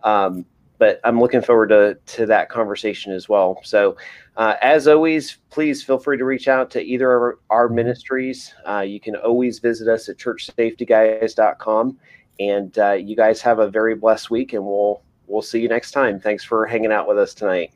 um, 0.04 0.46
but 0.78 1.00
I'm 1.04 1.20
looking 1.20 1.42
forward 1.42 1.68
to, 1.68 1.98
to 2.16 2.26
that 2.26 2.48
conversation 2.48 3.12
as 3.12 3.28
well. 3.28 3.60
So, 3.64 3.96
uh, 4.36 4.54
as 4.60 4.86
always, 4.86 5.38
please 5.50 5.82
feel 5.82 5.98
free 5.98 6.18
to 6.18 6.24
reach 6.24 6.48
out 6.48 6.70
to 6.72 6.82
either 6.82 7.12
of 7.14 7.22
our, 7.22 7.38
our 7.50 7.68
ministries. 7.68 8.54
Uh, 8.68 8.80
you 8.80 9.00
can 9.00 9.16
always 9.16 9.58
visit 9.58 9.88
us 9.88 10.08
at 10.08 10.18
churchsafetyguys.com. 10.18 11.98
And 12.38 12.78
uh, 12.78 12.92
you 12.92 13.16
guys 13.16 13.40
have 13.40 13.60
a 13.60 13.70
very 13.70 13.94
blessed 13.94 14.30
week, 14.30 14.52
and 14.52 14.62
we'll 14.64 15.02
we'll 15.26 15.42
see 15.42 15.60
you 15.60 15.68
next 15.68 15.92
time. 15.92 16.20
Thanks 16.20 16.44
for 16.44 16.66
hanging 16.66 16.92
out 16.92 17.08
with 17.08 17.18
us 17.18 17.32
tonight. 17.32 17.72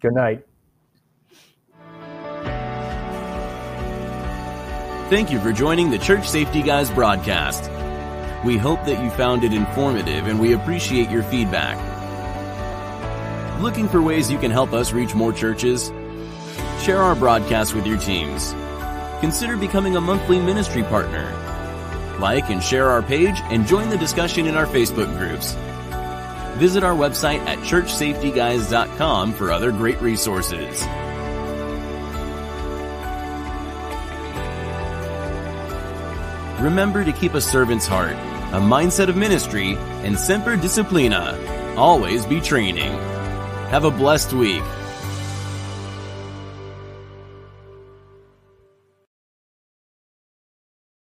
Good 0.00 0.14
night. 0.14 0.44
Thank 5.08 5.30
you 5.30 5.38
for 5.38 5.52
joining 5.52 5.90
the 5.90 5.98
Church 5.98 6.28
Safety 6.28 6.62
Guys 6.62 6.90
broadcast. 6.90 7.70
We 8.44 8.58
hope 8.58 8.84
that 8.84 9.02
you 9.02 9.10
found 9.10 9.42
it 9.42 9.54
informative, 9.54 10.26
and 10.26 10.38
we 10.38 10.52
appreciate 10.52 11.10
your 11.10 11.22
feedback. 11.22 11.78
Looking 13.62 13.88
for 13.88 14.02
ways 14.02 14.30
you 14.30 14.38
can 14.38 14.50
help 14.50 14.74
us 14.74 14.92
reach 14.92 15.14
more 15.14 15.32
churches? 15.32 15.90
Share 16.82 16.98
our 16.98 17.14
broadcast 17.14 17.74
with 17.74 17.86
your 17.86 17.98
teams. 17.98 18.54
Consider 19.20 19.56
becoming 19.56 19.96
a 19.96 20.00
monthly 20.00 20.38
ministry 20.38 20.82
partner. 20.82 21.32
Like 22.20 22.50
and 22.50 22.62
share 22.62 22.90
our 22.90 23.02
page 23.02 23.40
and 23.44 23.66
join 23.66 23.88
the 23.88 23.96
discussion 23.96 24.46
in 24.46 24.56
our 24.56 24.66
Facebook 24.66 25.16
groups. 25.16 25.54
Visit 26.58 26.84
our 26.84 26.94
website 26.94 27.40
at 27.46 27.58
churchsafetyguys.com 27.60 29.32
for 29.32 29.50
other 29.50 29.72
great 29.72 30.00
resources. 30.02 30.84
Remember 36.60 37.04
to 37.04 37.12
keep 37.12 37.34
a 37.34 37.40
servant's 37.40 37.86
heart, 37.86 38.16
a 38.54 38.58
mindset 38.58 39.08
of 39.08 39.16
ministry, 39.16 39.74
and 40.04 40.16
semper 40.16 40.56
disciplina. 40.56 41.36
Always 41.76 42.24
be 42.24 42.40
training. 42.40 42.92
Have 43.72 43.82
a 43.82 43.90
blessed 43.90 44.32
week. 44.32 44.62